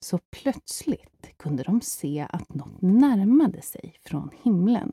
Så 0.00 0.18
plötsligt 0.18 1.32
kunde 1.36 1.62
de 1.62 1.80
se 1.80 2.26
att 2.30 2.54
något 2.54 2.82
närmade 2.82 3.62
sig 3.62 3.96
från 4.02 4.30
himlen 4.42 4.92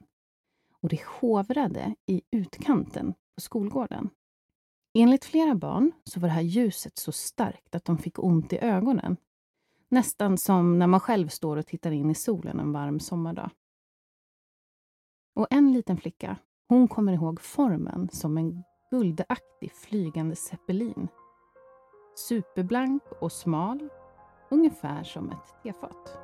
och 0.81 0.89
det 0.89 1.01
hovrade 1.05 1.95
i 2.05 2.21
utkanten 2.31 3.13
på 3.35 3.41
skolgården. 3.41 4.09
Enligt 4.93 5.25
flera 5.25 5.55
barn 5.55 5.91
så 6.03 6.19
var 6.19 6.27
det 6.27 6.33
här 6.33 6.41
ljuset 6.41 6.97
så 6.97 7.11
starkt 7.11 7.75
att 7.75 7.85
de 7.85 7.97
fick 7.97 8.19
ont 8.19 8.53
i 8.53 8.57
ögonen. 8.57 9.17
Nästan 9.89 10.37
som 10.37 10.79
när 10.79 10.87
man 10.87 10.99
själv 10.99 11.27
står 11.27 11.57
och 11.57 11.67
tittar 11.67 11.91
in 11.91 12.09
i 12.09 12.15
solen 12.15 12.59
en 12.59 12.71
varm 12.71 12.99
sommardag. 12.99 13.49
Och 15.35 15.47
en 15.49 15.73
liten 15.73 15.97
flicka, 15.97 16.37
hon 16.67 16.87
kommer 16.87 17.13
ihåg 17.13 17.41
formen 17.41 18.09
som 18.11 18.37
en 18.37 18.63
guldaktig 18.91 19.71
flygande 19.71 20.35
zeppelin. 20.35 21.07
Superblank 22.15 23.03
och 23.21 23.31
smal, 23.31 23.89
ungefär 24.49 25.03
som 25.03 25.29
ett 25.31 25.63
tefat. 25.63 26.17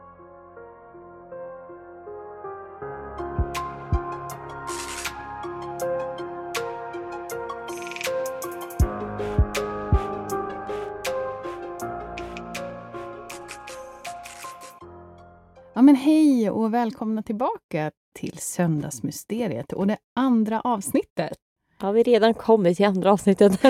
Ja, 15.74 15.82
men 15.82 15.96
hej 15.96 16.50
och 16.50 16.74
välkomna 16.74 17.24
tillbaka 17.24 17.92
till 18.14 18.38
Söndagsmysteriet 18.38 19.74
och 19.74 19.88
det 19.88 19.98
andra 20.16 20.62
avsnittet. 20.62 21.38
Har 21.78 21.94
vi 21.94 22.04
redan 22.04 22.34
kommit 22.34 22.78
till 22.78 22.86
andra 22.86 23.12
avsnittet? 23.12 23.64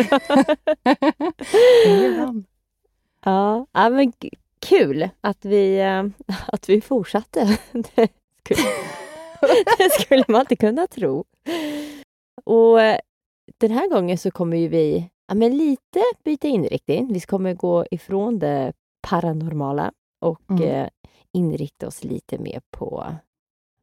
Redan. 1.85 2.45
ja, 3.25 3.65
men 3.73 4.11
kul 4.61 5.09
att 5.21 5.45
vi, 5.45 5.79
eh, 5.79 6.05
att 6.47 6.69
vi 6.69 6.81
fortsatte. 6.81 7.59
Det 7.73 8.07
skulle, 8.55 8.67
det 9.77 9.89
skulle 10.01 10.23
man 10.27 10.41
inte 10.41 10.55
kunna 10.55 10.87
tro. 10.87 11.25
Och 12.43 12.81
eh, 12.81 12.99
den 13.57 13.71
här 13.71 13.89
gången 13.89 14.17
så 14.17 14.31
kommer 14.31 14.57
ju 14.57 14.67
vi 14.67 15.09
ja, 15.27 15.33
men 15.35 15.57
lite 15.57 16.03
byta 16.23 16.47
inriktning. 16.47 17.13
Vi 17.13 17.19
kommer 17.19 17.53
gå 17.53 17.85
ifrån 17.91 18.39
det 18.39 18.73
paranormala 19.07 19.91
och 20.25 20.41
Mm. 20.51 20.63
eh, 20.63 20.87
inrikta 21.33 21.87
oss 21.87 22.03
lite 22.03 22.37
mer 22.37 22.61
på 22.71 23.15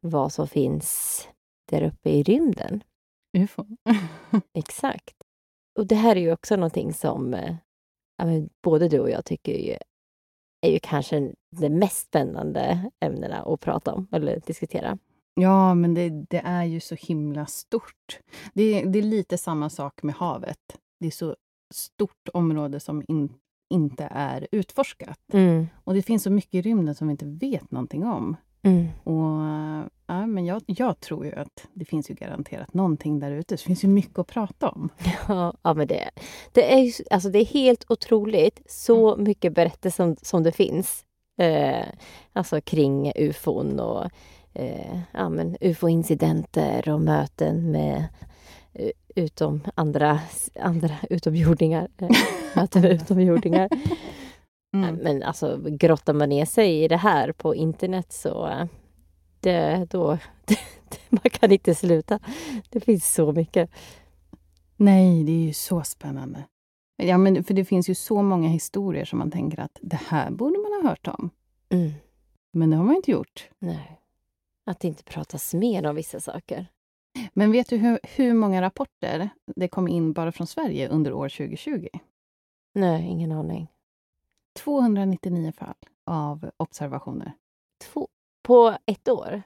vad 0.01 0.33
som 0.33 0.47
finns 0.47 1.27
där 1.71 1.83
uppe 1.83 2.09
i 2.09 2.23
rymden. 2.23 2.83
UFO. 3.37 3.65
Exakt. 4.53 5.15
Och 5.79 5.87
det 5.87 5.95
här 5.95 6.15
är 6.15 6.19
ju 6.19 6.33
också 6.33 6.55
någonting 6.55 6.93
som 6.93 7.35
både 8.63 8.87
du 8.89 8.99
och 8.99 9.09
jag 9.09 9.25
tycker 9.25 9.77
är 10.61 10.71
ju 10.71 10.79
kanske 10.79 11.31
det 11.51 11.69
mest 11.69 12.07
spännande 12.07 12.91
ämnena 12.99 13.41
att 13.43 13.59
prata 13.59 13.93
om 13.93 14.07
eller 14.11 14.39
diskutera. 14.45 14.97
Ja, 15.33 15.73
men 15.73 15.93
det, 15.93 16.09
det 16.09 16.41
är 16.45 16.63
ju 16.63 16.79
så 16.79 16.95
himla 16.95 17.45
stort. 17.45 18.19
Det, 18.53 18.83
det 18.83 18.99
är 18.99 19.03
lite 19.03 19.37
samma 19.37 19.69
sak 19.69 20.03
med 20.03 20.15
havet. 20.15 20.79
Det 20.99 21.07
är 21.07 21.11
så 21.11 21.35
stort 21.73 22.29
område 22.33 22.79
som 22.79 23.03
in, 23.07 23.33
inte 23.69 24.07
är 24.11 24.47
utforskat. 24.51 25.33
Mm. 25.33 25.67
Och 25.83 25.93
det 25.93 26.01
finns 26.01 26.23
så 26.23 26.29
mycket 26.31 26.53
i 26.53 26.61
rymden 26.61 26.95
som 26.95 27.07
vi 27.07 27.11
inte 27.11 27.25
vet 27.25 27.71
någonting 27.71 28.05
om. 28.05 28.35
Mm. 28.63 28.87
Och 29.03 29.39
ja, 30.07 30.25
men 30.27 30.45
jag, 30.45 30.61
jag 30.65 30.99
tror 30.99 31.25
ju 31.25 31.35
att 31.35 31.67
det 31.73 31.85
finns 31.85 32.09
ju 32.09 32.13
garanterat 32.13 32.73
någonting 32.73 33.19
där 33.19 33.31
ute. 33.31 33.55
Det 33.55 33.61
finns 33.61 33.83
ju 33.83 33.87
mycket 33.87 34.19
att 34.19 34.27
prata 34.27 34.69
om. 34.69 34.89
Ja, 35.27 35.53
ja, 35.61 35.73
men 35.73 35.87
det, 35.87 36.09
det, 36.53 36.73
är, 36.73 36.93
alltså 37.11 37.29
det 37.29 37.39
är 37.39 37.45
helt 37.45 37.85
otroligt 37.91 38.61
så 38.65 39.15
mycket 39.17 39.53
berättelser 39.53 40.03
som, 40.03 40.15
som 40.21 40.43
det 40.43 40.51
finns. 40.51 41.05
Eh, 41.37 41.85
alltså 42.33 42.61
kring 42.61 43.11
ufon 43.15 43.79
och 43.79 44.09
eh, 44.53 44.99
ja, 45.11 45.29
men 45.29 45.57
ufo-incidenter 45.61 46.89
och 46.89 47.01
möten 47.01 47.71
med 47.71 48.05
eh, 48.73 48.91
utom 49.15 49.61
andra, 49.75 50.19
andra 50.59 50.95
utomjordingar. 51.09 51.87
Eh, 51.97 52.09
möten 52.55 52.81
med 52.81 52.91
utomjordingar. 52.91 53.69
Mm. 54.73 54.95
Men 54.95 55.23
alltså 55.23 55.59
grottar 55.63 56.13
man 56.13 56.29
ner 56.29 56.45
sig 56.45 56.83
i 56.83 56.87
det 56.87 56.97
här 56.97 57.31
på 57.31 57.55
internet 57.55 58.13
så 58.13 58.47
eh, 58.47 58.65
det, 59.39 59.87
då, 59.89 60.17
man 61.09 61.29
kan 61.31 61.51
inte 61.51 61.75
sluta. 61.75 62.19
Det 62.69 62.79
finns 62.79 63.13
så 63.13 63.31
mycket. 63.31 63.69
Nej, 64.75 65.23
det 65.23 65.31
är 65.31 65.45
ju 65.45 65.53
så 65.53 65.83
spännande. 65.83 66.43
Ja, 66.97 67.17
men 67.17 67.43
för 67.43 67.53
det 67.53 67.65
finns 67.65 67.89
ju 67.89 67.95
så 67.95 68.21
många 68.21 68.49
historier 68.49 69.05
som 69.05 69.19
man 69.19 69.31
tänker 69.31 69.59
att 69.59 69.79
det 69.81 69.99
här 70.07 70.31
borde 70.31 70.59
man 70.59 70.81
ha 70.81 70.89
hört 70.89 71.07
om. 71.07 71.29
Mm. 71.69 71.91
Men 72.51 72.69
det 72.69 72.75
har 72.75 72.83
man 72.83 72.95
inte 72.95 73.11
gjort. 73.11 73.49
Nej. 73.59 73.99
Att 74.65 74.79
det 74.79 74.87
inte 74.87 75.03
pratas 75.03 75.53
mer 75.53 75.85
om 75.85 75.95
vissa 75.95 76.19
saker. 76.19 76.65
Men 77.33 77.51
vet 77.51 77.69
du 77.69 77.77
hur, 77.77 77.99
hur 78.03 78.33
många 78.33 78.61
rapporter 78.61 79.29
det 79.55 79.67
kom 79.67 79.87
in 79.87 80.13
bara 80.13 80.31
från 80.31 80.47
Sverige 80.47 80.87
under 80.87 81.13
år 81.13 81.29
2020? 81.29 81.87
Nej, 82.73 83.07
ingen 83.07 83.31
aning. 83.31 83.67
299 84.63 85.51
fall 85.51 85.75
av 86.05 86.51
observationer 86.57 87.33
Två, 87.83 88.07
på 88.43 88.77
ett 88.85 89.07
år? 89.09 89.41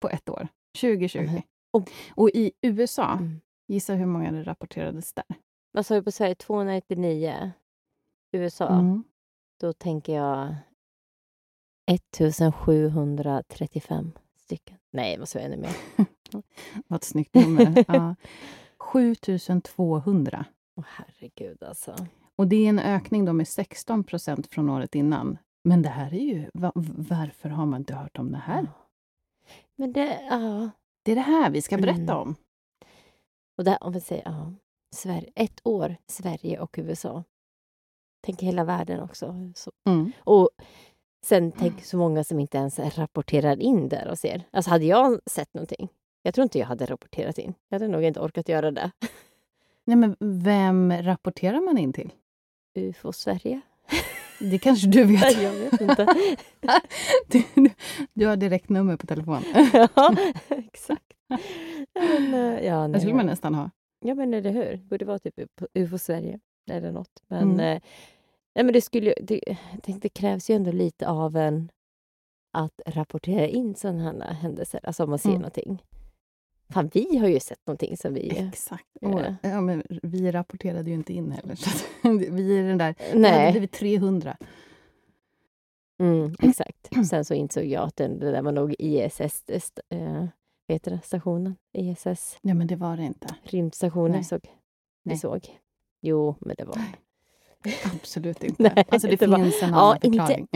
på 0.00 0.08
ett 0.08 0.28
år. 0.28 0.48
2020. 0.80 1.20
Mhm. 1.22 1.42
Och- 1.70 1.90
Och 2.14 2.30
i 2.34 2.52
USA, 2.62 3.12
Mm. 3.12 3.40
gissa 3.68 3.94
hur 3.94 4.06
många 4.06 4.32
det 4.32 4.42
rapporterades 4.42 5.12
där? 5.12 5.24
Vad 5.72 5.86
sa 5.86 5.94
du 5.94 6.02
på 6.02 6.10
Sverige? 6.10 6.34
299? 6.34 7.52
USA? 8.32 8.68
Mm. 8.68 9.04
Då 9.60 9.72
tänker 9.72 10.12
jag 10.14 10.54
1735 11.86 14.12
stycken. 14.36 14.76
Nej, 14.90 15.12
det 15.14 15.20
måste 15.20 15.38
vara 15.38 15.46
ännu 15.46 15.56
mer. 15.56 15.76
Vad 16.86 16.96
ett 16.96 17.04
snyggt 17.04 17.34
nummer. 17.34 17.84
ja. 17.94 18.14
7200. 18.78 20.44
Åh 20.76 20.84
herregud 20.88 21.62
alltså. 21.62 21.96
Och 22.38 22.48
det 22.48 22.56
är 22.56 22.68
en 22.68 22.78
ökning 22.78 23.24
då 23.24 23.32
med 23.32 23.48
16 23.48 24.04
procent 24.04 24.46
från 24.46 24.70
året 24.70 24.94
innan. 24.94 25.38
Men 25.64 25.82
det 25.82 25.88
här 25.88 26.14
är 26.14 26.18
ju... 26.24 26.50
va- 26.54 26.72
varför 26.96 27.48
har 27.48 27.66
man 27.66 27.80
inte 27.80 27.94
hört 27.94 28.18
om 28.18 28.32
det 28.32 28.38
här? 28.38 28.66
Men 29.76 29.92
det, 29.92 30.20
ja. 30.30 30.70
Det 31.02 31.12
är 31.12 31.16
det 31.16 31.20
här 31.22 31.50
vi 31.50 31.62
ska 31.62 31.76
berätta 31.78 32.00
Mm. 32.12 32.16
om. 32.16 32.34
Och 33.58 33.64
där, 33.64 33.78
om 33.80 33.92
vi 33.92 34.00
säger, 34.00 34.22
ja. 34.24 34.52
Sverige, 34.94 35.30
ett 35.34 35.60
år, 35.64 35.96
Sverige 36.06 36.60
och 36.60 36.74
USA. 36.78 37.24
tänk 38.26 38.42
hela 38.42 38.64
världen 38.64 39.00
också. 39.00 39.52
Så. 39.54 39.72
Mm. 39.88 40.12
Och 40.24 40.50
sen 41.26 41.52
tänk 41.52 41.84
så 41.84 41.96
många 41.96 42.24
som 42.24 42.40
inte 42.40 42.58
ens 42.58 42.78
rapporterar 42.78 43.60
in 43.60 43.88
där 43.88 44.08
och 44.08 44.18
ser. 44.18 44.42
Alltså 44.50 44.70
hade 44.70 44.84
jag 44.84 45.20
sett 45.30 45.54
någonting, 45.54 45.88
jag 46.22 46.34
tror 46.34 46.42
inte 46.42 46.58
jag 46.58 46.66
hade 46.66 46.86
rapporterat 46.86 47.38
in. 47.38 47.54
Jag 47.68 47.78
hade 47.80 47.92
nog 47.92 48.02
inte 48.02 48.20
orkat 48.20 48.48
göra 48.48 48.70
det. 48.70 48.90
Nej, 49.84 49.96
men 49.96 50.16
vem 50.20 50.92
rapporterar 50.92 51.60
man 51.60 51.78
in 51.78 51.92
till? 51.92 52.12
UFO 52.78 53.12
Sverige? 53.12 53.60
Det 54.40 54.58
kanske 54.58 54.86
du 54.88 55.04
vet. 55.04 55.42
jag 55.42 55.52
vet 55.52 55.80
inte. 55.80 56.06
Du, 57.28 57.42
du 58.14 58.26
har 58.26 58.36
direktnummer 58.36 58.96
på 58.96 59.06
telefon. 59.06 59.42
ja, 59.72 60.14
exakt. 60.48 61.04
Men, 61.94 62.34
eh, 62.34 62.64
ja, 62.66 62.86
nej, 62.86 62.92
Det 62.94 63.00
skulle 63.00 63.14
man 63.14 63.26
nästan 63.26 63.54
ha. 63.54 63.70
Ja, 64.04 64.14
men 64.14 64.34
eller 64.34 64.50
hur? 64.50 64.64
Det 64.72 64.76
borde 64.88 65.04
vara 65.04 65.18
typ 65.18 65.34
UFO 65.74 65.98
Sverige 65.98 66.40
eller 66.70 66.92
något. 66.92 67.22
Men, 67.28 67.42
Mm. 67.42 67.60
eh, 67.60 67.80
nej, 68.54 68.64
men 68.64 68.72
det, 68.72 68.80
skulle, 68.80 69.14
det, 69.22 69.40
det 69.84 70.08
krävs 70.08 70.50
ju 70.50 70.54
ändå 70.54 70.72
lite 70.72 71.08
av 71.08 71.36
en 71.36 71.70
att 72.52 72.80
rapportera 72.86 73.46
in 73.46 73.74
sådana 73.74 74.24
här 74.24 74.34
händelser, 74.34 74.80
alltså 74.84 75.04
om 75.04 75.10
man 75.10 75.18
ser 75.18 75.28
Mm. 75.28 75.40
någonting. 75.40 75.82
Fan, 76.72 76.90
vi 76.94 77.16
har 77.18 77.28
ju 77.28 77.40
sett 77.40 77.66
någonting 77.66 77.96
som 77.96 78.14
vi... 78.14 78.38
Exakt. 78.38 78.86
Ja. 79.00 79.08
Och, 79.08 79.20
ja, 79.42 79.60
men 79.60 79.82
vi 79.88 80.32
rapporterade 80.32 80.90
ju 80.90 80.94
inte 80.96 81.12
in 81.12 81.32
heller. 81.32 81.54
Så 81.54 81.70
vi 82.32 82.58
är 82.58 82.62
den 82.62 82.78
där... 82.78 82.94
Det 82.98 83.04
hade 83.08 83.20
Nej, 83.20 83.50
blivit 83.52 83.72
300. 83.72 84.36
mm, 86.00 86.34
exakt. 86.42 87.08
Sen 87.10 87.24
så 87.24 87.34
insåg 87.34 87.64
jag 87.64 87.82
att 87.84 87.96
den, 87.96 88.18
det 88.18 88.30
där 88.32 88.42
var 88.42 88.52
nog 88.52 88.74
ISS, 88.78 89.42
eh, 89.88 90.24
vad 90.66 90.74
heter 90.74 90.90
det, 90.90 91.00
stationen? 91.04 91.56
ISS, 91.72 92.38
Nej, 92.42 92.54
men 92.54 92.66
det 92.66 92.76
var 92.76 92.96
det 92.96 93.02
inte. 93.04 93.34
rymdstationen 93.42 94.12
Nej. 94.12 94.24
såg, 94.24 94.40
vi 94.44 94.50
Nej. 95.10 95.18
såg. 95.18 95.58
Jo, 96.02 96.34
men 96.40 96.54
det 96.58 96.64
var... 96.64 96.78
Absolut 97.84 98.44
inte. 98.44 98.62
Nej, 98.62 98.84
alltså 98.88 99.08
det, 99.08 99.16
det 99.16 99.26
var- 99.26 99.38
finns 99.38 99.62
en 99.62 99.70
Ja, 99.70 99.76
annan 99.76 99.96
inte- 100.02 100.18
förklaring. 100.18 100.48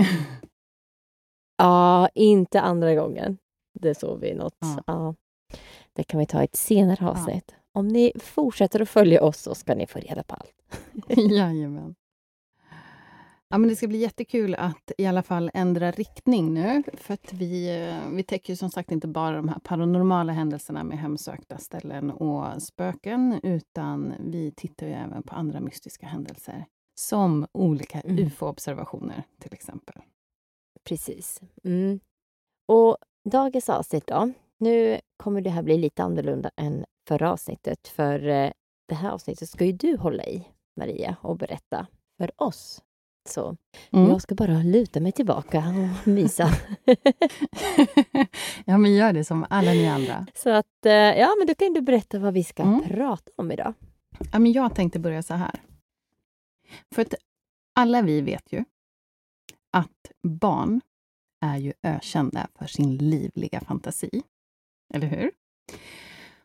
Ja, 1.57 2.09
inte 2.15 2.61
andra 2.61 2.95
gången. 2.95 3.39
Det 3.81 3.95
såg 3.95 4.21
vi 4.21 4.35
något. 4.35 4.57
Ja. 4.61 4.83
Ja. 4.87 5.15
Det 5.93 6.03
kan 6.05 6.21
vi 6.21 6.27
ta 6.27 6.41
i 6.41 6.45
ett 6.45 6.57
senare 6.57 7.09
avsnitt. 7.11 7.55
Om 7.73 7.89
ni 7.89 8.13
fortsätter 8.21 8.83
att 8.83 8.89
följa 8.89 9.23
oss 9.23 9.39
så 9.39 9.55
ska 9.55 9.75
ni 9.75 9.87
få 9.87 9.99
reda 9.99 10.23
på 10.23 10.35
allt. 10.35 10.55
Jajamän. 11.33 11.95
Ja, 13.49 13.59
men 13.59 13.69
det 13.71 13.77
ska 13.77 13.89
bli 13.89 13.99
jättekul 13.99 14.55
att 14.55 14.93
i 14.99 15.07
alla 15.07 15.23
fall 15.23 15.51
ändra 15.55 15.91
riktning 15.91 16.55
nu. 16.55 16.83
För 16.95 17.15
att 17.15 17.33
vi, 17.33 17.81
eh, 17.89 18.11
vi 18.15 18.23
täcker 18.23 18.53
ju 18.53 18.57
som 18.57 18.71
sagt 18.71 18.93
inte 18.93 19.09
bara 19.09 19.37
de 19.37 19.49
här 19.49 19.59
paranormala 19.59 20.33
händelserna 20.33 20.85
med 20.85 20.99
hemsökta 20.99 21.59
ställen 21.59 22.11
och 22.11 22.63
spöken, 22.63 23.41
utan 23.43 24.15
vi 24.21 24.53
tittar 24.57 24.87
ju 24.87 24.93
även 24.93 25.23
på 25.23 25.35
andra 25.35 25.61
mystiska 25.61 26.07
händelser. 26.07 26.65
Som 26.95 27.47
olika 27.53 28.01
Mm. 28.01 28.19
ufo-observationer 28.27 29.23
till 29.41 29.55
exempel. 29.55 29.95
Precis. 30.85 31.41
Mm. 31.65 32.01
Och 32.69 32.97
dagens 33.31 33.69
avsnitt 33.69 34.07
då. 34.07 34.33
Nu 34.59 35.01
kommer 35.23 35.41
det 35.41 35.51
här 35.51 35.63
bli 35.63 35.79
lite 35.79 36.03
annorlunda 36.03 36.51
än 36.57 36.85
förra 37.09 37.33
avsnittet. 37.33 37.89
För 37.89 38.29
eh, 38.29 38.51
det 38.89 38.95
här 38.95 39.11
avsnittet 39.11 39.49
ska 39.49 39.65
ju 39.65 39.73
du 39.73 39.97
hålla 39.97 40.25
i, 40.25 40.49
Maria, 40.77 41.17
och 41.21 41.37
berätta 41.37 41.87
för 42.19 42.31
oss. 42.43 42.83
Så 43.29 43.57
Mm. 43.93 44.09
jag 44.11 44.23
ska 44.23 44.35
bara 44.35 44.63
luta 44.63 45.01
mig 45.01 45.13
tillbaka 45.13 45.59
och 45.59 46.07
mysa. 46.09 46.49
ja, 48.65 48.79
men 48.79 48.95
gör 48.95 49.13
det 49.13 49.25
som 49.25 49.47
alla 49.51 49.71
ni 49.71 49.89
andra. 49.89 50.27
Så 50.35 50.51
att, 50.51 50.87
eh, 50.87 50.93
ja, 50.93 51.35
men 51.39 51.47
då 51.47 51.55
kan 51.55 51.73
du 51.73 51.81
berätta 51.81 52.19
vad 52.19 52.35
vi 52.35 52.45
ska 52.45 52.63
Mm. 52.63 52.81
prata 52.89 53.31
om 53.37 53.53
idag. 53.53 53.75
Ja, 54.33 54.39
men 54.39 54.53
jag 54.53 54.75
tänkte 54.75 54.99
börja 54.99 55.23
så 55.23 55.35
här. 55.35 55.61
För 56.95 57.03
att 57.03 57.15
alla 57.75 58.03
vi 58.03 58.21
vet 58.21 58.53
ju 58.53 58.65
att 59.73 60.13
barn 60.23 60.81
är 61.45 61.57
ju 61.57 61.73
ökända 61.83 62.49
för 62.59 62.67
sin 62.67 62.97
livliga 62.97 63.61
fantasi. 63.61 64.23
Eller 64.93 65.07
hur? 65.07 65.31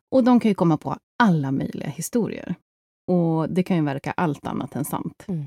Och 0.09 0.23
de 0.23 0.39
kan 0.39 0.49
ju 0.49 0.55
komma 0.55 0.77
på 0.77 0.97
alla 1.19 1.51
möjliga 1.51 1.89
historier. 1.89 2.55
Och 3.07 3.49
det 3.49 3.63
kan 3.63 3.77
ju 3.77 3.83
verka 3.83 4.11
allt 4.11 4.47
annat 4.47 4.75
än 4.75 4.85
sant. 4.85 5.25
Mm. 5.27 5.45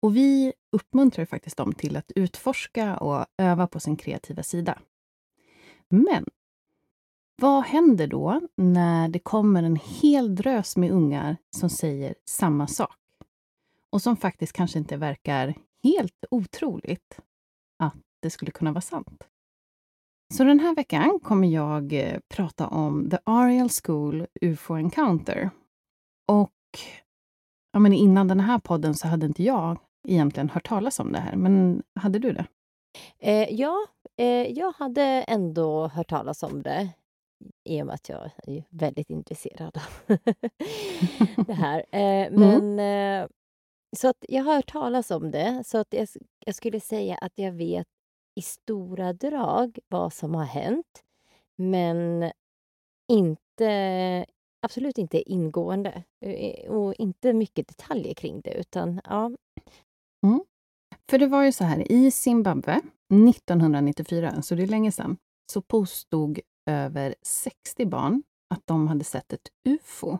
Och 0.00 0.16
vi 0.16 0.52
uppmuntrar 0.72 1.24
faktiskt 1.24 1.56
dem 1.56 1.72
till 1.72 1.96
att 1.96 2.12
utforska 2.14 2.96
och 2.96 3.26
öva 3.38 3.66
på 3.66 3.80
sin 3.80 3.96
kreativa 3.96 4.42
sida. 4.42 4.78
Men 5.88 6.24
vad 7.36 7.64
händer 7.64 8.06
då 8.06 8.40
när 8.56 9.08
det 9.08 9.18
kommer 9.18 9.62
en 9.62 9.76
hel 9.76 10.34
drös 10.34 10.76
med 10.76 10.90
ungar 10.90 11.36
som 11.56 11.70
säger 11.70 12.14
samma 12.24 12.66
sak? 12.66 12.96
Och 13.90 14.02
som 14.02 14.16
faktiskt 14.16 14.52
kanske 14.52 14.78
inte 14.78 14.96
verkar 14.96 15.54
helt 15.82 16.24
otroligt 16.30 17.20
att 17.78 17.96
det 18.22 18.30
skulle 18.30 18.50
kunna 18.50 18.72
vara 18.72 18.80
sant. 18.80 19.28
Så 20.34 20.44
den 20.44 20.60
här 20.60 20.74
veckan 20.74 21.20
kommer 21.22 21.48
jag 21.48 21.92
eh, 21.92 22.18
prata 22.28 22.66
om 22.68 23.10
The 23.10 23.18
Ariel 23.24 23.68
School 23.82 24.26
UFO 24.40 24.76
Encounter. 24.76 25.50
Och 26.28 26.52
ja, 27.72 27.78
men 27.78 27.92
innan 27.92 28.28
den 28.28 28.40
här 28.40 28.58
podden 28.58 28.94
så 28.94 29.08
hade 29.08 29.26
inte 29.26 29.42
jag 29.42 29.78
egentligen 30.08 30.50
hört 30.50 30.68
talas 30.68 31.00
om 31.00 31.12
det 31.12 31.18
här, 31.18 31.36
men 31.36 31.82
hade 31.94 32.18
du 32.18 32.32
det? 32.32 32.46
Eh, 33.18 33.54
ja, 33.54 33.86
eh, 34.16 34.50
jag 34.52 34.72
hade 34.72 35.02
ändå 35.02 35.88
hört 35.88 36.08
talas 36.08 36.42
om 36.42 36.62
det 36.62 36.88
i 37.64 37.82
och 37.82 37.86
med 37.86 37.94
att 37.94 38.08
jag 38.08 38.30
är 38.46 38.64
väldigt 38.70 39.10
intresserad 39.10 39.76
av 39.76 40.16
det 41.46 41.52
här. 41.52 41.78
Eh, 41.78 42.30
men, 42.30 42.78
eh, 42.78 43.28
så 43.96 44.08
att 44.08 44.24
jag 44.28 44.44
har 44.44 44.54
hört 44.54 44.72
talas 44.72 45.10
om 45.10 45.30
det, 45.30 45.62
så 45.66 45.78
att 45.78 45.94
jag, 45.94 46.08
jag 46.46 46.54
skulle 46.54 46.80
säga 46.80 47.14
att 47.14 47.32
jag 47.34 47.52
vet 47.52 47.86
i 48.36 48.42
stora 48.42 49.12
drag 49.12 49.78
vad 49.88 50.12
som 50.12 50.34
har 50.34 50.44
hänt, 50.44 51.02
men 51.56 52.32
inte 53.12 54.26
absolut 54.62 54.98
inte 54.98 55.30
ingående 55.30 56.02
eh, 56.20 56.70
och 56.70 56.94
inte 56.94 57.32
mycket 57.32 57.68
detaljer 57.68 58.14
kring 58.14 58.40
det, 58.40 58.54
utan 58.54 59.00
ja, 59.04 59.30
mm. 60.26 60.44
För 61.10 61.18
det 61.18 61.26
var 61.26 61.44
ju 61.44 61.52
så 61.52 61.64
här, 61.64 61.92
i 61.92 62.10
Zimbabwe 62.10 62.80
1994, 63.28 64.42
så 64.42 64.54
det 64.54 64.62
är 64.62 64.66
länge 64.66 64.92
sedan, 64.92 65.16
så 65.52 65.60
påstod 65.62 66.40
över 66.70 67.14
60 67.22 67.86
barn 67.86 68.22
att 68.54 68.66
de 68.66 68.88
hade 68.88 69.04
sett 69.04 69.32
ett 69.32 69.48
UFO 69.64 70.18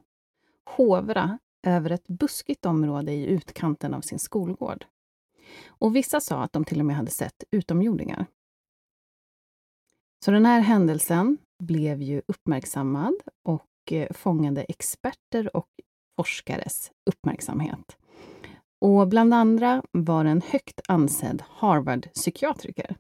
hovra 0.64 1.38
över 1.66 1.90
ett 1.90 2.08
buskigt 2.08 2.66
område 2.66 3.12
i 3.12 3.26
utkanten 3.26 3.94
av 3.94 4.00
sin 4.00 4.18
skolgård. 4.18 4.86
Och 5.66 5.97
vissa 5.97 6.20
sa 6.20 6.42
att 6.42 6.52
de 6.52 6.64
till 6.64 6.80
och 6.80 6.87
med 6.87 6.97
hade 6.97 7.11
sett 7.11 7.44
utomjordingar. 7.50 8.26
Så 10.25 10.30
den 10.30 10.47
här 10.47 10.61
händelsen 10.61 11.38
blev 11.62 12.02
ju 12.02 12.23
uppmärksammad 12.28 13.14
och 13.42 13.92
eh, 13.92 14.12
fångade 14.12 14.62
experter 14.62 15.56
och 15.56 15.68
forskares 16.16 16.90
uppmärksamhet. 17.11 17.97
Och 18.80 19.09
bland 19.09 19.35
andra 19.35 19.82
var 19.92 20.25
en 20.25 20.42
högt 20.42 20.80
ansedd 20.88 21.42
Harvard-psykiatriker. 21.49 22.97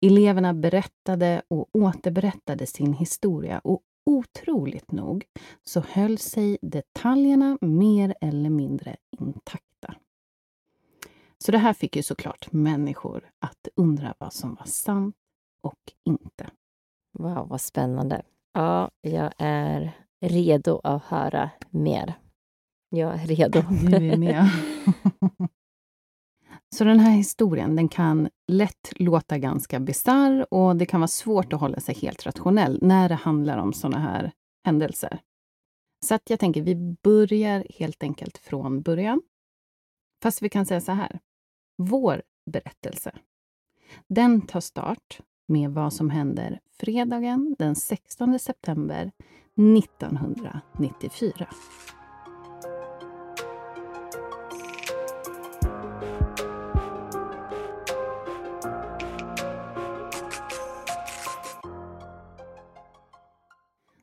Eleverna 0.00 0.54
berättade 0.54 1.42
och 1.48 1.68
återberättade 1.72 2.66
sin 2.66 2.92
historia 2.92 3.58
och 3.58 3.80
otroligt 4.06 4.92
nog 4.92 5.24
så 5.62 5.80
höll 5.80 6.18
sig 6.18 6.58
detaljerna 6.62 7.58
mer 7.60 8.14
eller 8.20 8.50
mindre 8.50 8.96
intakta. 9.20 9.69
Så 11.44 11.52
det 11.52 11.58
här 11.58 11.72
fick 11.72 11.96
ju 11.96 12.02
såklart 12.02 12.52
människor 12.52 13.30
att 13.38 13.68
undra 13.76 14.14
vad 14.18 14.32
som 14.32 14.54
var 14.54 14.66
sant 14.66 15.16
och 15.62 15.92
inte. 16.04 16.50
wow 17.18 17.48
vad 17.48 17.60
spännande. 17.60 18.22
Ja, 18.52 18.90
jag 19.00 19.32
är 19.38 19.92
redo 20.20 20.80
att 20.84 21.04
höra 21.04 21.50
mer. 21.70 22.14
Jag 22.88 23.14
är 23.14 23.26
redo. 23.26 23.60
Du 23.90 24.10
är 24.10 24.16
med. 24.16 24.44
Så 26.76 26.84
den 26.84 27.00
här 27.00 27.10
historien 27.10 27.76
den 27.76 27.88
kan 27.88 28.28
lätt 28.52 28.92
låta 28.96 29.38
ganska 29.38 29.80
bizarr 29.80 30.46
och 30.50 30.76
det 30.76 30.86
kan 30.86 31.00
vara 31.00 31.08
svårt 31.08 31.52
att 31.52 31.60
hålla 31.60 31.80
sig 31.80 31.94
helt 31.94 32.26
rationell 32.26 32.78
när 32.82 33.08
det 33.08 33.14
handlar 33.14 33.58
om 33.58 33.72
sådana 33.72 33.98
här 33.98 34.32
händelser. 34.64 35.20
Så 36.06 36.14
att 36.14 36.30
jag 36.30 36.40
tänker 36.40 36.62
vi 36.62 36.96
börjar 37.02 37.66
helt 37.70 38.02
enkelt 38.02 38.38
från 38.38 38.82
början. 38.82 39.22
Fast 40.22 40.42
vi 40.42 40.48
kan 40.48 40.66
säga 40.66 40.80
så 40.80 40.92
här. 40.92 41.20
Vår 41.82 42.22
berättelse, 42.46 43.12
den 44.08 44.40
tar 44.40 44.60
start 44.60 45.20
med 45.48 45.70
vad 45.70 45.92
som 45.92 46.10
händer 46.10 46.60
fredagen 46.72 47.56
den 47.58 47.76
16 47.76 48.38
september 48.38 49.12
1994. 49.78 51.48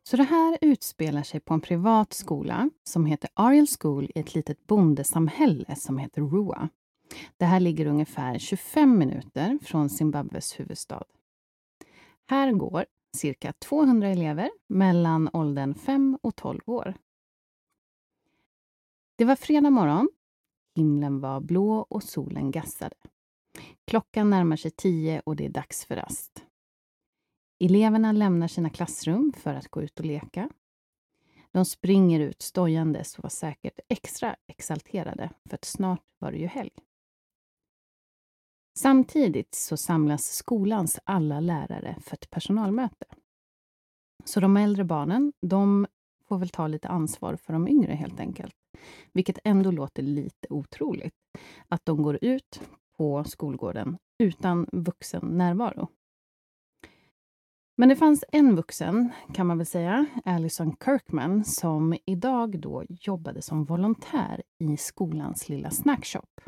Så 0.04 0.18
det 0.18 0.24
här 0.24 0.58
utspelar 0.62 1.24
sig 1.24 1.40
på 1.40 1.54
en 1.54 1.62
privat 1.62 2.14
skola 2.14 2.70
som 2.84 3.06
heter 3.06 3.30
Ariel 3.34 3.68
School 3.80 4.12
i 4.16 4.20
ett 4.20 4.36
litet 4.36 4.68
bondesamhälle 4.68 5.76
som 5.76 5.98
heter 5.98 6.22
Rua. 6.22 6.70
Det 7.38 7.46
här 7.46 7.60
ligger 7.60 7.86
ungefär 7.86 8.40
25 8.40 8.98
minuter 8.98 9.60
från 9.62 9.90
Zimbabwes 9.90 10.60
huvudstad. 10.60 11.04
Här 12.30 12.52
går 12.52 12.86
cirka 13.18 13.54
200 13.54 14.08
elever 14.08 14.50
mellan 14.68 15.30
åldern 15.34 15.76
5 15.76 16.18
och 16.22 16.36
12 16.36 16.60
år. 16.66 16.94
Det 19.16 19.26
var 19.26 19.36
fredag 19.36 19.70
morgon. 19.70 20.10
Himlen 20.76 21.20
var 21.20 21.40
blå 21.40 21.78
och 21.90 22.04
solen 22.04 22.52
gassade. 22.52 22.96
Klockan 23.88 24.30
närmar 24.30 24.56
sig 24.56 24.72
10 24.72 25.22
och 25.26 25.36
det 25.36 25.46
är 25.46 25.50
dags 25.50 25.86
för 25.86 25.96
rast. 25.96 26.44
Eleverna 27.60 28.12
lämnar 28.12 28.48
sina 28.48 28.70
klassrum 28.70 29.34
för 29.38 29.54
att 29.54 29.68
gå 29.68 29.82
ut 29.82 30.00
och 30.00 30.06
leka. 30.06 30.50
De 31.52 31.66
springer 31.66 32.20
ut 32.20 32.42
stojandes 32.42 33.18
och 33.18 33.24
var 33.24 33.30
säkert 33.30 33.80
extra 33.90 34.36
exalterade, 34.48 35.30
för 35.50 35.56
att 35.56 35.66
snart 35.66 36.04
var 36.20 36.32
det 36.32 36.38
ju 36.38 36.48
helg. 36.48 36.72
Samtidigt 38.78 39.56
så 39.56 39.78
samlas 39.78 40.26
skolans 40.26 41.00
alla 41.04 41.40
lärare 41.40 41.96
för 42.02 42.14
ett 42.14 42.30
personalmöte. 42.30 43.06
Så 44.26 44.40
de 44.40 44.58
äldre 44.58 44.84
barnen, 44.84 45.34
de 45.42 45.88
får 46.28 46.38
väl 46.38 46.50
ta 46.50 46.68
lite 46.68 46.88
ansvar 46.88 47.36
för 47.36 47.54
de 47.54 47.68
yngre 47.68 47.94
helt 47.94 48.20
enkelt. 48.20 48.56
Vilket 49.14 49.40
ändå 49.44 49.72
låter 49.72 50.04
lite 50.04 50.48
otroligt. 50.50 51.14
Att 51.68 51.86
de 51.86 52.04
går 52.04 52.20
ut 52.22 52.62
på 52.98 53.24
skolgården 53.24 53.98
utan 54.24 54.68
vuxen 54.72 55.38
närvaro. 55.38 55.88
Men 57.78 57.90
det 57.90 57.96
fanns 57.96 58.24
en 58.32 58.56
vuxen, 58.56 59.10
kan 59.34 59.48
man 59.48 59.58
väl 59.58 59.68
säga, 59.68 60.06
Alison 60.26 60.76
Kirkman, 60.86 61.44
som 61.44 61.98
idag 62.06 62.60
då 62.60 62.84
jobbade 62.90 63.42
som 63.42 63.64
volontär 63.64 64.44
i 64.60 64.78
skolans 64.78 65.50
lilla 65.50 65.72
snackshop. 65.72 66.42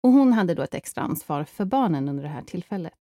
Och 0.00 0.12
hon 0.12 0.32
hade 0.32 0.54
då 0.54 0.62
ett 0.62 0.74
extra 0.74 1.02
ansvar 1.02 1.44
för 1.44 1.64
barnen 1.64 2.08
under 2.08 2.22
det 2.22 2.28
här 2.28 2.42
tillfället. 2.42 2.94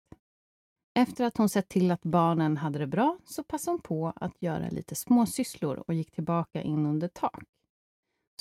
Efter 0.93 1.25
att 1.25 1.37
hon 1.37 1.49
sett 1.49 1.69
till 1.69 1.91
att 1.91 2.03
barnen 2.03 2.57
hade 2.57 2.79
det 2.79 2.87
bra 2.87 3.17
så 3.25 3.43
passade 3.43 3.73
hon 3.73 3.81
på 3.81 4.13
att 4.15 4.41
göra 4.41 4.69
lite 4.69 4.95
småsysslor 4.95 5.83
och 5.87 5.93
gick 5.93 6.11
tillbaka 6.11 6.61
in 6.61 6.85
under 6.85 7.07
tak. 7.07 7.43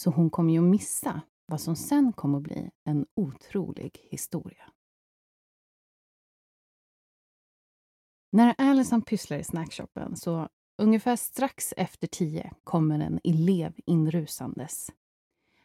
Så 0.01 0.11
hon 0.11 0.31
kom 0.31 0.51
ju 0.51 0.59
att 0.59 0.71
missa 0.71 1.21
vad 1.47 1.61
som 1.61 1.77
sen 1.77 2.13
kom 2.13 2.35
att 2.35 2.43
bli 2.43 2.71
en 2.85 3.07
otrolig 3.15 3.99
historia. 4.11 4.73
När 8.31 8.55
Alison 8.59 9.03
pysslar 9.03 9.39
i 9.39 9.45
snackshoppen 9.45 10.17
så 10.17 10.49
ungefär 10.79 11.17
strax 11.17 11.75
efter 11.77 12.07
tio 12.07 12.53
kommer 12.65 13.01
en 13.01 13.21
elev 13.25 13.75
inrusandes. 13.87 14.91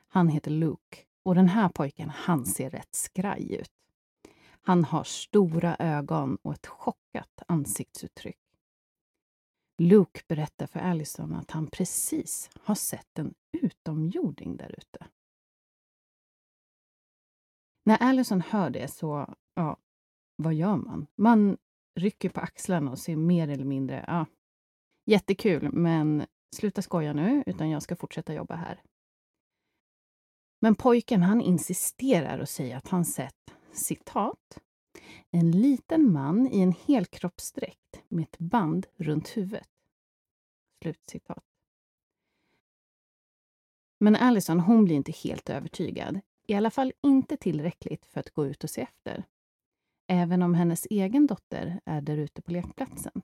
Han 0.07 0.29
heter 0.29 0.51
Luke 0.51 0.97
och 1.23 1.35
den 1.35 1.47
här 1.47 1.69
pojken, 1.69 2.09
han 2.09 2.45
ser 2.45 2.69
rätt 2.69 2.95
skraj 2.95 3.55
ut. 3.55 3.71
Han 4.61 4.83
har 4.83 5.03
stora 5.03 5.75
ögon 5.79 6.37
och 6.41 6.53
ett 6.53 6.67
chockat 6.67 7.43
ansiktsuttryck. 7.47 8.37
Luke 9.77 10.21
berättar 10.27 10.67
för 10.67 10.79
Allison 10.79 11.33
att 11.35 11.51
han 11.51 11.67
precis 11.67 12.49
har 12.59 12.75
sett 12.75 13.19
en 13.19 13.33
utomjording 13.51 14.57
där 14.57 14.75
ute. 14.77 15.07
När 17.85 17.97
Allison 17.97 18.41
hör 18.41 18.69
det 18.69 18.87
så, 18.87 19.35
ja, 19.53 19.77
vad 20.35 20.53
gör 20.53 20.75
man? 20.75 21.07
Man 21.15 21.57
rycker 21.95 22.29
på 22.29 22.39
axlarna 22.39 22.91
och 22.91 22.99
ser 22.99 23.15
mer 23.15 23.47
eller 23.47 23.65
mindre, 23.65 24.05
ja, 24.07 24.25
jättekul, 25.05 25.71
men 25.71 26.25
sluta 26.55 26.81
skoja 26.81 27.13
nu, 27.13 27.43
utan 27.45 27.69
jag 27.69 27.83
ska 27.83 27.95
fortsätta 27.95 28.33
jobba 28.33 28.55
här. 28.55 28.81
Men 30.63 30.75
pojken 30.75 31.23
han 31.23 31.41
insisterar 31.41 32.39
och 32.39 32.49
säger 32.49 32.77
att 32.77 32.87
han 32.87 33.05
sett, 33.05 33.55
citat, 33.71 34.59
en 35.31 35.51
liten 35.51 36.11
man 36.11 36.47
i 36.47 36.59
en 36.61 36.73
helkroppsdräkt 36.87 38.01
med 38.07 38.23
ett 38.23 38.37
band 38.37 38.85
runt 38.95 39.37
huvudet. 39.37 39.67
Slutcitat. 40.81 41.43
Men 43.99 44.15
Allison 44.15 44.59
hon 44.59 44.85
blir 44.85 44.95
inte 44.95 45.11
helt 45.11 45.49
övertygad. 45.49 46.19
I 46.47 46.53
alla 46.53 46.71
fall 46.71 46.93
inte 47.01 47.37
tillräckligt 47.37 48.05
för 48.05 48.19
att 48.19 48.29
gå 48.29 48.45
ut 48.45 48.63
och 48.63 48.69
se 48.69 48.81
efter. 48.81 49.23
Även 50.07 50.41
om 50.41 50.53
hennes 50.53 50.87
egen 50.89 51.27
dotter 51.27 51.79
är 51.85 52.01
där 52.01 52.17
ute 52.17 52.41
på 52.41 52.51
lekplatsen. 52.51 53.21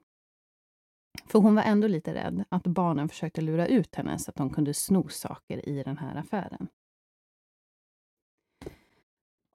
För 1.26 1.40
hon 1.40 1.56
var 1.56 1.64
ändå 1.64 1.88
lite 1.88 2.14
rädd 2.14 2.44
att 2.50 2.64
barnen 2.64 3.10
försökte 3.10 3.42
lura 3.42 3.68
ut 3.68 3.96
henne 3.96 4.20
så 4.20 4.32
att 4.32 4.38
de 4.38 4.50
kunde 4.50 4.74
sno 4.74 5.10
saker 5.10 5.70
i 5.70 5.84
den 5.84 5.98
här 5.98 6.16
affären. 6.16 6.68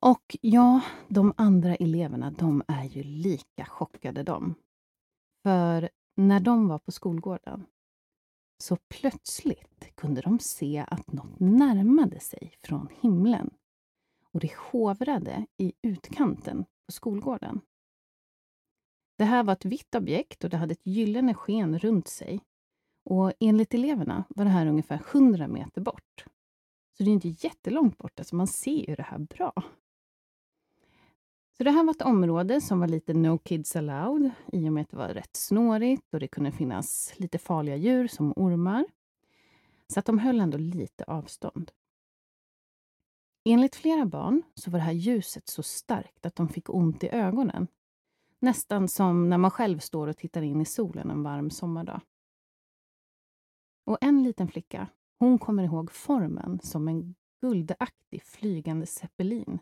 Och 0.05 0.37
ja, 0.41 0.81
de 1.09 1.33
andra 1.37 1.75
eleverna, 1.75 2.31
de 2.31 2.63
är 2.69 2.85
ju 2.85 3.03
lika 3.03 3.65
chockade 3.65 4.23
de. 4.23 4.55
För 5.43 5.91
när 6.17 6.41
de 6.41 6.69
var 6.69 6.79
på 6.79 6.93
skolgården 6.93 7.67
så 8.59 8.77
plötsligt 8.77 9.97
kunde 9.97 10.21
de 10.21 10.39
se 10.39 10.85
att 10.89 11.13
något 11.13 11.41
närmade 11.41 12.21
sig 12.21 12.55
från 12.63 12.89
himlen. 13.01 13.51
Och 14.33 14.41
det 14.41 14.53
hovrade 14.71 15.47
i 15.57 15.73
utkanten 15.83 16.65
på 16.87 16.93
skolgården. 16.93 17.61
Det 19.19 19.25
här 19.25 19.45
var 19.45 19.53
ett 19.53 19.65
vitt 19.65 19.95
objekt 19.95 20.45
och 20.45 20.51
det 20.51 20.57
hade 20.57 20.73
ett 20.73 20.87
gyllene 20.87 21.35
sken 21.35 21.79
runt 21.79 22.09
sig. 22.09 22.41
Och 23.05 23.33
enligt 23.41 23.75
eleverna 23.75 24.25
var 24.29 24.45
det 24.45 24.51
här 24.51 24.67
ungefär 24.67 25.03
100 25.13 25.49
meter 25.49 25.81
bort. 25.81 26.25
Så 26.97 27.03
det 27.03 27.11
är 27.11 27.15
inte 27.15 27.47
jättelångt 27.47 27.99
bort, 27.99 28.19
alltså 28.19 28.37
man 28.37 28.47
ser 28.47 28.89
ju 28.89 28.95
det 28.95 29.03
här 29.03 29.19
bra. 29.19 29.53
Så 31.57 31.65
det 31.65 31.71
här 31.71 31.85
var 31.85 31.91
ett 31.91 32.03
område 32.03 32.61
som 32.61 32.81
var 32.81 32.89
lite 32.89 33.15
no 33.15 33.39
kids 33.39 33.77
allowed 33.77 34.31
i 34.53 34.69
och 34.69 34.73
med 34.73 34.83
att 34.83 34.91
det 34.91 34.97
var 34.97 35.09
rätt 35.09 35.37
snårigt 35.37 36.15
och 36.15 36.21
det 36.21 36.29
kunde 36.29 36.53
finnas 36.53 37.15
lite 37.17 37.39
farliga 37.39 37.77
djur 37.77 38.09
som 38.09 38.33
ormar. 38.37 38.85
Så 39.87 40.01
att 40.01 40.07
de 40.07 40.19
höll 40.19 40.41
ändå 40.41 40.59
lite 40.59 41.05
avstånd. 41.05 41.71
Enligt 43.45 43.77
flera 43.77 44.07
barn 44.07 44.43
så 44.55 44.71
var 44.71 44.79
det 44.79 44.85
här 44.85 44.93
ljuset 44.93 45.49
så 45.49 45.63
starkt 45.63 46.27
att 46.27 46.37
de 46.37 46.49
fick 46.49 46.71
ont 46.71 47.05
i 47.05 47.09
ögonen. 47.09 47.67
Nästan 48.39 48.89
som 48.89 49.29
när 49.31 49.39
man 49.39 49.51
själv 49.51 49.79
står 49.79 50.07
och 50.07 50.17
tittar 50.17 50.43
in 50.43 50.61
i 50.61 50.65
solen 50.65 51.11
en 51.11 51.23
varm 51.23 51.51
sommardag. 51.51 52.01
Och 53.85 53.99
en 54.01 54.23
liten 54.23 54.49
flicka, 54.49 54.89
hon 55.19 55.39
kommer 55.39 55.63
ihåg 55.63 55.93
formen 55.93 56.61
som 56.63 56.89
en 56.89 57.15
guldaktig 57.41 58.23
flygande 58.23 58.87
zeppelin 58.87 59.59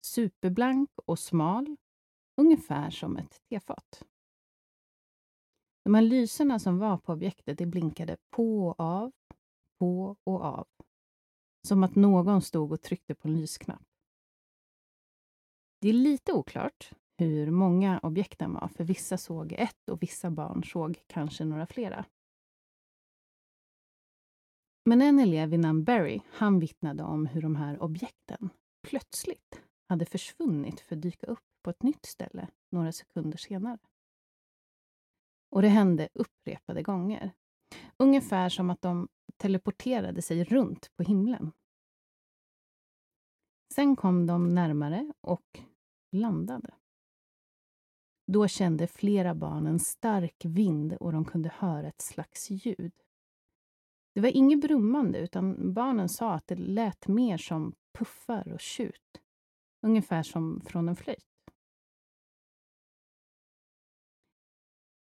superblank 0.00 0.90
och 1.04 1.18
smal, 1.18 1.76
ungefär 2.36 2.90
som 2.90 3.16
ett 3.16 3.40
tefat. 3.48 4.04
De 5.84 5.94
här 5.94 6.02
lyserna 6.02 6.58
som 6.58 6.78
var 6.78 6.98
på 6.98 7.12
objektet 7.12 7.58
det 7.58 7.66
blinkade 7.66 8.16
på 8.30 8.68
och 8.68 8.80
av, 8.80 9.12
på 9.78 10.16
och 10.24 10.40
av. 10.40 10.66
Som 11.68 11.84
att 11.84 11.94
någon 11.94 12.42
stod 12.42 12.72
och 12.72 12.82
tryckte 12.82 13.14
på 13.14 13.28
en 13.28 13.36
lysknapp. 13.36 13.82
Det 15.80 15.88
är 15.88 15.92
lite 15.92 16.32
oklart 16.32 16.92
hur 17.18 17.50
många 17.50 18.00
objekten 18.02 18.52
var, 18.52 18.68
för 18.68 18.84
vissa 18.84 19.18
såg 19.18 19.52
ett 19.52 19.88
och 19.90 20.02
vissa 20.02 20.30
barn 20.30 20.64
såg 20.64 21.02
kanske 21.06 21.44
några 21.44 21.66
flera. 21.66 22.04
Men 24.84 25.02
en 25.02 25.18
elev 25.18 25.48
vid 25.48 25.60
namn 25.60 25.84
Barry, 25.84 26.20
han 26.30 26.58
vittnade 26.58 27.02
om 27.02 27.26
hur 27.26 27.42
de 27.42 27.56
här 27.56 27.82
objekten 27.82 28.50
plötsligt 28.88 29.60
hade 29.90 30.04
försvunnit 30.04 30.80
för 30.80 30.96
att 30.96 31.02
dyka 31.02 31.26
upp 31.26 31.44
på 31.62 31.70
ett 31.70 31.82
nytt 31.82 32.06
ställe 32.06 32.48
några 32.70 32.92
sekunder 32.92 33.38
senare. 33.38 33.78
Och 35.50 35.62
det 35.62 35.68
hände 35.68 36.08
upprepade 36.14 36.82
gånger. 36.82 37.32
Ungefär 37.96 38.48
som 38.48 38.70
att 38.70 38.82
de 38.82 39.08
teleporterade 39.36 40.22
sig 40.22 40.44
runt 40.44 40.96
på 40.96 41.02
himlen. 41.02 41.52
Sen 43.74 43.96
kom 43.96 44.26
de 44.26 44.54
närmare 44.54 45.12
och 45.20 45.60
landade. 46.12 46.74
Då 48.26 48.48
kände 48.48 48.86
flera 48.86 49.34
barn 49.34 49.66
en 49.66 49.80
stark 49.80 50.44
vind 50.44 50.92
och 50.92 51.12
de 51.12 51.24
kunde 51.24 51.48
höra 51.48 51.88
ett 51.88 52.00
slags 52.00 52.50
ljud. 52.50 52.92
Det 54.14 54.20
var 54.20 54.28
inget 54.28 54.60
brummande, 54.60 55.18
utan 55.18 55.74
barnen 55.74 56.08
sa 56.08 56.32
att 56.32 56.46
det 56.46 56.56
lät 56.56 57.08
mer 57.08 57.38
som 57.38 57.74
puffar 57.98 58.52
och 58.52 58.60
tjut. 58.60 59.20
Ungefär 59.82 60.22
som 60.22 60.60
från 60.60 60.88
en 60.88 60.96
flöjt. 60.96 61.26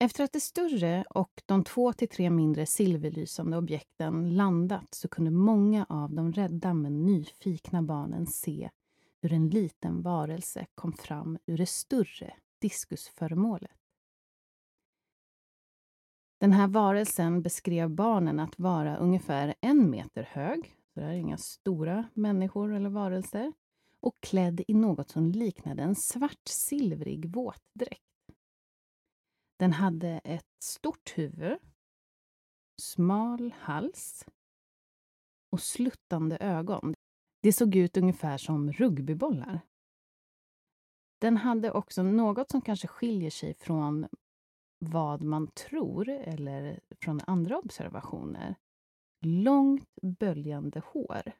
Efter 0.00 0.24
att 0.24 0.32
det 0.32 0.40
större 0.40 1.04
och 1.10 1.42
de 1.46 1.64
två 1.64 1.92
till 1.92 2.08
tre 2.08 2.30
mindre 2.30 2.66
silverlysande 2.66 3.56
objekten 3.56 4.36
landat 4.36 4.94
så 4.94 5.08
kunde 5.08 5.30
många 5.30 5.86
av 5.88 6.14
de 6.14 6.32
rädda 6.32 6.74
men 6.74 7.06
nyfikna 7.06 7.82
barnen 7.82 8.26
se 8.26 8.70
hur 9.22 9.32
en 9.32 9.48
liten 9.48 10.02
varelse 10.02 10.66
kom 10.74 10.92
fram 10.92 11.38
ur 11.46 11.58
det 11.58 11.66
större 11.66 12.34
diskusföremålet. 12.58 13.70
Den 16.40 16.52
här 16.52 16.68
varelsen 16.68 17.42
beskrev 17.42 17.90
barnen 17.90 18.40
att 18.40 18.58
vara 18.58 18.96
ungefär 18.96 19.54
en 19.60 19.90
meter 19.90 20.22
hög, 20.22 20.76
så 20.94 21.00
det 21.00 21.06
är 21.06 21.12
inga 21.12 21.38
stora 21.38 22.04
människor 22.14 22.74
eller 22.74 22.90
varelser, 22.90 23.52
och 24.00 24.14
klädd 24.20 24.60
i 24.68 24.74
något 24.74 25.10
som 25.10 25.32
liknade 25.32 25.82
en 25.82 25.94
svart 25.94 26.48
silvrig 26.48 27.34
våtdräkt. 27.34 28.02
Den 29.58 29.72
hade 29.72 30.08
ett 30.24 30.62
stort 30.64 31.18
huvud, 31.18 31.58
smal 32.82 33.54
hals 33.58 34.24
och 35.52 35.60
sluttande 35.60 36.36
ögon. 36.40 36.94
Det 37.42 37.52
såg 37.52 37.76
ut 37.76 37.96
ungefär 37.96 38.38
som 38.38 38.72
rugbybollar. 38.72 39.60
Den 41.20 41.36
hade 41.36 41.72
också 41.72 42.02
något 42.02 42.50
som 42.50 42.60
kanske 42.60 42.88
skiljer 42.88 43.30
sig 43.30 43.54
från 43.54 44.08
vad 44.78 45.22
man 45.22 45.46
tror 45.46 46.08
eller 46.08 46.80
från 47.02 47.20
andra 47.26 47.58
observationer. 47.58 48.54
Långt 49.26 49.88
böljande 50.02 50.82
hår. 50.84 51.32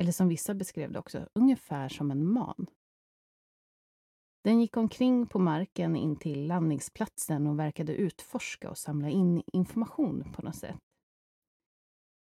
Eller 0.00 0.12
som 0.12 0.28
vissa 0.28 0.54
beskrev 0.54 0.92
det 0.92 0.98
också, 0.98 1.28
ungefär 1.32 1.88
som 1.88 2.10
en 2.10 2.32
man. 2.32 2.66
Den 4.44 4.60
gick 4.60 4.76
omkring 4.76 5.26
på 5.26 5.38
marken 5.38 5.96
in 5.96 6.16
till 6.16 6.46
landningsplatsen 6.46 7.46
och 7.46 7.58
verkade 7.58 7.94
utforska 7.94 8.70
och 8.70 8.78
samla 8.78 9.08
in 9.08 9.42
information 9.52 10.32
på 10.32 10.42
något 10.42 10.56
sätt. 10.56 10.78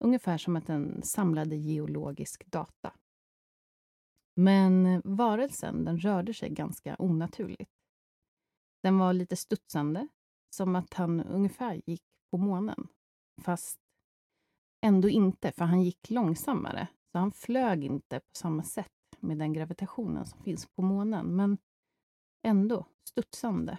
Ungefär 0.04 0.38
som 0.38 0.56
att 0.56 0.66
den 0.66 1.02
samlade 1.02 1.56
geologisk 1.56 2.47
data. 2.47 2.92
Men 4.35 5.02
varelsen 5.04 5.85
den 5.85 5.99
rörde 5.99 6.35
sig 6.35 6.50
ganska 6.50 6.97
onaturligt. 6.99 7.71
Den 8.83 8.99
var 8.99 9.12
lite 9.12 9.37
studsande, 9.37 10.09
som 10.50 10.76
att 10.76 10.95
han 10.95 11.21
ungefär 11.21 11.83
gick 11.87 12.04
på 12.30 12.38
månen. 12.38 12.88
Fast 13.42 13.80
ändå 14.80 15.09
inte, 15.09 15.52
för 15.52 15.64
han 15.64 15.83
gick 15.83 16.11
långsammare. 16.11 16.88
Så 17.16 17.20
han 17.20 17.32
flög 17.32 17.85
inte 17.85 18.20
på 18.20 18.35
samma 18.37 18.62
sätt 18.62 18.92
med 19.20 19.38
den 19.38 19.52
gravitationen 19.52 20.26
som 20.26 20.42
finns 20.42 20.66
på 20.66 20.82
månen, 20.82 21.37
men 21.37 21.58
ändå 22.42 22.87
studsande. 23.04 23.78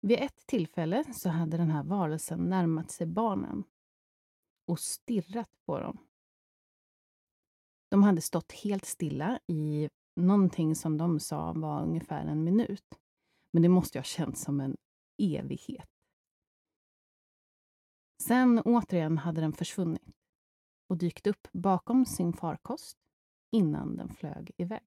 Vid 0.00 0.18
ett 0.18 0.46
tillfälle 0.46 1.14
så 1.14 1.28
hade 1.28 1.56
den 1.56 1.70
här 1.70 1.82
varelsen 1.82 2.50
närmat 2.50 2.90
sig 2.90 3.06
barnen 3.06 3.64
och 4.66 4.80
stirrat 4.80 5.50
på 5.64 5.80
dem. 5.80 5.98
De 7.88 8.02
hade 8.02 8.20
stått 8.20 8.52
helt 8.52 8.84
stilla 8.84 9.40
i 9.46 9.88
någonting 10.16 10.74
som 10.74 10.98
de 10.98 11.20
sa 11.20 11.52
var 11.52 11.82
ungefär 11.82 12.26
en 12.26 12.44
minut. 12.44 12.98
Men 13.50 13.62
det 13.62 13.68
måste 13.68 13.98
ju 13.98 14.00
ha 14.00 14.04
känts 14.04 14.42
som 14.42 14.60
en 14.60 14.76
evighet. 15.18 15.90
Sen 18.22 18.58
återigen 18.64 19.18
hade 19.18 19.40
den 19.40 19.52
försvunnit 19.52 20.23
och 20.94 20.98
dykt 20.98 21.26
upp 21.26 21.48
bakom 21.52 22.06
sin 22.06 22.32
farkost 22.32 22.96
innan 23.52 23.96
den 23.96 24.08
flög 24.08 24.50
iväg. 24.56 24.82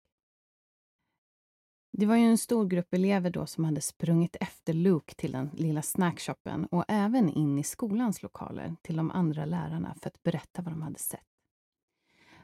Det 1.91 2.05
var 2.05 2.15
ju 2.15 2.23
en 2.23 2.37
stor 2.37 2.65
grupp 2.65 2.93
elever 2.93 3.29
då 3.29 3.45
som 3.45 3.65
hade 3.65 3.81
sprungit 3.81 4.35
efter 4.39 4.73
Luke 4.73 5.15
till 5.15 5.31
den 5.31 5.49
lilla 5.53 5.81
snackshoppen 5.81 6.65
och 6.65 6.85
även 6.87 7.29
in 7.29 7.59
i 7.59 7.63
skolans 7.63 8.23
lokaler 8.23 8.75
till 8.81 8.95
de 8.95 9.11
andra 9.11 9.45
lärarna 9.45 9.95
för 10.01 10.09
att 10.09 10.23
berätta 10.23 10.61
vad 10.61 10.73
de 10.73 10.81
hade 10.81 10.99
sett. 10.99 11.27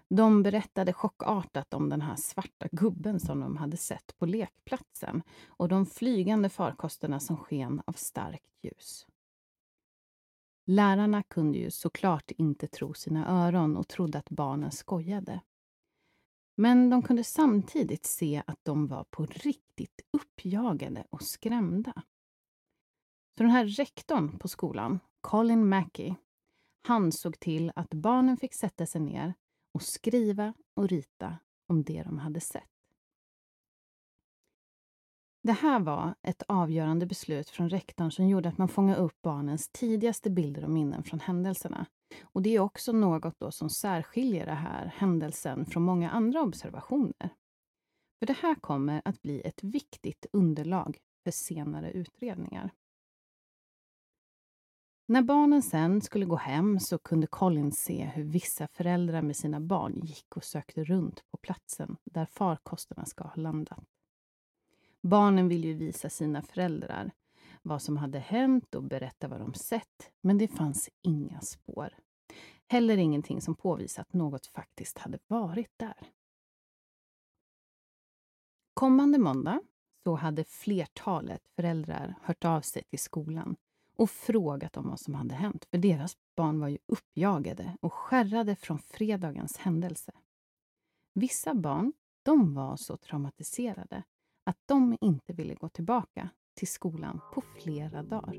De 0.08 0.44
berättade 0.44 0.94
chockartat 0.94 1.74
om 1.74 1.90
den 1.90 2.02
här 2.02 2.16
svarta 2.16 2.68
gubben 2.72 3.20
som 3.20 3.40
de 3.40 3.58
hade 3.58 3.78
sett 3.78 4.18
på 4.18 4.26
lekplatsen 4.26 5.24
och 5.48 5.70
de 5.70 5.86
flygande 5.86 6.50
farkosterna 6.50 7.20
som 7.20 7.38
sken 7.38 7.82
av 7.86 7.94
starkt 7.94 8.52
ljus. 8.64 9.06
Lärarna 10.66 11.24
kunde 11.24 11.58
ju 11.58 11.72
såklart 11.72 12.32
inte 12.32 12.68
tro 12.68 12.94
sina 12.94 13.46
öron 13.48 13.78
och 13.78 13.88
trodde 13.88 14.18
att 14.18 14.30
barnen 14.30 14.72
skojade. 14.72 15.42
Men 16.56 16.90
de 16.90 17.02
kunde 17.02 17.24
samtidigt 17.24 18.06
se 18.06 18.44
att 18.48 18.60
de 18.64 18.88
var 18.88 19.04
på 19.04 19.26
riktigt 19.26 20.02
uppjagade 20.12 21.08
och 21.10 21.24
skrämda. 21.24 21.94
Så 23.38 23.44
den 23.44 23.50
här 23.50 23.66
rektorn 23.66 24.40
på 24.40 24.48
skolan, 24.48 25.00
Colin 25.22 25.70
Mackey, 25.70 26.16
han 26.88 27.12
såg 27.12 27.40
till 27.40 27.72
att 27.76 27.94
barnen 27.94 28.38
fick 28.38 28.54
sätta 28.54 28.86
sig 28.86 29.02
ner 29.02 29.34
och 29.74 29.82
skriva 29.82 30.54
och 30.76 30.90
rita 30.90 31.38
om 31.68 31.84
det 31.84 32.04
de 32.04 32.18
hade 32.18 32.40
sett. 32.40 32.73
Det 35.46 35.54
här 35.54 35.80
var 35.80 36.16
ett 36.22 36.44
avgörande 36.48 37.06
beslut 37.06 37.50
från 37.50 37.70
rektorn 37.70 38.12
som 38.12 38.28
gjorde 38.28 38.50
att 38.50 38.58
man 38.58 38.68
fångade 38.68 39.00
upp 39.00 39.22
barnens 39.22 39.70
tidigaste 39.70 40.30
bilder 40.30 40.64
och 40.64 40.70
minnen 40.70 41.04
från 41.04 41.20
händelserna. 41.20 41.86
Och 42.24 42.42
Det 42.42 42.56
är 42.56 42.60
också 42.60 42.92
något 42.92 43.40
då 43.40 43.52
som 43.52 43.70
särskiljer 43.70 44.46
den 44.46 44.58
här 44.58 44.86
händelsen 44.96 45.66
från 45.66 45.84
många 45.84 46.10
andra 46.10 46.42
observationer. 46.42 47.30
För 48.20 48.26
det 48.26 48.38
här 48.42 48.56
kommer 48.56 49.02
att 49.06 49.22
bli 49.22 49.42
ett 49.42 49.64
viktigt 49.64 50.26
underlag 50.34 50.98
för 51.24 51.32
senare 51.32 51.92
utredningar. 51.92 52.72
När 55.08 55.22
barnen 55.22 55.62
sen 55.62 56.02
skulle 56.02 56.26
gå 56.26 56.36
hem 56.36 56.80
så 56.80 56.98
kunde 56.98 57.28
Colin 57.28 57.72
se 57.72 58.06
hur 58.06 58.24
vissa 58.24 58.68
föräldrar 58.68 59.22
med 59.22 59.36
sina 59.36 59.60
barn 59.60 60.00
gick 60.04 60.38
och 60.38 60.44
sökte 60.44 60.84
runt 60.84 61.24
på 61.32 61.38
platsen 61.38 61.98
där 62.04 62.26
farkosterna 62.26 63.06
ska 63.06 63.24
ha 63.24 63.36
landat. 63.36 63.86
Barnen 65.04 65.48
ville 65.48 65.68
ju 65.68 65.74
visa 65.74 66.10
sina 66.10 66.42
föräldrar 66.42 67.12
vad 67.62 67.82
som 67.82 67.98
hade 67.98 68.20
hänt 68.20 68.76
och 68.76 68.84
berätta 68.84 69.28
vad 69.28 69.40
de 69.40 69.54
sett, 69.54 70.12
men 70.22 70.38
det 70.38 70.48
fanns 70.48 70.90
inga 71.02 71.42
spår. 71.42 71.98
Heller 72.68 72.98
ingenting 72.98 73.42
som 73.42 73.56
påvisat 73.56 74.08
att 74.08 74.14
något 74.14 74.46
faktiskt 74.46 74.98
hade 74.98 75.20
varit 75.28 75.72
där. 75.78 76.12
Kommande 78.74 79.18
måndag 79.18 79.62
så 80.04 80.16
hade 80.16 80.44
flertalet 80.44 81.48
föräldrar 81.56 82.16
hört 82.22 82.46
av 82.46 82.62
sig 82.62 82.84
till 82.84 83.00
skolan 83.00 83.56
och 83.96 84.10
frågat 84.10 84.78
om 84.78 84.90
vad 84.90 85.00
som 85.00 85.16
hade 85.16 85.36
hänt, 85.36 85.66
för 85.66 85.78
deras 85.78 86.18
barn 86.36 86.60
var 86.60 86.68
ju 86.68 86.78
uppjagade 86.86 87.78
och 87.82 87.94
skärrade 87.94 88.56
från 88.56 88.80
fredagens 88.80 89.58
händelse. 89.58 90.12
Vissa 91.14 91.54
barn, 91.54 91.94
de 92.24 92.54
var 92.54 92.76
så 92.78 92.98
traumatiserade 92.98 94.04
att 94.44 94.58
de 94.66 94.98
inte 95.02 95.34
ville 95.34 95.54
gå 95.56 95.70
tillbaka 95.70 96.30
till 96.56 96.68
skolan 96.68 97.20
på 97.34 97.42
flera 97.42 98.04
dagar. 98.04 98.36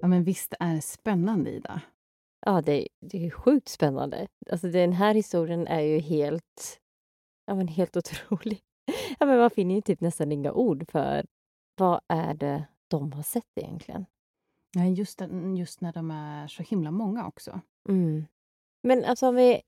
Ja, 0.00 0.08
men 0.08 0.24
visst 0.24 0.54
är 0.60 0.74
det 0.74 0.82
spännande, 0.82 1.50
Ida? 1.50 1.80
Ja, 2.46 2.62
det, 2.62 2.88
det 3.00 3.26
är 3.26 3.30
sjukt 3.30 3.68
spännande. 3.68 4.26
Alltså, 4.50 4.68
den 4.68 4.92
här 4.92 5.14
historien 5.14 5.66
är 5.66 5.80
ju 5.80 5.98
helt, 5.98 6.80
ja, 7.48 7.54
men 7.54 7.68
helt 7.68 7.96
otrolig. 7.96 8.62
Ja, 9.18 9.26
men 9.26 9.38
man 9.38 9.50
finner 9.50 9.74
ju 9.74 9.80
typ 9.80 10.00
nästan 10.00 10.32
inga 10.32 10.52
ord 10.52 10.90
för 10.90 11.26
vad 11.76 12.00
är 12.08 12.34
det 12.34 12.64
de 12.88 13.12
har 13.12 13.22
sett 13.22 13.58
egentligen. 13.60 14.06
Ja, 14.76 14.84
just, 14.84 15.20
just 15.56 15.80
när 15.80 15.92
de 15.92 16.10
är 16.10 16.48
så 16.48 16.62
himla 16.62 16.90
många 16.90 17.26
också. 17.26 17.60
Mm. 17.88 18.24
Men 18.82 19.04
alltså 19.04 19.28
om 19.28 19.34
vi 19.34 19.62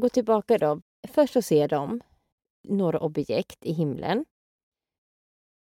går 0.00 0.08
tillbaka 0.08 0.58
då. 0.58 0.80
Först 1.08 1.32
så 1.32 1.42
ser 1.42 1.68
de 1.68 2.00
några 2.68 3.00
objekt 3.00 3.64
i 3.64 3.72
himlen. 3.72 4.24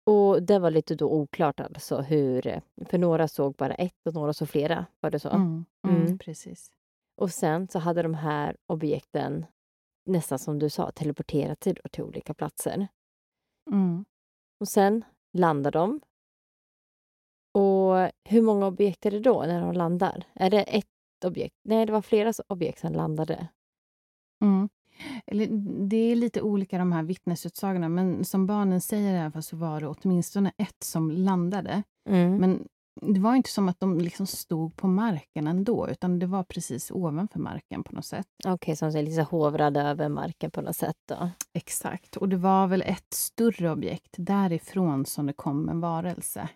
Och 0.06 0.44
det 0.44 0.60
var 0.60 0.72
lite 0.72 0.96
då 0.96 1.10
oklart 1.10 1.60
alltså 1.60 2.02
hur, 2.02 2.62
för 2.86 2.98
några 2.98 3.28
såg 3.28 3.56
bara 3.56 3.74
ett 3.74 4.08
och 4.08 4.14
några 4.14 4.34
såg 4.34 4.50
flera, 4.50 4.86
var 5.00 5.12
det 5.12 5.20
så? 5.20 5.30
Mm, 5.30 5.66
mm, 5.88 6.02
mm. 6.02 6.18
Precis. 6.18 6.72
Och 7.16 7.32
sen 7.32 7.68
så 7.68 7.80
hade 7.80 8.02
de 8.02 8.14
här 8.14 8.58
objekten 8.68 9.46
nästan 10.06 10.40
som 10.40 10.60
du 10.60 10.70
sa 10.70 10.92
teleporterat 10.92 11.64
sig 11.64 11.76
till 11.92 12.04
olika 12.04 12.34
platser. 12.34 12.88
Mm. 13.72 14.06
Och 14.60 14.68
sen 14.68 15.04
landar 15.34 15.72
de. 15.72 16.02
Och 17.52 18.12
hur 18.24 18.42
många 18.42 18.68
objekt 18.68 19.06
är 19.06 19.12
det 19.12 19.20
då 19.20 19.44
när 19.48 19.62
de 19.62 19.74
landar? 19.74 20.24
Är 20.34 20.50
det 20.50 20.64
ett 20.64 20.86
objekt? 21.26 21.56
Nej, 21.64 21.86
det 21.86 21.92
var 21.92 22.02
flera 22.02 22.34
objekt 22.48 22.80
som 22.80 22.94
landade. 22.94 23.48
Mm. 24.42 24.70
Det 25.90 25.98
är 25.98 26.16
lite 26.16 26.42
olika 26.42 26.78
de 26.78 26.92
här 26.92 27.04
vittnesutsagorna, 27.04 27.90
men 27.90 28.26
som 28.26 28.46
barnen 28.46 28.82
säger 28.82 29.14
i 29.14 29.20
alla 29.20 29.32
fall 29.32 29.44
så 29.44 29.58
var 29.58 29.82
det 29.82 29.88
åtminstone 29.88 30.52
ett 30.58 30.84
som 30.84 31.12
landade. 31.12 31.84
Mm. 32.10 32.38
Men 32.38 32.68
det 33.02 33.20
var 33.20 33.36
inte 33.36 33.50
som 33.50 33.70
att 33.70 33.80
de 33.80 34.00
liksom 34.00 34.28
stod 34.28 34.76
på 34.76 34.88
marken 34.88 35.48
ändå, 35.48 35.90
utan 35.90 36.20
det 36.20 36.26
var 36.26 36.44
precis 36.44 36.92
ovanför 36.92 37.40
marken 37.40 37.84
på 37.84 37.96
något 37.96 38.06
sätt. 38.06 38.28
Okej, 38.40 38.54
okay, 38.54 38.76
som 38.76 38.90
liksom 38.90 39.26
hovrade 39.26 39.82
över 39.82 40.10
marken 40.10 40.52
på 40.52 40.62
något 40.62 40.76
sätt 40.76 40.98
då? 41.08 41.30
Exakt, 41.54 42.16
och 42.16 42.30
det 42.30 42.38
var 42.38 42.68
väl 42.68 42.82
ett 42.82 43.14
större 43.14 43.72
objekt 43.72 44.16
därifrån 44.18 45.06
som 45.06 45.26
det 45.26 45.34
kom 45.34 45.70
en 45.70 45.80
varelse. 45.80 46.50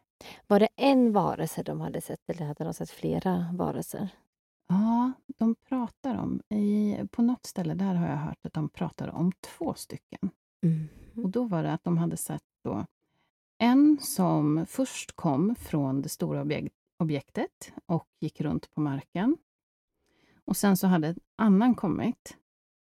Var 0.48 0.60
det 0.60 0.68
en 0.76 1.14
varelse 1.14 1.64
de 1.64 1.82
hade 1.82 2.02
sett 2.02 2.30
eller 2.30 2.46
hade 2.46 2.64
de 2.64 2.74
sett 2.74 2.90
flera 2.90 3.46
varelser? 3.54 4.10
Ja, 4.70 5.12
de 5.38 5.56
pratar 5.70 6.18
om, 6.18 6.42
i, 6.50 6.98
på 7.12 7.22
något 7.22 7.46
ställe 7.46 7.74
där 7.74 7.96
har 7.96 8.08
jag 8.08 8.18
hört 8.18 8.46
att 8.46 8.54
de 8.54 8.70
pratade 8.70 9.12
om 9.12 9.32
två 9.42 9.74
stycken. 9.74 10.30
Mm. 10.66 10.88
Och 11.16 11.30
då 11.30 11.44
var 11.44 11.64
det 11.64 11.74
att 11.74 11.84
de 11.84 11.98
hade 11.98 12.18
sett 12.18 12.44
då 12.64 12.86
en 13.64 14.00
som 14.02 14.66
först 14.66 15.16
kom 15.16 15.56
från 15.56 16.02
det 16.02 16.10
stora 16.10 16.46
objektet 17.00 17.74
och 17.86 18.08
gick 18.20 18.42
runt 18.42 18.72
på 18.72 18.82
marken. 18.82 19.38
Och 20.46 20.58
sen 20.58 20.78
så 20.78 20.88
hade 20.88 21.08
en 21.08 21.20
annan 21.36 21.76
kommit 21.76 22.38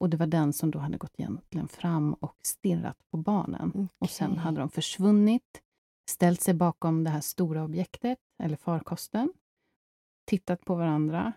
och 0.00 0.10
det 0.10 0.16
var 0.16 0.26
den 0.26 0.52
som 0.52 0.70
då 0.70 0.78
hade 0.78 0.98
gått 0.98 1.20
egentligen 1.20 1.68
fram 1.68 2.14
och 2.14 2.36
stirrat 2.42 2.98
på 3.10 3.16
barnen. 3.16 3.68
Okay. 3.68 3.86
Och 3.98 4.10
sen 4.10 4.38
hade 4.38 4.60
de 4.60 4.70
försvunnit, 4.70 5.62
ställt 6.10 6.40
sig 6.40 6.54
bakom 6.54 7.04
det 7.04 7.10
här 7.10 7.20
stora 7.20 7.64
objektet, 7.64 8.18
eller 8.42 8.56
farkosten, 8.56 9.32
tittat 10.24 10.64
på 10.64 10.74
varandra 10.74 11.32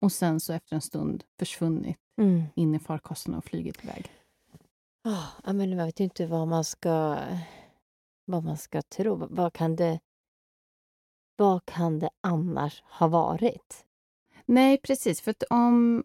och 0.00 0.12
sen 0.12 0.40
så 0.40 0.52
efter 0.52 0.74
en 0.74 0.82
stund 0.82 1.24
försvunnit 1.38 1.98
mm. 2.18 2.42
in 2.54 2.74
i 2.74 2.78
farkosten 2.78 3.34
och 3.34 3.44
flugit 3.44 3.84
iväg. 3.84 4.10
Oh, 5.04 5.52
men 5.54 5.70
jag 5.70 5.86
vet 5.86 6.00
inte 6.00 6.26
vad 6.26 6.48
man 6.48 6.64
ska 6.64 7.18
vad 8.26 8.44
man 8.44 8.56
ska 8.56 8.82
tro. 8.82 9.26
Vad 9.30 9.52
kan 9.52 9.76
det, 9.76 10.00
vad 11.36 11.64
kan 11.64 11.98
det 11.98 12.10
annars 12.20 12.82
ha 12.82 13.08
varit? 13.08 13.86
Nej, 14.44 14.78
precis. 14.78 15.20
För 15.20 15.30
att 15.30 15.42
om... 15.50 16.04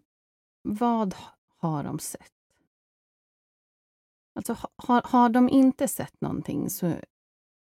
Vad 0.64 1.14
har 1.56 1.84
de 1.84 1.98
sett? 1.98 2.32
Alltså, 4.34 4.56
har, 4.76 5.02
har 5.04 5.28
de 5.28 5.48
inte 5.48 5.88
sett 5.88 6.20
någonting 6.20 6.70
så, 6.70 6.94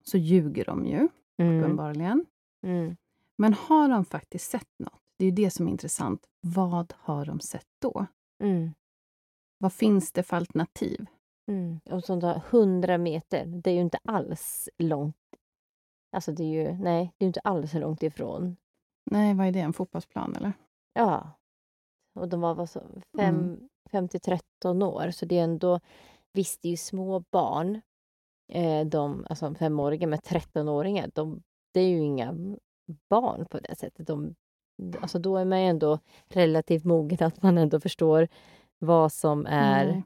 så 0.03 0.17
ljuger 0.17 0.65
de 0.65 0.85
ju, 0.85 1.07
mm. 1.37 1.59
uppenbarligen. 1.59 2.25
Mm. 2.63 2.97
Men 3.35 3.53
har 3.53 3.89
de 3.89 4.05
faktiskt 4.05 4.51
sett 4.51 4.79
något? 4.79 5.01
Det 5.17 5.25
är 5.25 5.29
ju 5.29 5.35
det 5.35 5.51
som 5.51 5.67
är 5.67 5.71
intressant. 5.71 6.25
Vad 6.41 6.93
har 6.97 7.25
de 7.25 7.39
sett 7.39 7.67
då? 7.79 8.05
Mm. 8.39 8.73
Vad 9.57 9.73
finns 9.73 10.11
det 10.11 10.23
för 10.23 10.37
alternativ? 10.37 11.05
Mm. 11.47 11.79
Och 11.89 12.03
sånt 12.03 12.21
där 12.21 12.41
100 12.51 12.97
meter, 12.97 13.45
det 13.45 13.69
är 13.69 13.73
ju 13.73 13.81
inte 13.81 13.99
alls 14.03 14.69
långt. 14.77 15.15
Alltså 16.11 16.31
det 16.31 16.43
är 16.43 16.47
ju, 16.47 16.73
nej, 16.73 17.13
det 17.17 17.25
är 17.25 17.27
inte 17.27 17.39
alls 17.39 17.73
långt 17.73 18.03
ifrån. 18.03 18.55
Nej, 19.11 19.33
vad 19.33 19.47
är 19.47 19.51
det? 19.51 19.59
En 19.59 19.73
fotbollsplan 19.73 20.35
eller? 20.35 20.53
Ja. 20.93 21.31
Och 22.19 22.29
de 22.29 22.41
var, 22.41 22.55
var 22.55 22.65
så, 22.65 22.81
fem, 23.17 23.35
mm. 23.35 23.69
5 23.91 24.07
till 24.07 24.21
13 24.21 24.83
år, 24.83 25.11
så 25.11 25.25
det 25.25 25.39
är 25.39 25.43
ändå... 25.43 25.79
Visst, 26.33 26.61
det 26.61 26.67
är 26.67 26.71
ju 26.71 26.77
små 26.77 27.19
barn, 27.19 27.81
eh, 28.53 28.85
de, 28.85 29.25
alltså 29.29 29.53
femåringar 29.53 30.07
med 30.07 30.19
13-åringar. 30.19 31.11
De, 31.13 31.41
det 31.73 31.79
är 31.79 31.87
ju 31.87 31.97
inga 31.97 32.35
barn 33.09 33.45
på 33.45 33.59
det 33.59 33.75
sättet. 33.75 34.07
De, 34.07 34.35
alltså 35.01 35.19
då 35.19 35.37
är 35.37 35.45
man 35.45 35.61
ju 35.61 35.67
ändå 35.67 35.99
relativt 36.27 36.83
mogen 36.83 37.27
att 37.27 37.41
man 37.41 37.57
ändå 37.57 37.79
förstår 37.79 38.27
vad 38.79 39.11
som 39.11 39.45
är 39.45 39.85
mm 39.85 40.03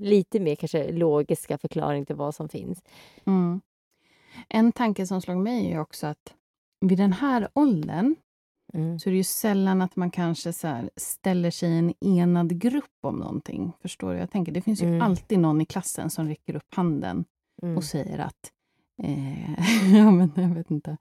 lite 0.00 0.40
mer 0.40 0.54
kanske 0.54 0.92
logiska 0.92 1.58
förklaring 1.58 2.06
till 2.06 2.16
vad 2.16 2.34
som 2.34 2.48
finns. 2.48 2.82
Mm. 3.24 3.60
En 4.48 4.72
tanke 4.72 5.06
som 5.06 5.22
slog 5.22 5.36
mig 5.36 5.72
är 5.72 5.80
också 5.80 6.06
att 6.06 6.34
vid 6.80 6.98
den 6.98 7.12
här 7.12 7.48
åldern 7.54 8.16
mm. 8.74 8.98
så 8.98 9.08
är 9.08 9.10
det 9.10 9.16
ju 9.16 9.24
sällan 9.24 9.82
att 9.82 9.96
man 9.96 10.10
kanske 10.10 10.52
så 10.52 10.88
ställer 10.96 11.50
sig 11.50 11.68
i 11.70 11.78
en 11.78 11.94
enad 12.00 12.60
grupp 12.60 12.98
om 13.02 13.16
någonting. 13.16 13.72
Förstår 13.82 14.12
du? 14.12 14.18
Jag 14.18 14.30
tänker, 14.30 14.52
det 14.52 14.62
finns 14.62 14.82
ju 14.82 14.86
mm. 14.86 15.02
alltid 15.02 15.38
någon 15.38 15.60
i 15.60 15.64
klassen 15.64 16.10
som 16.10 16.28
räcker 16.28 16.56
upp 16.56 16.74
handen 16.74 17.24
mm. 17.62 17.76
och 17.76 17.84
säger 17.84 18.18
att 18.18 18.52
Eh, 19.02 19.94
ja, 19.96 20.10
men 20.10 20.32
jag 20.34 20.48
vet 20.48 20.70
inte. 20.70 20.96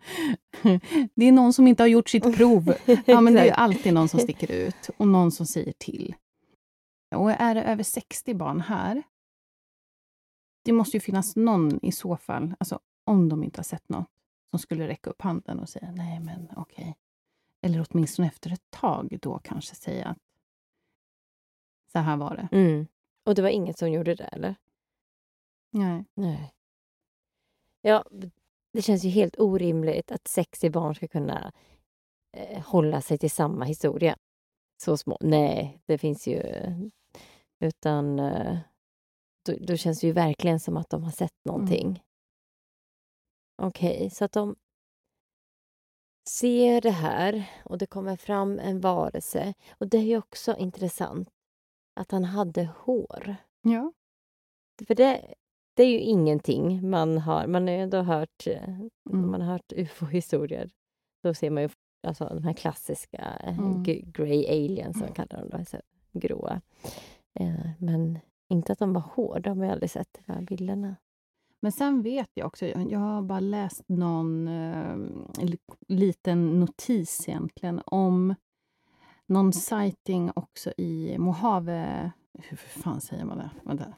Det 1.15 1.25
är 1.25 1.31
någon 1.31 1.53
som 1.53 1.67
inte 1.67 1.83
har 1.83 1.87
gjort 1.87 2.09
sitt 2.09 2.37
prov. 2.37 2.73
Ja, 3.05 3.21
men 3.21 3.33
det 3.33 3.49
är 3.49 3.53
alltid 3.53 3.93
någon 3.93 4.07
som 4.07 4.19
sticker 4.19 4.51
ut 4.51 4.89
och 4.97 5.07
någon 5.07 5.31
som 5.31 5.45
säger 5.45 5.73
till. 5.77 6.15
Och 7.09 7.31
är 7.31 7.55
det 7.55 7.63
över 7.63 7.83
60 7.83 8.33
barn 8.33 8.61
här, 8.61 9.03
det 10.63 10.71
måste 10.71 10.97
ju 10.97 11.01
finnas 11.01 11.35
någon 11.35 11.85
i 11.85 11.91
så 11.91 12.17
fall, 12.17 12.55
alltså 12.59 12.79
om 13.03 13.29
de 13.29 13.43
inte 13.43 13.59
har 13.59 13.63
sett 13.63 13.89
något, 13.89 14.09
som 14.49 14.59
skulle 14.59 14.87
räcka 14.87 15.09
upp 15.09 15.21
handen 15.21 15.59
och 15.59 15.69
säga 15.69 15.91
nej 15.91 16.19
men 16.19 16.49
okej. 16.55 16.83
Okay. 16.83 16.93
Eller 17.61 17.87
åtminstone 17.89 18.27
efter 18.27 18.53
ett 18.53 18.69
tag 18.69 19.17
då 19.21 19.39
kanske 19.39 19.75
säga 19.75 20.07
att 20.07 20.17
så 21.91 21.99
här 21.99 22.17
var 22.17 22.35
det. 22.35 22.57
Mm. 22.57 22.87
Och 23.23 23.35
det 23.35 23.41
var 23.41 23.49
inget 23.49 23.77
som 23.77 23.91
gjorde 23.91 24.15
det, 24.15 24.23
eller? 24.23 24.55
Nej. 25.71 26.05
Nej. 26.13 26.53
Ja, 27.81 28.05
det 28.73 28.81
känns 28.81 29.03
ju 29.03 29.09
helt 29.09 29.39
orimligt 29.39 30.11
att 30.11 30.27
60 30.27 30.69
barn 30.69 30.95
ska 30.95 31.07
kunna 31.07 31.51
eh, 32.31 32.61
hålla 32.61 33.01
sig 33.01 33.17
till 33.17 33.31
samma 33.31 33.65
historia. 33.65 34.17
Så 34.85 34.97
små. 34.97 35.17
Nej, 35.21 35.81
det 35.85 35.97
finns 35.97 36.27
ju 36.27 36.41
utan 37.59 38.19
eh, 38.19 38.57
då, 39.45 39.53
då, 39.59 39.77
känns 39.77 40.01
det 40.01 40.07
ju 40.07 40.13
verkligen 40.13 40.59
som 40.59 40.77
att 40.77 40.89
de 40.89 41.03
har 41.03 41.11
sett 41.11 41.31
mm. 41.45 41.55
någonting. 41.55 41.87
Mm. 41.87 42.01
Okej, 43.61 43.95
okay, 43.95 44.09
så 44.09 44.25
att 44.25 44.31
de 44.31 44.55
ser 46.29 46.81
det 46.81 46.91
här 46.91 47.49
och 47.65 47.77
det 47.77 47.85
kommer 47.85 48.15
fram 48.15 48.59
en 48.59 48.79
varelse. 48.79 49.53
Och 49.77 49.87
det 49.87 49.97
är 49.97 50.03
ju 50.03 50.17
också 50.17 50.57
intressant 50.57 51.29
att 51.99 52.11
han 52.11 52.23
hade 52.23 52.69
hår. 52.77 53.35
Ja. 53.61 53.93
För 54.87 54.95
det, 54.95 55.33
det 55.73 55.83
är 55.83 55.89
ju 55.89 55.99
ingenting 55.99 56.89
man 56.89 57.17
har. 57.17 57.47
Man 57.47 57.67
har 57.67 57.75
ju 57.75 57.81
ändå 57.81 58.01
hört, 58.01 58.47
eh, 58.47 58.69
mm. 58.69 59.31
man 59.31 59.41
har 59.41 59.51
hört 59.51 59.73
ufo-historier. 59.75 60.69
Då 61.23 61.33
ser 61.33 61.49
man 61.49 61.63
ju 61.63 61.69
alltså, 62.05 62.25
de 62.25 62.43
här 62.43 62.53
klassiska 62.53 63.39
eh, 63.43 63.59
mm. 63.59 63.83
grey 64.11 64.47
aliens, 64.47 64.99
som 64.99 65.07
kallar 65.07 65.39
dem 65.39 65.49
då, 65.49 65.65
så 65.65 65.77
gråa. 66.13 66.61
Eh, 67.39 67.69
men 67.79 68.19
inte 68.49 68.71
att 68.71 68.79
de 68.79 68.93
var 68.93 69.01
hårda, 69.01 69.39
de 69.39 69.57
har 69.57 69.65
jag 69.65 69.73
aldrig 69.73 69.89
sett, 69.89 70.19
de 70.25 70.33
här 70.33 70.41
bilderna. 70.41 70.95
Men 71.59 71.71
sen 71.71 72.01
vet 72.01 72.29
jag 72.33 72.47
också, 72.47 72.65
jag 72.65 72.99
har 72.99 73.21
bara 73.21 73.39
läst 73.39 73.83
någon 73.87 74.47
eh, 74.47 74.97
liten 75.87 76.59
notis 76.59 77.29
egentligen 77.29 77.81
om 77.85 78.35
någon 79.25 79.53
sighting 79.53 80.31
också 80.35 80.73
i 80.77 81.17
Mojave... 81.17 82.11
Hur 82.37 82.57
fan 82.57 83.01
säger 83.01 83.25
man 83.25 83.37
det? 83.37 83.49
Vänta. 83.63 83.93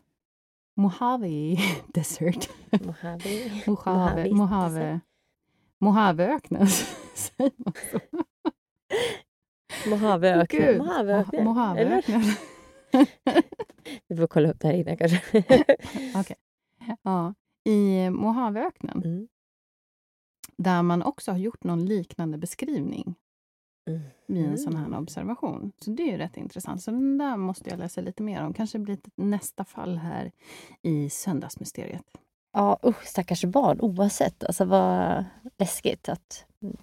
Mojave 0.75 1.57
Desert. 1.93 2.49
Mojave. 2.71 3.51
Mojave. 3.67 4.33
Mojave. 4.33 4.99
Mojaveöknen, 5.79 6.67
säger 7.15 7.51
man 7.57 7.73
så? 7.91 7.99
Mojaveöknen. 9.89 10.77
Mojaveöknen. 10.77 11.43
Mojaveöknen. 11.43 12.21
Vi 14.07 14.17
får 14.17 14.27
kolla 14.27 14.49
upp 14.51 14.59
det 14.59 14.67
här 14.67 14.75
innan 14.75 14.97
kanske. 14.97 15.37
okay. 16.19 16.35
ja, 17.01 17.33
I 17.63 18.09
Mojaveöknen, 18.09 19.03
mm. 19.03 19.27
där 20.57 20.81
man 20.83 21.03
också 21.03 21.31
har 21.31 21.37
gjort 21.37 21.63
någon 21.63 21.85
liknande 21.85 22.37
beskrivning 22.37 23.15
mm. 23.87 24.01
vid 24.27 24.45
en 24.45 24.57
sån 24.57 24.75
här 24.75 24.85
mm. 24.85 24.99
observation. 24.99 25.71
Så 25.77 25.91
det 25.91 26.03
är 26.03 26.11
ju 26.11 26.17
rätt 26.17 26.37
intressant. 26.37 26.81
Så 26.81 26.91
den 26.91 27.17
där 27.17 27.37
måste 27.37 27.69
jag 27.69 27.79
läsa 27.79 28.01
lite 28.01 28.23
mer 28.23 28.43
om. 28.43 28.53
Kanske 28.53 28.79
blir 28.79 28.95
det 29.03 29.23
nästa 29.23 29.65
fall 29.65 29.97
här 29.97 30.31
i 30.81 31.09
Söndagsmysteriet. 31.09 32.17
Ja, 32.51 32.79
usch, 32.85 33.05
stackars 33.05 33.45
barn 33.45 33.81
oavsett. 33.81 34.43
Alltså 34.43 34.65
vad 34.65 35.25
läskigt 35.57 36.09
att, 36.09 36.45
mm, 36.61 36.77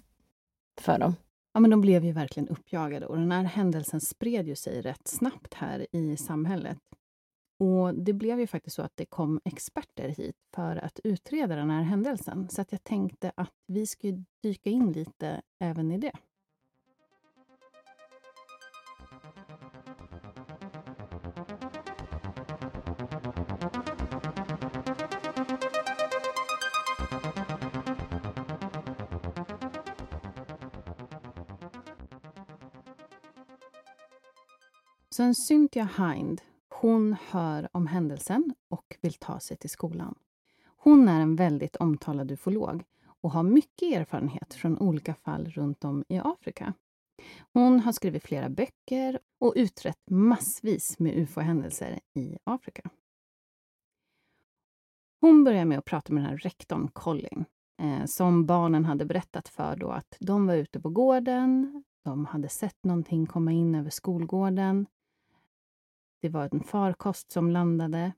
för 0.81 0.99
dem. 0.99 1.15
Ja, 1.53 1.59
men 1.59 1.71
de 1.71 1.81
blev 1.81 2.05
ju 2.05 2.11
verkligen 2.11 2.49
uppjagade 2.49 3.05
och 3.05 3.17
den 3.17 3.31
här 3.31 3.43
händelsen 3.43 4.01
spred 4.01 4.47
ju 4.47 4.55
sig 4.55 4.81
rätt 4.81 5.07
snabbt 5.07 5.53
här 5.53 5.87
i 5.91 6.17
samhället. 6.17 6.77
Och 7.59 7.93
Det 7.93 8.13
blev 8.13 8.39
ju 8.39 8.47
faktiskt 8.47 8.75
så 8.75 8.81
att 8.81 8.97
det 8.97 9.05
kom 9.05 9.41
experter 9.45 10.09
hit 10.09 10.35
för 10.55 10.75
att 10.75 10.99
utreda 11.03 11.55
den 11.55 11.69
här 11.69 11.81
händelsen. 11.83 12.49
Så 12.49 12.61
att 12.61 12.71
jag 12.71 12.83
tänkte 12.83 13.31
att 13.35 13.53
vi 13.67 13.87
skulle 13.87 14.23
dyka 14.43 14.69
in 14.69 14.91
lite 14.91 15.41
även 15.59 15.91
i 15.91 15.97
det. 15.97 16.11
Sen 35.15 35.35
Cynthia 35.35 35.89
Hind, 35.97 36.41
hon 36.69 37.15
hör 37.29 37.69
om 37.71 37.87
händelsen 37.87 38.53
och 38.69 38.97
vill 39.01 39.13
ta 39.13 39.39
sig 39.39 39.57
till 39.57 39.69
skolan. 39.69 40.15
Hon 40.65 41.07
är 41.07 41.21
en 41.21 41.35
väldigt 41.35 41.75
omtalad 41.75 42.31
ufolog 42.31 42.83
och 43.21 43.31
har 43.31 43.43
mycket 43.43 43.95
erfarenhet 43.95 44.53
från 44.53 44.77
olika 44.77 45.13
fall 45.13 45.45
runt 45.45 45.83
om 45.83 46.03
i 46.09 46.17
Afrika. 46.17 46.73
Hon 47.53 47.79
har 47.79 47.91
skrivit 47.91 48.23
flera 48.23 48.49
böcker 48.49 49.19
och 49.39 49.53
utrett 49.55 50.09
massvis 50.09 50.99
med 50.99 51.15
ufo-händelser 51.15 51.99
i 52.13 52.37
Afrika. 52.43 52.89
Hon 55.21 55.43
börjar 55.43 55.65
med 55.65 55.77
att 55.77 55.85
prata 55.85 56.13
med 56.13 56.23
den 56.23 56.29
här 56.29 56.37
rektorn 56.37 56.87
Colin, 56.87 57.45
eh, 57.81 58.05
som 58.05 58.45
barnen 58.45 58.85
hade 58.85 59.05
berättat 59.05 59.47
för 59.47 59.75
då 59.75 59.89
att 59.89 60.17
de 60.19 60.47
var 60.47 60.55
ute 60.55 60.79
på 60.79 60.89
gården, 60.89 61.83
de 62.03 62.25
hade 62.25 62.49
sett 62.49 62.83
någonting 62.83 63.25
komma 63.25 63.51
in 63.51 63.75
över 63.75 63.89
skolgården. 63.89 64.87
Det 66.25 66.29
var 66.29 66.49
en 66.51 66.63
farkost 66.63 67.31
som 67.31 67.51
landade 67.51 68.13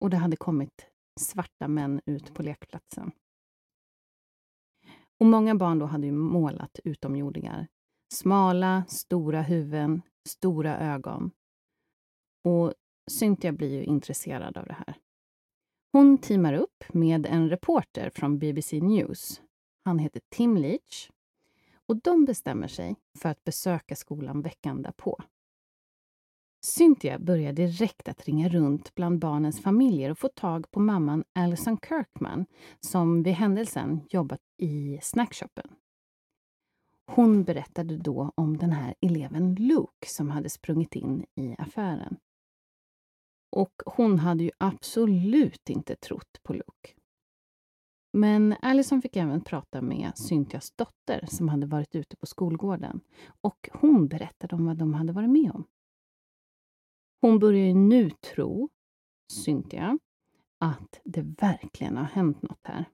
och 0.00 0.10
det 0.10 0.16
hade 0.16 0.36
kommit 0.36 0.86
svarta 1.20 1.68
män 1.68 2.00
ut 2.06 2.34
på 2.34 2.42
lekplatsen. 2.42 3.12
Och 5.20 5.26
många 5.26 5.54
barn 5.54 5.78
då 5.78 5.86
hade 5.86 6.06
ju 6.06 6.12
målat 6.12 6.78
utomjordingar. 6.84 7.68
Smala, 8.14 8.84
stora 8.88 9.42
huvuden, 9.42 10.02
stora 10.28 10.78
ögon. 10.78 11.30
Och 12.44 12.74
Cynthia 13.10 13.52
blir 13.52 13.70
ju 13.70 13.84
intresserad 13.84 14.56
av 14.56 14.66
det 14.66 14.76
här. 14.86 14.94
Hon 15.92 16.18
teamar 16.18 16.54
upp 16.54 16.84
med 16.88 17.26
en 17.26 17.50
reporter 17.50 18.10
från 18.10 18.38
BBC 18.38 18.80
News. 18.80 19.42
Han 19.84 19.98
heter 19.98 20.22
Tim 20.28 20.56
Leach. 20.56 21.10
Och 21.86 21.96
de 21.96 22.24
bestämmer 22.24 22.68
sig 22.68 22.96
för 23.18 23.28
att 23.28 23.44
besöka 23.44 23.96
skolan 23.96 24.42
veckan 24.42 24.82
därpå. 24.82 25.22
Cynthia 26.64 27.18
börjar 27.18 27.52
direkt 27.52 28.08
att 28.08 28.24
ringa 28.24 28.48
runt 28.48 28.94
bland 28.94 29.18
barnens 29.18 29.62
familjer 29.62 30.10
och 30.10 30.18
få 30.18 30.28
tag 30.28 30.70
på 30.70 30.80
mamman 30.80 31.24
Alison 31.32 31.78
Kirkman 31.88 32.46
som 32.80 33.22
vid 33.22 33.34
händelsen 33.34 34.00
jobbat 34.10 34.40
i 34.58 34.98
snackshoppen. 35.02 35.70
Hon 37.06 37.44
berättade 37.44 37.96
då 37.96 38.32
om 38.34 38.56
den 38.56 38.72
här 38.72 38.94
eleven 39.00 39.54
Luke 39.54 40.06
som 40.06 40.30
hade 40.30 40.50
sprungit 40.50 40.96
in 40.96 41.24
i 41.34 41.54
affären. 41.58 42.16
Och 43.56 43.72
hon 43.86 44.18
hade 44.18 44.44
ju 44.44 44.50
absolut 44.58 45.70
inte 45.70 45.96
trott 45.96 46.40
på 46.42 46.52
Luke. 46.52 46.94
Men 48.12 48.54
Allison 48.62 49.02
fick 49.02 49.16
även 49.16 49.40
prata 49.40 49.82
med 49.82 50.12
Cynthias 50.18 50.70
dotter 50.70 51.26
som 51.28 51.48
hade 51.48 51.66
varit 51.66 51.94
ute 51.94 52.16
på 52.16 52.26
skolgården 52.26 53.00
och 53.40 53.68
hon 53.72 54.08
berättade 54.08 54.56
om 54.56 54.66
vad 54.66 54.76
de 54.76 54.94
hade 54.94 55.12
varit 55.12 55.30
med 55.30 55.50
om. 55.54 55.64
Hon 57.22 57.38
börjar 57.38 57.66
ju 57.66 57.74
nu 57.74 58.10
tro, 58.10 58.68
Cynthia, 59.32 59.98
att 60.58 61.00
det 61.04 61.22
verkligen 61.22 61.96
har 61.96 62.04
hänt 62.04 62.42
något 62.42 62.60
här. 62.62 62.84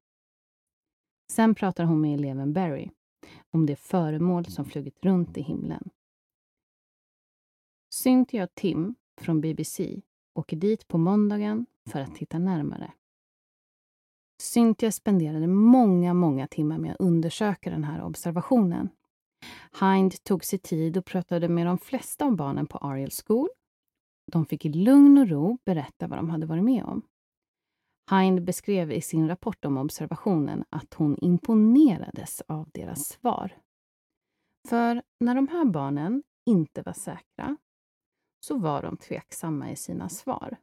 Sen 1.33 1.55
pratar 1.55 1.85
hon 1.85 2.01
med 2.01 2.15
eleven 2.15 2.53
Barry 2.53 2.91
om 3.51 3.67
det 3.67 3.77
föremål 3.77 4.45
som 4.45 4.65
flugit 4.65 5.05
runt 5.05 5.39
i 5.39 5.43
himlen. 5.43 5.91
Cynthia 7.95 8.45
och 8.45 8.55
Tim 8.55 8.95
från 9.21 9.41
BBC 9.41 10.01
åker 10.35 10.57
dit 10.57 10.89
på 10.89 10.99
måndagen 10.99 11.67
för 11.91 12.01
att 12.01 12.15
titta 12.15 12.39
närmare. 12.39 12.93
Cynthia 14.43 14.93
spenderade 14.93 15.47
många, 15.47 16.15
många 16.15 16.47
timmar 16.47 16.79
med 16.79 16.93
att 16.93 17.01
undersöka 17.01 17.71
den 17.71 17.85
här 17.85 18.03
observationen. 18.03 18.89
Hind 19.81 20.25
tog 20.25 20.45
sig 20.45 20.59
tid 20.59 20.97
och 20.97 21.05
pratade 21.05 21.49
med 21.49 21.67
de 21.67 21.79
flesta 21.79 22.25
av 22.25 22.37
barnen 22.37 22.67
på 22.67 22.79
Ariel 22.79 23.11
School. 23.11 23.49
De 24.33 24.47
fick 24.47 24.65
i 24.65 24.69
lugn 24.69 25.19
och 25.19 25.29
ro 25.29 25.59
berätta 25.65 26.07
vad 26.07 26.19
de 26.19 26.31
hade 26.31 26.47
varit 26.47 26.65
med 26.65 26.85
om. 26.85 27.03
Hind 28.11 28.45
beskrev 28.45 28.93
i 28.93 29.01
sin 29.01 29.29
rapport 29.29 29.65
om 29.65 29.77
observationen 29.77 30.65
att 30.71 30.95
hon 30.95 31.19
imponerades 31.19 32.41
av 32.41 32.71
deras 32.75 33.09
svar. 33.09 33.53
För 34.69 35.03
när 35.21 35.35
de 35.35 35.49
här 35.49 35.65
barnen 35.65 36.23
inte 36.47 36.83
var 36.83 36.93
säkra 36.93 37.57
så 38.41 38.59
var 38.59 38.83
de 38.83 38.97
tveksamma 38.97 39.71
i 39.71 39.77
sina 39.77 40.09
svar. 40.09 40.57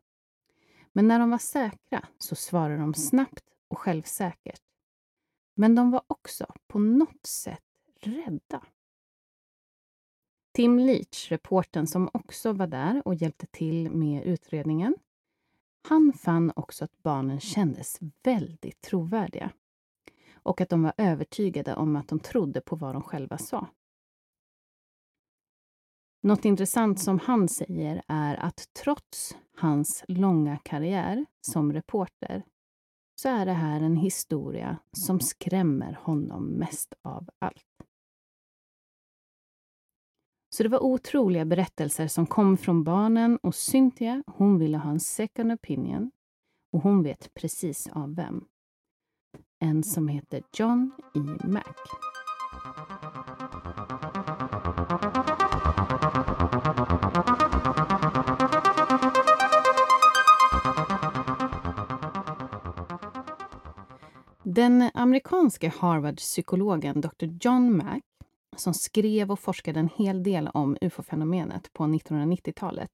Men 0.93 1.07
när 1.07 1.19
de 1.19 1.29
var 1.29 1.37
säkra 1.37 2.07
så 2.17 2.35
svarade 2.35 2.77
de 2.77 2.93
snabbt 2.93 3.49
och 3.67 3.77
självsäkert. 3.77 4.61
Men 5.55 5.75
de 5.75 5.91
var 5.91 6.03
också 6.07 6.53
på 6.67 6.79
något 6.79 7.25
sätt 7.25 7.63
rädda. 8.01 8.61
Tim 10.55 10.79
Leach, 10.79 11.31
reporten 11.31 11.87
som 11.87 12.09
också 12.13 12.53
var 12.53 12.67
där 12.67 13.01
och 13.05 13.15
hjälpte 13.15 13.45
till 13.45 13.91
med 13.91 14.23
utredningen, 14.23 14.95
han 15.87 16.13
fann 16.13 16.51
också 16.55 16.85
att 16.85 17.03
barnen 17.03 17.39
kändes 17.39 17.99
väldigt 18.23 18.81
trovärdiga 18.81 19.51
och 20.33 20.61
att 20.61 20.69
de 20.69 20.83
var 20.83 20.93
övertygade 20.97 21.75
om 21.75 21.95
att 21.95 22.07
de 22.07 22.19
trodde 22.19 22.61
på 22.61 22.75
vad 22.75 22.95
de 22.95 23.01
själva 23.01 23.37
sa. 23.37 23.67
Något 26.23 26.45
intressant 26.45 26.99
som 26.99 27.19
han 27.19 27.47
säger 27.47 28.03
är 28.07 28.35
att 28.35 28.69
trots 28.73 29.37
hans 29.57 30.03
långa 30.07 30.57
karriär 30.57 31.25
som 31.41 31.73
reporter 31.73 32.43
så 33.15 33.29
är 33.29 33.45
det 33.45 33.53
här 33.53 33.81
en 33.81 33.97
historia 33.97 34.77
som 34.91 35.19
skrämmer 35.19 35.99
honom 36.01 36.45
mest 36.45 36.93
av 37.01 37.29
allt. 37.39 37.65
Så 40.55 40.63
det 40.63 40.69
var 40.69 40.83
otroliga 40.83 41.45
berättelser 41.45 42.07
som 42.07 42.25
kom 42.25 42.57
från 42.57 42.83
barnen 42.83 43.37
och 43.43 43.55
Cynthia, 43.55 44.23
hon 44.27 44.59
ville 44.59 44.77
ha 44.77 44.89
en 44.89 44.99
second 44.99 45.51
opinion 45.51 46.11
och 46.71 46.81
hon 46.81 47.03
vet 47.03 47.33
precis 47.33 47.87
av 47.91 48.15
vem. 48.15 48.45
En 49.59 49.83
som 49.83 50.07
heter 50.07 50.43
John 50.53 50.91
E. 51.15 51.47
Mac. 51.47 51.63
Den 64.43 64.89
amerikanske 64.93 65.73
Harvard-psykologen 65.79 67.01
Dr. 67.01 67.25
John 67.41 67.77
Mack 67.77 68.03
som 68.55 68.73
skrev 68.73 69.31
och 69.31 69.39
forskade 69.39 69.79
en 69.79 69.89
hel 69.95 70.23
del 70.23 70.47
om 70.47 70.77
ufo-fenomenet 70.81 71.73
på 71.73 71.83
1990-talet. 71.83 72.89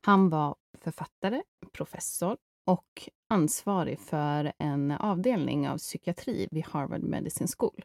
Han 0.00 0.28
var 0.28 0.56
författare, 0.78 1.42
professor 1.72 2.36
och 2.66 3.08
ansvarig 3.28 4.00
för 4.00 4.52
en 4.58 4.90
avdelning 4.90 5.68
av 5.68 5.78
psykiatri 5.78 6.48
vid 6.50 6.64
Harvard 6.66 7.02
Medicine 7.02 7.48
School. 7.58 7.84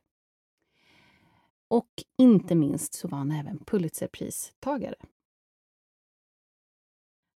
Och 1.67 2.03
inte 2.17 2.55
minst 2.55 2.93
så 2.93 3.07
var 3.07 3.17
han 3.17 3.31
även 3.31 3.59
Pulitzerpristagare. 3.65 4.95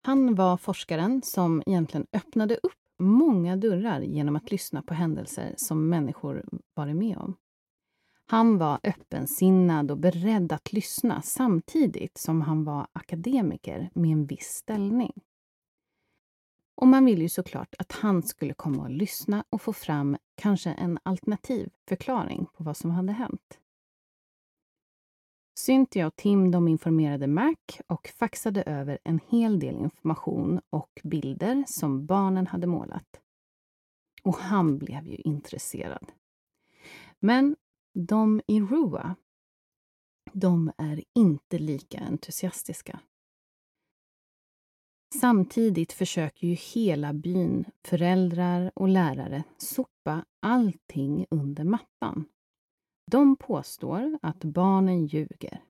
Han 0.03 0.35
var 0.35 0.57
forskaren 0.57 1.21
som 1.21 1.63
egentligen 1.65 2.07
öppnade 2.13 2.55
upp 2.55 2.73
många 2.99 3.55
dörrar 3.55 4.01
genom 4.01 4.35
att 4.35 4.51
lyssna 4.51 4.81
på 4.81 4.93
händelser 4.93 5.53
som 5.57 5.89
människor 5.89 6.45
varit 6.73 6.95
med 6.95 7.17
om. 7.17 7.37
Han 8.29 8.57
var 8.57 8.79
öppensinnad 8.83 9.91
och 9.91 9.97
beredd 9.97 10.51
att 10.51 10.73
lyssna 10.73 11.21
samtidigt 11.21 12.17
som 12.17 12.41
han 12.41 12.63
var 12.63 12.87
akademiker 12.93 13.89
med 13.93 14.11
en 14.11 14.25
viss 14.25 14.47
ställning. 14.47 15.13
Och 16.75 16.87
man 16.87 17.05
ville 17.05 17.21
ju 17.21 17.29
såklart 17.29 17.75
att 17.79 17.91
han 17.91 18.23
skulle 18.23 18.53
komma 18.53 18.83
och 18.83 18.89
lyssna 18.89 19.43
och 19.49 19.61
få 19.61 19.73
fram 19.73 20.17
kanske 20.35 20.69
en 20.69 20.99
alternativ 21.03 21.69
förklaring 21.87 22.45
på 22.53 22.63
vad 22.63 22.77
som 22.77 22.91
hade 22.91 23.11
hänt. 23.11 23.59
Cynthia 25.59 26.07
och 26.07 26.15
Tim 26.15 26.51
de 26.51 26.67
informerade 26.67 27.27
Mac 27.27 27.55
och 27.87 28.07
faxade 28.07 28.63
över 28.63 28.99
en 29.03 29.19
hel 29.27 29.59
del 29.59 29.75
information 29.75 30.61
och 30.69 31.01
bilder 31.03 31.63
som 31.67 32.05
barnen 32.05 32.47
hade 32.47 32.67
målat. 32.67 33.21
Och 34.23 34.35
han 34.35 34.77
blev 34.77 35.07
ju 35.07 35.15
intresserad. 35.15 36.11
Men 37.19 37.55
de 38.05 38.41
i 38.47 38.61
Rua, 38.61 39.15
de 40.33 40.71
är 40.77 41.03
inte 41.15 41.59
lika 41.59 41.99
entusiastiska. 41.99 42.99
Samtidigt 45.15 45.93
försöker 45.93 46.47
ju 46.47 46.53
hela 46.53 47.13
byn, 47.13 47.65
föräldrar 47.83 48.71
och 48.75 48.87
lärare, 48.87 49.43
sopa 49.57 50.25
allting 50.41 51.25
under 51.29 51.63
mattan. 51.63 52.25
De 53.11 53.35
påstår 53.35 54.19
att 54.21 54.43
barnen 54.43 55.05
ljuger. 55.05 55.63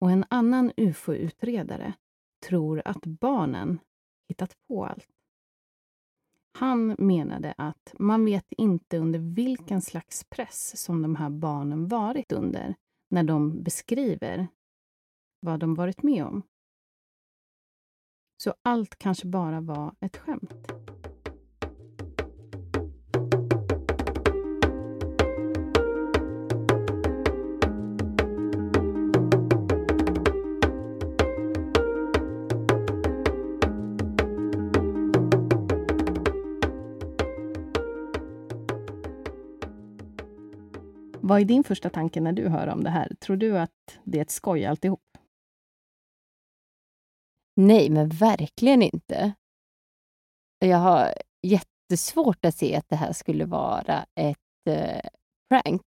Och 0.00 0.10
en 0.10 0.24
annan 0.30 0.72
ufo-utredare 0.76 1.94
tror 2.46 2.82
att 2.84 3.06
barnen 3.06 3.78
hittat 4.28 4.54
på 4.68 4.86
allt. 4.86 5.15
Han 6.58 6.96
menade 6.98 7.54
att 7.56 7.94
man 7.98 8.24
vet 8.24 8.46
inte 8.52 8.98
under 8.98 9.18
vilken 9.18 9.82
slags 9.82 10.24
press 10.24 10.84
som 10.84 11.02
de 11.02 11.16
här 11.16 11.30
barnen 11.30 11.88
varit 11.88 12.32
under 12.32 12.74
när 13.10 13.22
de 13.22 13.62
beskriver 13.62 14.48
vad 15.40 15.60
de 15.60 15.74
varit 15.74 16.02
med 16.02 16.24
om. 16.24 16.42
Så 18.42 18.54
allt 18.62 18.96
kanske 18.98 19.26
bara 19.26 19.60
var 19.60 19.94
ett 20.00 20.16
skämt. 20.16 20.72
Vad 41.28 41.40
är 41.40 41.44
din 41.44 41.64
första 41.64 41.90
tanke 41.90 42.20
när 42.20 42.32
du 42.32 42.48
hör 42.48 42.66
om 42.66 42.84
det 42.84 42.90
här? 42.90 43.14
Tror 43.20 43.36
du 43.36 43.58
att 43.58 43.98
det 44.04 44.18
är 44.18 44.22
ett 44.22 44.30
skoj 44.30 44.64
alltihop? 44.64 45.18
Nej, 47.56 47.90
men 47.90 48.08
verkligen 48.08 48.82
inte. 48.82 49.32
Jag 50.58 50.78
har 50.78 51.14
jättesvårt 51.42 52.44
att 52.44 52.54
se 52.54 52.76
att 52.76 52.88
det 52.88 52.96
här 52.96 53.12
skulle 53.12 53.44
vara 53.44 54.06
ett 54.14 54.66
eh, 54.68 55.08
prank. 55.48 55.82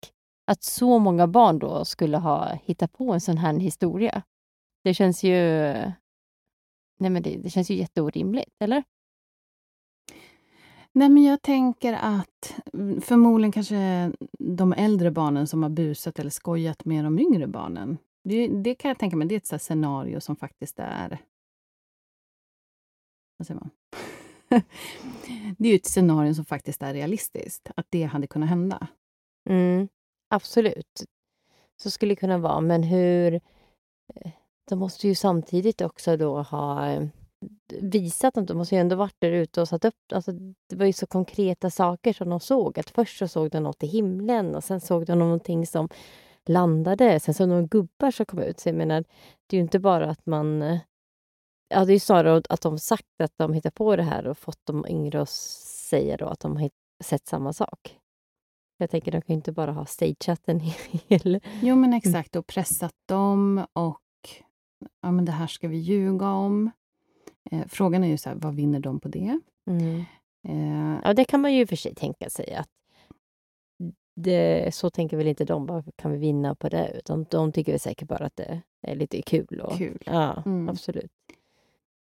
Att 0.46 0.62
så 0.62 0.98
många 0.98 1.26
barn 1.26 1.58
då 1.58 1.84
skulle 1.84 2.16
ha 2.16 2.52
hittat 2.52 2.92
på 2.92 3.12
en 3.12 3.20
sån 3.20 3.38
här 3.38 3.54
historia. 3.54 4.22
Det 4.84 4.94
känns 4.94 5.24
ju... 5.24 5.34
Nej, 6.98 7.10
men 7.10 7.22
det, 7.22 7.36
det 7.36 7.50
känns 7.50 7.70
ju 7.70 7.74
jätteorimligt, 7.74 8.54
eller? 8.60 8.84
Nej, 10.96 11.08
men 11.08 11.24
jag 11.24 11.42
tänker 11.42 11.92
att 11.92 12.54
mm, 12.72 13.00
förmodligen 13.00 13.52
kanske 13.52 14.12
de 14.38 14.72
äldre 14.72 15.10
barnen 15.10 15.46
som 15.46 15.62
har 15.62 15.70
busat 15.70 16.18
eller 16.18 16.30
skojat 16.30 16.84
med 16.84 17.04
de 17.04 17.18
yngre 17.18 17.46
barnen. 17.46 17.98
Det, 18.24 18.48
det 18.48 18.74
kan 18.74 18.88
jag 18.88 18.98
tänka 18.98 19.16
mig, 19.16 19.28
det 19.28 19.34
är 19.34 19.36
ett 19.36 19.46
så 19.46 19.58
scenario 19.58 20.20
som 20.20 20.36
faktiskt 20.36 20.78
är... 20.78 21.18
Vad 23.36 23.46
säger 23.46 23.60
man? 23.60 23.70
det 25.58 25.68
är 25.68 25.72
ju 25.72 25.76
ett 25.76 25.86
scenario 25.86 26.34
som 26.34 26.44
faktiskt 26.44 26.82
är 26.82 26.94
realistiskt, 26.94 27.70
att 27.76 27.86
det 27.88 28.02
hade 28.02 28.26
kunnat 28.26 28.48
hända. 28.48 28.86
Mm, 29.48 29.88
absolut. 30.30 31.04
Så 31.82 31.90
skulle 31.90 32.12
det 32.12 32.16
kunna 32.16 32.38
vara, 32.38 32.60
men 32.60 32.82
hur... 32.82 33.34
Eh, 34.14 34.30
de 34.68 34.78
måste 34.78 35.08
ju 35.08 35.14
samtidigt 35.14 35.80
också 35.80 36.16
då 36.16 36.42
ha 36.42 36.88
eh, 36.88 37.08
visat 37.80 38.36
att 38.36 38.46
de 38.46 38.58
måste 38.58 38.74
ju 38.74 38.80
ändå 38.80 38.96
varit 38.96 39.16
där 39.18 39.32
ute 39.32 39.60
och 39.60 39.68
satt 39.68 39.84
upp... 39.84 39.94
Alltså, 40.12 40.32
det 40.68 40.76
var 40.76 40.86
ju 40.86 40.92
så 40.92 41.06
konkreta 41.06 41.70
saker 41.70 42.12
som 42.12 42.30
de 42.30 42.40
såg. 42.40 42.78
Att 42.78 42.90
först 42.90 43.18
så 43.18 43.28
såg 43.28 43.50
de 43.50 43.60
något 43.60 43.82
i 43.82 43.86
himlen 43.86 44.54
och 44.54 44.64
sen 44.64 44.80
såg 44.80 45.06
de 45.06 45.18
någonting 45.18 45.66
som 45.66 45.88
landade. 46.46 47.20
Sen 47.20 47.34
såg 47.34 47.48
de 47.48 47.66
gubbar 47.66 48.10
som 48.10 48.26
kom 48.26 48.38
ut. 48.38 48.60
Så 48.60 48.68
jag 48.68 48.76
menar, 48.76 49.04
det 49.46 49.56
är 49.56 49.58
ju 49.58 49.62
inte 49.62 49.78
bara 49.78 50.10
att 50.10 50.26
man... 50.26 50.62
Eh, 50.62 50.78
ja, 51.68 51.84
det 51.84 51.92
är 51.92 51.98
snarare 51.98 52.42
att 52.48 52.60
de 52.60 52.78
sagt 52.78 53.20
att 53.22 53.32
de 53.36 53.52
hittar 53.52 53.70
på 53.70 53.96
det 53.96 54.02
här 54.02 54.26
och 54.26 54.38
fått 54.38 54.60
de 54.64 54.86
yngre 54.88 55.20
att 55.20 55.28
säga 55.28 56.16
då 56.16 56.26
att 56.26 56.40
de 56.40 56.56
har 56.56 56.70
sett 57.04 57.26
samma 57.26 57.52
sak. 57.52 57.98
Jag 58.78 58.90
tänker, 58.90 59.12
de 59.12 59.20
kan 59.22 59.34
ju 59.34 59.36
inte 59.36 59.52
bara 59.52 59.72
ha 59.72 59.86
stageat 59.86 60.48
en 60.48 60.60
hel... 61.08 61.40
Jo, 61.62 61.76
men 61.76 61.92
exakt. 61.92 62.36
Och 62.36 62.46
pressat 62.46 62.94
dem 63.08 63.66
och 63.72 64.00
ja, 65.02 65.10
men 65.10 65.24
det 65.24 65.32
här 65.32 65.46
ska 65.46 65.68
vi 65.68 65.76
ljuga 65.76 66.30
om. 66.30 66.70
Eh, 67.50 67.66
frågan 67.68 68.04
är 68.04 68.08
ju 68.08 68.18
så 68.18 68.28
här, 68.28 68.36
vad 68.36 68.54
vinner 68.54 68.80
de 68.80 69.00
på 69.00 69.08
det? 69.08 69.40
Mm. 69.66 70.04
Eh, 70.48 71.00
ja, 71.04 71.14
det 71.14 71.24
kan 71.24 71.40
man 71.40 71.54
ju 71.54 71.66
för 71.66 71.76
sig 71.76 71.94
tänka 71.94 72.30
sig. 72.30 72.54
att 72.54 72.68
det, 74.16 74.74
Så 74.74 74.90
tänker 74.90 75.16
väl 75.16 75.26
inte 75.26 75.44
de, 75.44 75.66
bara 75.66 75.84
kan 75.96 76.12
vi 76.12 76.18
vinna 76.18 76.54
på 76.54 76.68
det? 76.68 76.92
Utan 76.98 77.26
de 77.30 77.52
tycker 77.52 77.72
väl 77.72 77.80
säkert 77.80 78.08
bara 78.08 78.26
att 78.26 78.36
det 78.36 78.62
är 78.82 78.94
lite 78.94 79.22
kul. 79.22 79.60
Och, 79.60 79.78
kul. 79.78 80.02
Ja, 80.06 80.42
mm. 80.46 80.68
absolut. 80.68 81.12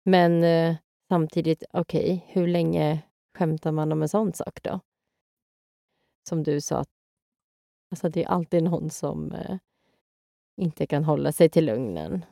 Men 0.04 0.44
eh, 0.44 0.76
samtidigt, 1.10 1.64
okej, 1.72 2.02
okay, 2.02 2.20
hur 2.28 2.48
länge 2.48 3.02
skämtar 3.38 3.72
man 3.72 3.92
om 3.92 4.02
en 4.02 4.10
sån 4.10 4.34
sak 4.34 4.64
då? 4.64 4.80
Som 6.30 6.44
du 6.44 6.62
sa, 6.62 6.86
alltså 7.92 8.10
det 8.10 8.24
är 8.24 8.28
alltid 8.28 8.64
någon 8.64 8.90
som 8.90 9.32
eh, 9.32 9.58
inte 10.58 10.88
kan 10.88 11.04
hålla 11.04 11.32
sig 11.32 11.50
till 11.50 11.66
lugnen. 11.66 12.26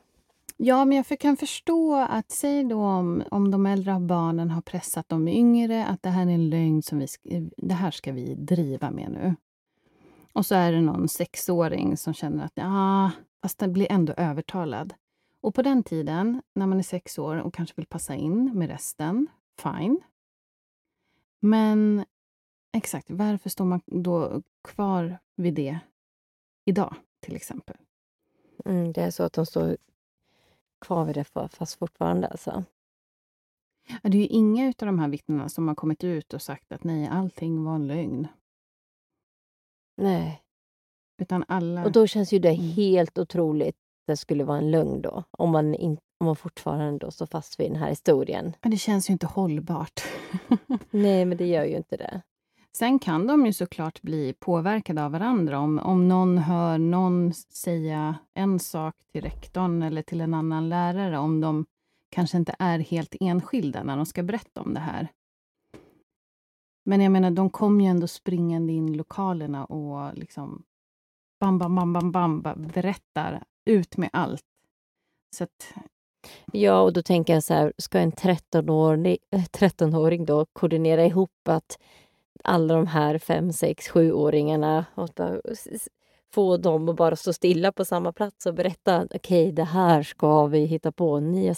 Ja, 0.62 0.84
men 0.84 0.96
jag 0.96 1.18
kan 1.20 1.36
förstå 1.36 1.94
att, 1.94 2.30
säg 2.30 2.64
då 2.64 2.82
om, 2.82 3.22
om 3.30 3.50
de 3.50 3.66
äldre 3.66 4.00
barnen 4.00 4.50
har 4.50 4.62
pressat 4.62 5.08
de 5.08 5.28
yngre, 5.28 5.86
att 5.86 6.02
det 6.02 6.08
här 6.08 6.26
är 6.26 6.30
en 6.30 6.50
lögn 6.50 6.82
som 6.82 6.98
vi, 6.98 7.06
eh, 7.24 7.42
det 7.56 7.74
här 7.74 7.90
ska 7.90 8.12
vi 8.12 8.34
driva 8.34 8.90
med 8.90 9.10
nu. 9.10 9.34
Och 10.32 10.46
så 10.46 10.54
är 10.54 10.72
det 10.72 10.80
någon 10.80 11.08
sexåring 11.08 11.96
som 11.96 12.14
känner 12.14 12.44
att 12.44 12.52
ja, 12.54 13.10
fast 13.42 13.58
den 13.58 13.72
blir 13.72 13.92
ändå 13.92 14.12
övertalad. 14.16 14.94
Och 15.40 15.54
på 15.54 15.62
den 15.62 15.82
tiden, 15.82 16.42
när 16.54 16.66
man 16.66 16.78
är 16.78 16.82
sex 16.82 17.18
år 17.18 17.36
och 17.36 17.54
kanske 17.54 17.76
vill 17.76 17.86
passa 17.86 18.14
in 18.14 18.58
med 18.58 18.68
resten, 18.68 19.26
fine. 19.62 20.00
Men 21.40 22.04
exakt, 22.72 23.10
varför 23.10 23.50
står 23.50 23.64
man 23.64 23.80
då 23.86 24.42
kvar 24.64 25.18
vid 25.36 25.54
det 25.54 25.78
idag, 26.64 26.94
till 27.20 27.36
exempel? 27.36 27.76
Mm, 28.64 28.92
det 28.92 29.02
är 29.02 29.10
så 29.10 29.22
att 29.22 29.32
de 29.32 29.46
står 29.46 29.76
kvar 30.80 31.04
vid 31.04 31.14
det 31.14 31.24
fast 31.24 31.78
fortfarande 31.78 32.28
alltså. 32.28 32.64
Det 34.02 34.08
är 34.08 34.22
ju 34.22 34.26
inga 34.26 34.66
av 34.66 34.72
de 34.76 34.98
här 34.98 35.08
vittnena 35.08 35.48
som 35.48 35.68
har 35.68 35.74
kommit 35.74 36.04
ut 36.04 36.34
och 36.34 36.42
sagt 36.42 36.72
att 36.72 36.84
nej, 36.84 37.08
allting 37.08 37.64
var 37.64 37.74
en 37.74 37.86
lögn. 37.86 38.28
Nej. 39.96 40.42
Utan 41.22 41.44
alla... 41.48 41.84
Och 41.84 41.92
då 41.92 42.06
känns 42.06 42.32
ju 42.32 42.38
det 42.38 42.48
mm. 42.48 42.70
helt 42.70 43.18
otroligt 43.18 43.76
det 44.06 44.16
skulle 44.16 44.44
vara 44.44 44.58
en 44.58 44.70
lögn 44.70 45.02
då, 45.02 45.24
om 45.30 45.50
man, 45.50 45.74
in, 45.74 45.98
om 46.18 46.26
man 46.26 46.36
fortfarande 46.36 46.98
då 46.98 47.10
står 47.10 47.26
fast 47.26 47.60
vid 47.60 47.70
den 47.70 47.76
här 47.76 47.88
historien. 47.88 48.56
Men 48.62 48.70
det 48.70 48.76
känns 48.76 49.10
ju 49.10 49.12
inte 49.12 49.26
hållbart. 49.26 50.00
Nej, 50.90 51.24
men 51.24 51.38
det 51.38 51.46
gör 51.46 51.64
ju 51.64 51.76
inte 51.76 51.96
det. 51.96 52.22
Sen 52.76 52.98
kan 52.98 53.26
de 53.26 53.46
ju 53.46 53.52
såklart 53.52 54.02
bli 54.02 54.32
påverkade 54.38 55.04
av 55.04 55.12
varandra. 55.12 55.58
Om, 55.58 55.78
om 55.78 56.08
någon 56.08 56.38
hör 56.38 56.78
någon 56.78 57.32
säga 57.34 58.18
en 58.34 58.58
sak 58.58 58.94
till 59.12 59.22
rektorn 59.22 59.82
eller 59.82 60.02
till 60.02 60.20
en 60.20 60.34
annan 60.34 60.68
lärare, 60.68 61.18
om 61.18 61.40
de 61.40 61.66
kanske 62.10 62.36
inte 62.36 62.56
är 62.58 62.78
helt 62.78 63.14
enskilda 63.20 63.82
när 63.82 63.96
de 63.96 64.06
ska 64.06 64.22
berätta 64.22 64.60
om 64.60 64.74
det 64.74 64.80
här. 64.80 65.08
Men 66.84 67.00
jag 67.00 67.12
menar, 67.12 67.30
de 67.30 67.50
kom 67.50 67.80
ju 67.80 67.86
ändå 67.86 68.06
springande 68.06 68.72
in 68.72 68.88
i 68.88 68.94
lokalerna 68.94 69.64
och 69.64 70.18
liksom 70.18 70.62
bam, 71.40 71.58
bam, 71.58 71.74
bam, 71.74 71.92
bam, 71.92 72.12
bam, 72.12 72.42
berättar 72.74 73.44
ut 73.64 73.96
med 73.96 74.10
allt. 74.12 74.44
Så 75.36 75.44
att... 75.44 75.74
Ja, 76.52 76.80
och 76.80 76.92
då 76.92 77.02
tänker 77.02 77.34
jag 77.34 77.42
så 77.42 77.54
här, 77.54 77.72
ska 77.78 77.98
en 77.98 78.12
13-åring 78.12 79.18
eh, 79.30 79.44
13 79.44 80.24
då 80.24 80.46
koordinera 80.52 81.06
ihop 81.06 81.48
att 81.48 81.78
alla 82.44 82.74
de 82.74 82.86
här 82.86 83.18
fem, 83.18 83.52
sex, 83.52 83.88
sjuåringarna 83.88 84.86
få 86.32 86.56
dem 86.56 86.88
att 86.88 86.96
bara 86.96 87.16
stå 87.16 87.32
stilla 87.32 87.72
på 87.72 87.84
samma 87.84 88.12
plats 88.12 88.46
och 88.46 88.54
berätta 88.54 89.04
okej, 89.04 89.16
okay, 89.44 89.52
det 89.52 89.64
här 89.64 90.02
ska 90.02 90.46
vi 90.46 90.64
hitta 90.64 90.92
på. 90.92 91.20
Ni 91.20 91.54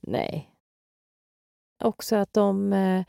Nej. 0.00 0.50
Också 1.84 2.16
att 2.16 2.32
de 2.32 2.72
eh, 2.72 3.04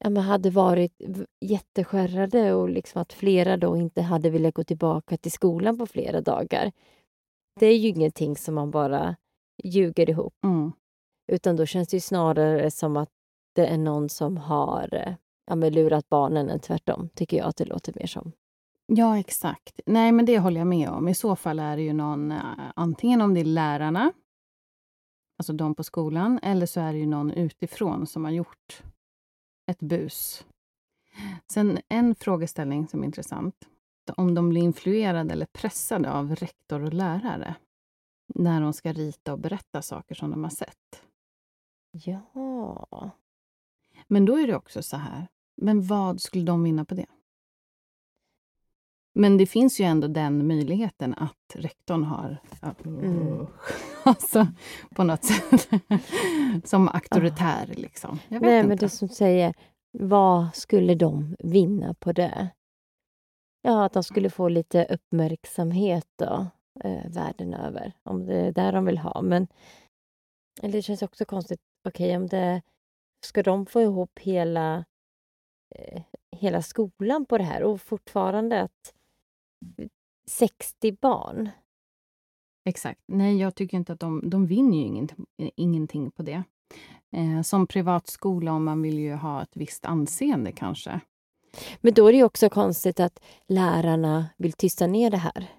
ja, 0.00 0.20
hade 0.20 0.50
varit 0.50 1.02
jätteskärrade 1.40 2.54
och 2.54 2.68
liksom 2.68 3.02
att 3.02 3.12
flera 3.12 3.56
då 3.56 3.76
inte 3.76 4.02
hade 4.02 4.30
velat 4.30 4.54
gå 4.54 4.64
tillbaka 4.64 5.16
till 5.16 5.32
skolan 5.32 5.78
på 5.78 5.86
flera 5.86 6.20
dagar. 6.20 6.72
Det 7.60 7.66
är 7.66 7.76
ju 7.76 7.88
ingenting 7.88 8.36
som 8.36 8.54
man 8.54 8.70
bara 8.70 9.16
ljuger 9.64 10.10
ihop. 10.10 10.34
Mm. 10.44 10.72
Utan 11.32 11.56
då 11.56 11.66
känns 11.66 11.88
det 11.88 12.00
snarare 12.00 12.70
som 12.70 12.96
att 12.96 13.10
det 13.54 13.66
är 13.66 13.78
någon 13.78 14.08
som 14.08 14.36
har 14.36 14.94
eh, 14.94 15.14
ja, 15.46 15.54
men 15.54 15.72
lurat 15.72 16.08
barnen 16.08 16.50
än 16.50 16.60
tvärtom, 16.60 17.08
tycker 17.14 17.36
jag 17.36 17.46
att 17.46 17.56
det 17.56 17.64
låter 17.64 17.92
mer 17.96 18.06
som. 18.06 18.32
Ja, 18.86 19.18
exakt. 19.18 19.80
Nej, 19.86 20.12
men 20.12 20.26
det 20.26 20.38
håller 20.38 20.60
jag 20.60 20.66
med 20.66 20.88
om. 20.88 21.08
I 21.08 21.14
så 21.14 21.36
fall 21.36 21.58
är 21.58 21.76
det 21.76 21.82
ju 21.82 21.92
någon, 21.92 22.32
eh, 22.32 22.40
antingen 22.76 23.20
om 23.20 23.34
det 23.34 23.40
är 23.40 23.44
lärarna, 23.44 24.12
alltså 25.38 25.52
de 25.52 25.74
på 25.74 25.84
skolan, 25.84 26.38
eller 26.42 26.66
så 26.66 26.80
är 26.80 26.92
det 26.92 26.98
ju 26.98 27.06
någon 27.06 27.30
utifrån 27.30 28.06
som 28.06 28.24
har 28.24 28.32
gjort 28.32 28.82
ett 29.66 29.80
bus. 29.80 30.46
Sen 31.52 31.78
en 31.88 32.14
frågeställning 32.14 32.88
som 32.88 33.00
är 33.00 33.06
intressant. 33.06 33.68
Om 34.16 34.34
de 34.34 34.48
blir 34.48 34.62
influerade 34.62 35.32
eller 35.32 35.46
pressade 35.46 36.12
av 36.12 36.34
rektor 36.34 36.82
och 36.82 36.92
lärare 36.92 37.54
när 38.34 38.60
de 38.60 38.72
ska 38.72 38.92
rita 38.92 39.32
och 39.32 39.38
berätta 39.38 39.82
saker 39.82 40.14
som 40.14 40.30
de 40.30 40.42
har 40.42 40.50
sett. 40.50 41.02
Ja. 41.90 43.10
Men 44.08 44.24
då 44.24 44.36
är 44.36 44.46
det 44.46 44.56
också 44.56 44.82
så 44.82 44.96
här, 44.96 45.26
men 45.56 45.82
vad 45.82 46.20
skulle 46.20 46.44
de 46.44 46.62
vinna 46.62 46.84
på 46.84 46.94
det? 46.94 47.06
Men 49.14 49.36
det 49.36 49.46
finns 49.46 49.80
ju 49.80 49.84
ändå 49.84 50.08
den 50.08 50.46
möjligheten 50.46 51.14
att 51.14 51.54
rektorn 51.54 52.04
har, 52.04 52.38
mm. 52.84 53.46
alltså, 54.04 54.46
på 54.94 55.04
något 55.04 55.24
sätt, 55.24 55.68
som 56.64 56.88
auktoritär. 56.88 57.66
Oh. 57.68 57.80
Liksom. 57.80 58.18
Jag 58.28 58.40
vet 58.40 58.48
Nej, 58.48 58.58
inte. 58.58 58.68
men 58.68 58.76
det 58.76 58.88
som 58.88 59.08
säger, 59.08 59.54
vad 59.98 60.54
skulle 60.54 60.94
de 60.94 61.36
vinna 61.38 61.94
på 61.94 62.12
det? 62.12 62.48
Ja, 63.62 63.84
att 63.84 63.92
de 63.92 64.02
skulle 64.02 64.30
få 64.30 64.48
lite 64.48 64.84
uppmärksamhet 64.84 66.06
då, 66.16 66.46
eh, 66.84 67.10
världen 67.10 67.54
över, 67.54 67.92
om 68.02 68.26
det 68.26 68.36
är 68.36 68.52
där 68.52 68.72
de 68.72 68.84
vill 68.84 68.98
ha. 68.98 69.22
Men 69.22 69.46
eller 70.62 70.72
det 70.72 70.82
känns 70.82 71.02
också 71.02 71.24
konstigt, 71.24 71.60
okej, 71.88 72.06
okay, 72.06 72.16
om 72.16 72.26
det... 72.26 72.62
Ska 73.24 73.42
de 73.42 73.66
få 73.66 73.82
ihop 73.82 74.18
hela 74.18 74.84
hela 76.36 76.62
skolan 76.62 77.26
på 77.26 77.38
det 77.38 77.44
här 77.44 77.62
och 77.62 77.80
fortfarande 77.80 78.62
att 78.62 78.94
60 80.30 80.92
barn. 80.92 81.50
Exakt. 82.64 83.00
Nej, 83.06 83.36
jag 83.36 83.54
tycker 83.54 83.76
inte 83.76 83.92
att 83.92 84.00
de, 84.00 84.30
de 84.30 84.46
vinner 84.46 84.78
ju 84.78 84.84
ingenting, 84.84 85.26
ingenting 85.36 86.10
på 86.10 86.22
det. 86.22 86.42
Eh, 87.16 87.42
som 87.42 87.66
privatskola, 87.66 88.52
om 88.52 88.64
man 88.64 88.82
vill 88.82 88.98
ju 88.98 89.14
ha 89.14 89.42
ett 89.42 89.56
visst 89.56 89.84
anseende 89.84 90.52
kanske. 90.52 91.00
Men 91.80 91.94
då 91.94 92.06
är 92.06 92.12
det 92.12 92.18
ju 92.18 92.24
också 92.24 92.48
konstigt 92.48 93.00
att 93.00 93.20
lärarna 93.48 94.26
vill 94.36 94.52
tysta 94.52 94.86
ner 94.86 95.10
det 95.10 95.16
här. 95.16 95.50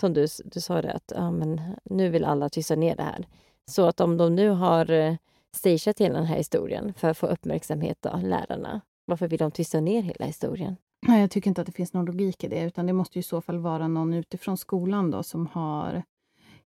Som 0.00 0.12
du, 0.12 0.26
du 0.44 0.60
sa 0.60 0.82
det, 0.82 0.92
att 0.92 1.12
ja, 1.16 1.30
men 1.30 1.60
nu 1.84 2.08
vill 2.08 2.24
alla 2.24 2.48
tysta 2.48 2.74
ner 2.76 2.96
det 2.96 3.02
här. 3.02 3.26
Så 3.70 3.86
att 3.86 4.00
om 4.00 4.16
de 4.16 4.34
nu 4.34 4.48
har 4.48 5.18
stageat 5.56 6.00
hela 6.00 6.14
den 6.14 6.26
här 6.26 6.36
historien 6.36 6.94
för 6.96 7.08
att 7.08 7.18
få 7.18 7.26
uppmärksamhet 7.26 8.06
av 8.06 8.22
lärarna, 8.22 8.80
varför 9.04 9.28
vill 9.28 9.38
de 9.38 9.50
tysta 9.50 9.80
ner 9.80 10.02
hela 10.02 10.26
historien? 10.26 10.76
Nej, 11.06 11.20
jag 11.20 11.30
tycker 11.30 11.48
inte 11.48 11.60
att 11.60 11.66
det 11.66 11.72
finns 11.72 11.92
någon 11.92 12.04
logik 12.04 12.44
i 12.44 12.48
det, 12.48 12.62
utan 12.62 12.86
det 12.86 12.92
måste 12.92 13.18
i 13.18 13.22
så 13.22 13.40
fall 13.40 13.58
vara 13.58 13.88
någon 13.88 14.14
utifrån 14.14 14.56
skolan 14.56 15.10
då 15.10 15.22
som 15.22 15.46
har 15.46 16.02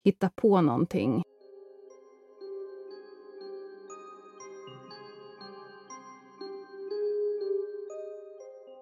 hittat 0.03 0.35
på 0.35 0.61
någonting. 0.61 1.23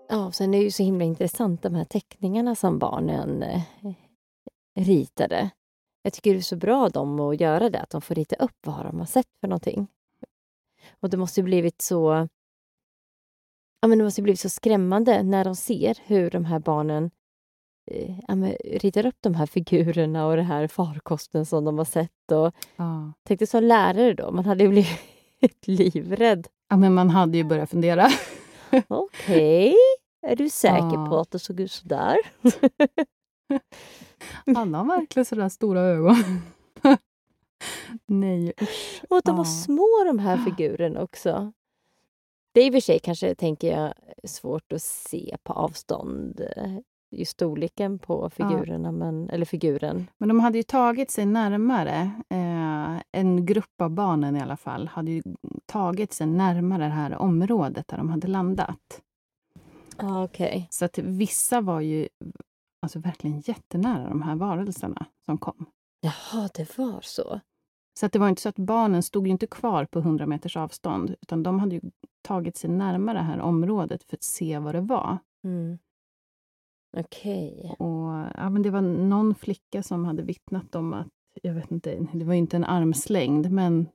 Ja, 0.10 0.32
sen 0.32 0.54
är 0.54 0.58
det 0.58 0.64
ju 0.64 0.72
så 0.72 0.84
himla 0.84 1.06
intressant 1.06 1.62
de 1.62 1.76
här 1.76 1.86
teckningarna 1.86 2.56
som 2.56 2.80
barnen 2.80 3.44
eh, 3.44 3.62
ritade. 4.76 5.50
Jag 6.10 6.14
tycker 6.14 6.32
det 6.34 6.40
är 6.40 6.42
så 6.42 6.56
bra 6.56 6.84
av 6.84 6.92
dem 6.92 7.20
att 7.20 7.40
göra 7.40 7.70
det, 7.70 7.80
att 7.80 7.90
de 7.90 8.02
får 8.02 8.16
rita 8.16 8.36
upp 8.36 8.56
vad 8.66 8.86
de 8.86 9.00
har 9.00 9.06
sett 9.06 9.28
för 9.42 9.48
någonting. 9.48 9.88
Och 11.00 11.10
det 11.10 11.18
måste 11.18 11.40
ju 11.40 11.44
blivit 11.44 11.82
så... 11.82 12.28
Ja, 13.82 13.88
men 13.88 13.98
det 13.98 14.04
måste 14.04 14.22
blivit 14.22 14.40
så 14.40 14.50
skrämmande 14.50 15.24
när 15.24 15.46
de 15.46 15.56
ser 15.56 15.98
hur 16.06 16.30
de 16.32 16.46
här 16.46 16.60
barnen 16.60 17.12
eh, 17.92 18.20
ja, 18.28 18.36
men, 18.36 18.52
ritar 18.64 19.06
upp 19.06 19.16
de 19.22 19.36
här 19.36 19.46
figurerna 19.46 20.28
och 20.28 20.36
den 20.36 20.46
här 20.46 20.68
farkosten 20.68 21.46
som 21.46 21.66
de 21.66 21.78
har 21.78 21.86
sett. 21.86 22.32
Och, 22.32 22.54
Ja. 22.76 23.14
Tänkte 23.28 23.48
som 23.48 23.64
lärare 23.64 24.14
då, 24.14 24.32
man 24.32 24.46
hade 24.46 24.64
ju 24.64 24.70
blivit 24.70 25.68
livrädd. 25.68 26.48
ja, 26.70 26.78
men 26.78 26.94
man 26.94 27.10
hade 27.10 27.38
ju 27.38 27.44
börjat 27.44 27.70
fundera. 27.70 28.08
Okej, 28.88 29.76
är 30.28 30.36
du 30.36 30.50
säker 30.50 30.94
Ja. 30.94 31.08
på 31.10 31.18
att 31.20 31.32
det 31.32 31.40
såg 31.40 31.60
ut 31.60 31.72
så 31.72 31.88
där? 31.88 32.18
Han 34.56 34.74
har 34.74 34.86
verkligen 34.86 35.26
sådär 35.26 35.50
stora 35.50 35.82
ögon. 35.82 36.16
Nej, 38.08 38.54
usch. 38.62 39.04
Och 39.10 39.18
att 39.18 39.24
de 39.26 39.36
var 39.36 39.46
Ja. 39.46 39.50
små 39.52 40.04
de 40.06 40.20
här 40.20 40.38
figurerna 40.46 41.02
också. 41.02 41.52
Det 42.52 42.62
är 42.62 42.66
i 42.66 42.70
och 42.70 42.74
för 42.74 42.80
sig 42.80 43.00
kanske, 43.00 43.36
tänker 43.36 43.78
jag, 43.78 43.94
svårt 44.24 44.74
att 44.74 44.82
se 44.82 45.38
på 45.44 45.54
avstånd. 45.54 46.42
eh, 46.56 46.78
Just 47.12 47.32
storleken 47.32 48.00
på 48.00 48.30
figurerna, 48.30 48.92
men, 48.92 49.30
eller 49.30 49.46
figuren. 49.46 50.08
Men 50.18 50.30
de 50.30 50.40
hade 50.40 50.58
ju 50.58 50.64
tagit 50.64 51.12
sig 51.12 51.26
närmare. 51.26 52.12
Eh, 52.30 53.02
en 53.12 53.46
grupp 53.46 53.82
av 53.82 53.90
barnen 53.90 54.36
i 54.36 54.42
alla 54.42 54.58
fall 54.58 54.88
hade 54.88 55.12
ju 55.12 55.24
tagit 55.66 56.14
sig 56.14 56.28
närmare 56.28 56.84
det 56.84 56.90
här 56.90 57.16
området 57.18 57.88
där 57.88 57.98
de 57.98 58.10
hade 58.10 58.28
landat. 58.28 59.02
Ah, 59.98 60.24
Okej. 60.24 60.68
Så 60.70 60.86
att 60.86 60.98
vissa 60.98 61.62
var 61.62 61.82
ju 61.82 62.08
alltså 62.82 63.00
verkligen 63.00 63.40
jättenära 63.40 64.10
de 64.10 64.22
här 64.22 64.36
varelserna 64.36 65.06
som 65.26 65.38
kom. 65.38 65.66
Jaha, 66.02 66.50
det 66.54 66.78
var 66.78 67.02
så. 67.02 67.40
Så 68.00 68.06
att 68.06 68.12
det 68.12 68.20
var 68.20 68.30
inte 68.30 68.42
så 68.42 68.50
att 68.50 68.60
barnen 68.60 69.04
stod 69.04 69.28
ju 69.28 69.32
inte 69.32 69.48
kvar 69.48 69.86
på 69.86 70.00
100 70.00 70.26
meters 70.26 70.58
avstånd, 70.58 71.16
utan 71.22 71.44
de 71.44 71.60
hade 71.60 71.76
ju 71.76 71.82
tagit 72.22 72.58
sig 72.58 72.70
närmare 72.70 73.18
det 73.18 73.24
här 73.24 73.40
området 73.40 74.04
för 74.04 74.18
att 74.18 74.24
se 74.24 74.60
vad 74.60 74.76
det 74.76 74.82
var. 74.82 75.18
Mm. 75.44 75.80
Okej. 76.98 77.76
Och, 77.80 78.28
ja, 78.36 78.50
men 78.50 78.62
det 78.62 78.70
var 78.70 78.82
någon 78.82 79.36
flicka 79.36 79.84
som 79.84 80.06
hade 80.06 80.24
vittnat 80.24 80.76
om 80.76 80.94
att, 80.94 81.08
jag 81.42 81.54
vet 81.54 81.72
inte, 81.72 82.08
det 82.14 82.26
var 82.26 82.34
inte 82.34 82.58
en 82.58 82.64
armslängd, 82.64 83.52
men 83.52 83.90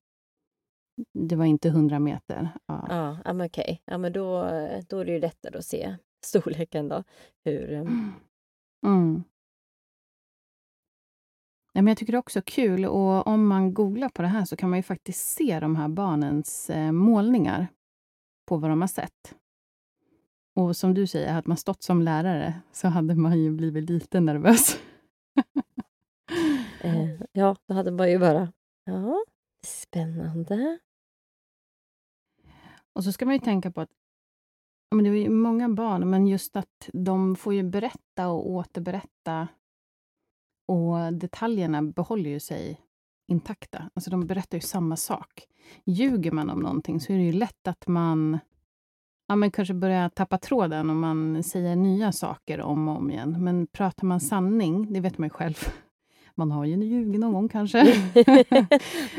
det 1.18 1.36
var 1.36 1.44
inte 1.44 1.68
100 1.68 1.98
meter. 1.98 2.48
Ja. 2.66 2.86
Ja, 2.88 3.18
ja, 3.24 3.32
men 3.32 3.46
okej. 3.46 3.82
Ja, 3.84 3.98
men 3.98 4.12
då, 4.12 4.42
då 4.88 4.98
är 4.98 5.04
det 5.04 5.12
ju 5.12 5.20
lättare 5.20 5.58
att 5.58 5.64
se 5.64 5.96
storleken 6.24 6.88
då. 6.88 7.04
Hur, 7.44 7.72
eh, 7.72 7.84
Mm. 8.84 9.24
Ja, 11.72 11.82
men 11.82 11.86
jag 11.86 11.98
tycker 11.98 12.12
det 12.12 12.16
är 12.16 12.20
också 12.20 12.42
kul 12.46 12.86
och 12.86 13.26
om 13.26 13.46
man 13.46 13.74
googlar 13.74 14.08
på 14.08 14.22
det 14.22 14.28
här 14.28 14.44
så 14.44 14.56
kan 14.56 14.70
man 14.70 14.78
ju 14.78 14.82
faktiskt 14.82 15.28
se 15.28 15.60
de 15.60 15.76
här 15.76 15.88
barnens 15.88 16.70
eh, 16.70 16.92
målningar 16.92 17.68
på 18.46 18.56
vad 18.56 18.70
de 18.70 18.80
har 18.80 18.88
sett. 18.88 19.34
Och 20.56 20.76
som 20.76 20.94
du 20.94 21.06
säger, 21.06 21.32
hade 21.32 21.48
man 21.48 21.56
stått 21.56 21.82
som 21.82 22.02
lärare 22.02 22.60
så 22.72 22.88
hade 22.88 23.14
man 23.14 23.38
ju 23.38 23.50
blivit 23.50 23.90
lite 23.90 24.20
nervös. 24.20 24.78
eh, 26.80 27.22
ja, 27.32 27.56
då 27.68 27.74
hade 27.74 27.90
man 27.90 28.10
ju 28.10 28.18
bara... 28.18 28.52
Ja, 28.84 29.24
spännande. 29.66 30.78
Och 32.92 33.04
så 33.04 33.12
ska 33.12 33.24
man 33.26 33.34
ju 33.34 33.40
tänka 33.40 33.70
på 33.70 33.80
att 33.80 33.90
ja, 34.94 34.96
men 34.96 35.04
det 35.04 35.10
är 35.10 35.22
ju 35.22 35.30
många 35.30 35.68
barn, 35.68 36.10
men 36.10 36.26
just 36.26 36.56
att 36.56 36.90
de 36.92 37.36
får 37.36 37.54
ju 37.54 37.62
berätta 37.62 38.28
och 38.28 38.50
återberätta 38.50 39.48
och 40.68 41.12
detaljerna 41.12 41.82
behåller 41.82 42.30
ju 42.30 42.40
sig 42.40 42.80
intakta. 43.28 43.90
Alltså 43.94 44.10
de 44.10 44.26
berättar 44.26 44.58
ju 44.58 44.62
samma 44.62 44.96
sak. 44.96 45.46
Ljuger 45.84 46.32
man 46.32 46.50
om 46.50 46.60
någonting 46.60 47.00
så 47.00 47.12
är 47.12 47.16
det 47.16 47.22
ju 47.24 47.32
lätt 47.32 47.68
att 47.68 47.86
man 47.88 48.38
ja, 49.28 49.36
men 49.36 49.50
kanske 49.50 49.74
börjar 49.74 50.08
tappa 50.08 50.38
tråden 50.38 50.90
om 50.90 51.00
man 51.00 51.42
säger 51.42 51.76
nya 51.76 52.12
saker 52.12 52.60
om 52.60 52.88
och 52.88 52.96
om 52.96 53.10
igen. 53.10 53.36
Men 53.44 53.66
pratar 53.66 54.06
man 54.06 54.20
sanning, 54.20 54.92
det 54.92 55.00
vet 55.00 55.18
man 55.18 55.26
ju 55.26 55.30
själv. 55.30 55.54
Man 56.36 56.50
har 56.50 56.64
ju 56.64 56.84
ljugit 56.84 57.20
någon 57.20 57.32
gång 57.32 57.48
kanske. 57.48 57.82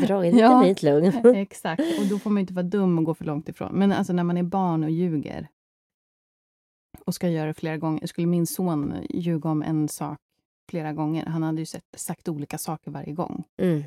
Dra 0.08 0.26
in 0.26 0.32
lite 0.32 0.44
Ja. 0.44 0.62
nytt 0.62 0.84
lugn. 0.84 1.26
Exakt, 1.36 1.82
och 2.00 2.06
då 2.10 2.20
får 2.20 2.30
man 2.30 2.38
ju 2.38 2.42
inte 2.42 2.54
vara 2.54 2.64
dum 2.64 2.98
och 2.98 3.04
gå 3.04 3.14
för 3.14 3.26
långt 3.26 3.50
ifrån. 3.50 3.72
Men 3.74 3.92
alltså 3.92 4.14
när 4.14 4.24
man 4.24 4.38
är 4.38 4.44
barn 4.44 4.84
och 4.84 4.90
ljuger 4.92 5.48
och 7.06 7.16
ska 7.16 7.30
göra 7.30 7.48
det 7.48 7.54
flera 7.54 7.78
gånger. 7.78 8.08
Skulle 8.08 8.28
min 8.28 8.48
son 8.48 9.06
ljuga 9.10 9.50
om 9.50 9.64
en 9.64 9.90
sak 9.90 10.20
flera 10.70 10.94
gånger, 10.94 11.26
han 11.26 11.44
hade 11.44 11.60
ju 11.60 11.66
sett, 11.66 11.84
sagt 11.98 12.28
olika 12.28 12.58
saker 12.58 12.92
varje 12.92 13.14
gång. 13.14 13.44
Mm. 13.58 13.84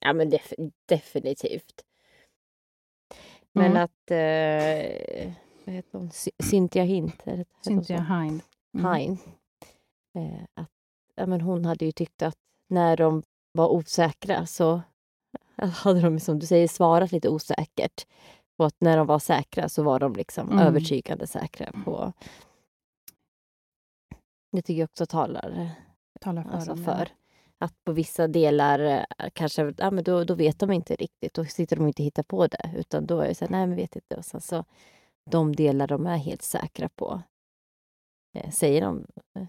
Ja, 0.00 0.12
men 0.12 0.30
def 0.30 0.52
definitivt. 0.86 1.84
Men 3.52 3.70
Mm. 3.70 3.82
att... 3.82 4.10
Eh, 4.10 5.32
vad 5.64 5.74
heter 5.74 5.98
hon?Cy- 5.98 6.42
Cynthia 6.42 6.82
Hint? 6.82 7.22
hon 7.24 7.44
Cynthia? 7.62 8.02
Hind. 8.02 8.42
Mm. 8.74 8.86
Hein. 8.86 9.18
Eh, 10.14 10.42
att, 10.54 10.70
ja, 11.14 11.26
men 11.26 11.40
hon 11.40 11.64
hade 11.64 11.84
ju 11.84 11.92
tyckt 11.92 12.22
att 12.22 12.38
när 12.68 12.96
de 12.96 13.22
var 13.52 13.68
osäkra 13.68 14.46
så 14.46 14.82
hade 15.56 16.00
de, 16.00 16.20
som 16.20 16.38
du 16.38 16.46
säger, 16.46 16.68
svarat 16.68 17.12
lite 17.12 17.28
osäkert. 17.28 18.06
Och 18.58 18.66
att 18.66 18.76
när 18.80 18.96
de 18.96 19.06
var 19.06 19.18
säkra 19.18 19.68
så 19.68 19.82
var 19.82 20.00
de 20.00 20.12
liksom 20.16 20.48
Mm. 20.52 20.66
övertygande 20.66 21.26
säkra 21.26 21.72
på... 21.84 22.12
Det 24.52 24.62
tycker 24.62 24.80
jag 24.80 24.84
också 24.90 25.06
talar 25.06 25.70
Talar 26.20 26.42
för 26.42 26.50
alltså 26.50 26.76
för. 26.76 27.08
Att 27.58 27.84
på 27.84 27.92
vissa 27.92 28.28
delar 28.28 28.78
eh, 28.80 29.04
kanske, 29.32 29.74
ja 29.78 29.90
men 29.90 30.04
då, 30.04 30.24
då 30.24 30.34
vet 30.34 30.58
de 30.58 30.72
inte 30.72 30.94
riktigt. 30.94 31.34
Då 31.34 31.44
sitter 31.44 31.76
de 31.76 31.86
inte 31.86 32.02
och 32.02 32.04
hittar 32.04 32.22
på 32.22 32.46
det. 32.46 32.70
Utan 32.76 33.06
då 33.06 33.20
är 33.20 33.28
det 33.28 33.34
så 33.34 33.44
här, 33.44 33.52
nej 33.52 33.66
men 33.66 33.76
vet 33.76 33.96
inte. 33.96 34.16
Och 34.16 34.24
sen 34.24 34.40
så 34.40 34.64
de 35.30 35.56
delar 35.56 35.86
de 35.86 36.06
är 36.06 36.16
helt 36.16 36.42
säkra 36.42 36.88
på 36.88 37.22
eh, 38.38 38.50
säger 38.50 38.80
de 38.80 39.06
eh, 39.38 39.46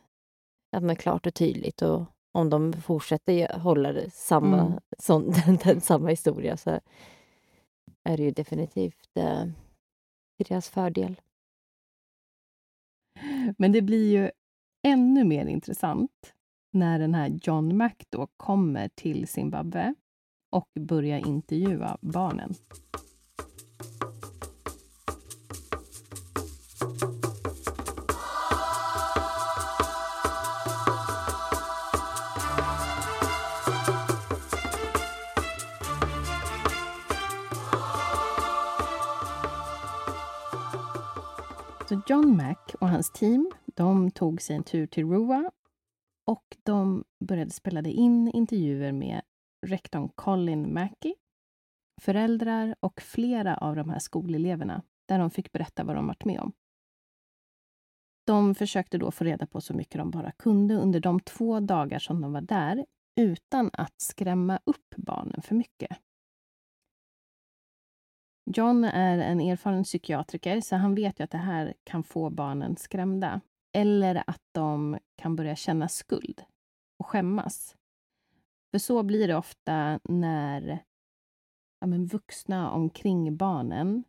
att 0.78 0.84
man 0.84 0.95
klart 0.95 1.28
och 1.28 1.34
tydligt. 1.34 1.82
Och 1.82 2.05
om 2.34 2.49
de 2.49 2.74
fortsätter 2.74 3.60
hålla 3.60 3.91
det 3.91 4.10
samma, 4.14 4.60
Mm. 4.62 4.80
sån, 4.99 5.32
den, 5.45 5.58
den, 5.64 5.82
samma 5.82 6.10
historia 6.10 6.58
så 6.58 6.80
är 8.08 8.18
det 8.18 8.24
ju 8.24 8.32
definitivt 8.32 9.18
eh, 9.18 9.43
till 10.38 10.45
deras 10.49 10.70
fördel. 10.70 11.22
Men 13.58 13.72
det 13.72 13.82
blir 13.82 14.12
ju 14.12 14.32
ännu 14.84 15.24
mer 15.24 15.45
intressant 15.45 16.34
när 16.72 16.99
den 16.99 17.14
här 17.14 17.39
John 17.43 17.78
Mac 17.78 17.91
då 18.10 18.28
kommer 18.38 18.88
till 18.88 19.28
Zimbabwe 19.28 19.95
och 20.49 20.70
börjar 20.80 21.28
intervjua 21.28 21.97
barnen. 22.01 22.53
Så 41.89 42.01
John 42.07 42.38
Mack 42.38 42.75
och 42.81 42.89
hans 42.89 43.11
team 43.11 43.51
de 43.65 44.11
tog 44.11 44.41
sig 44.41 44.55
en 44.55 44.63
tur 44.63 44.88
till 44.88 45.05
Rua 45.05 45.51
och 46.25 46.57
de 46.63 47.03
började 47.25 47.51
spela 47.51 47.89
in 47.89 48.27
intervjuer 48.27 48.91
med 48.91 49.21
rektorn 49.67 50.09
Colin 50.15 50.73
Mackey, 50.73 51.15
föräldrar 52.01 52.75
och 52.79 53.01
flera 53.01 53.57
av 53.57 53.75
de 53.75 53.89
här 53.89 53.99
skoleleverna 53.99 54.81
där 55.07 55.19
de 55.19 55.31
fick 55.31 55.51
berätta 55.51 55.83
vad 55.83 55.95
de 55.95 56.07
varit 56.07 56.25
med 56.25 56.39
om. 56.39 56.53
De 58.25 58.55
försökte 58.55 58.97
då 58.97 59.11
få 59.11 59.23
reda 59.23 59.47
på 59.47 59.61
så 59.61 59.73
mycket 59.73 59.97
de 59.97 60.11
bara 60.11 60.31
kunde 60.31 60.75
under 60.75 60.99
de 60.99 61.19
två 61.19 61.59
dagar 61.59 61.99
som 61.99 62.21
de 62.21 62.33
var 62.33 62.41
där 62.41 62.85
utan 63.19 63.69
att 63.73 64.01
skrämma 64.01 64.59
upp 64.65 64.95
barnen 64.97 65.41
för 65.41 65.55
mycket. 65.55 65.97
John 68.55 68.83
är 68.83 69.17
en 69.17 69.41
erfaren 69.41 69.83
psykiatriker 69.83 70.61
så 70.61 70.75
han 70.75 70.95
vet 70.95 71.19
ju 71.19 71.23
att 71.23 71.31
det 71.31 71.37
här 71.37 71.73
kan 71.83 72.03
få 72.03 72.29
barnen 72.29 72.77
skrämda. 72.77 73.41
Eller 73.73 74.23
att 74.27 74.41
de 74.51 74.97
kan 75.15 75.35
börja 75.35 75.55
känna 75.55 75.87
skuld 75.87 76.43
och 76.99 77.07
skämmas. 77.07 77.75
För 78.71 78.79
så 78.79 79.03
blir 79.03 79.27
det 79.27 79.35
ofta 79.35 79.99
när 80.03 80.83
ja, 81.79 81.87
men 81.87 82.05
vuxna 82.05 82.71
omkring 82.71 83.37
barnen 83.37 84.03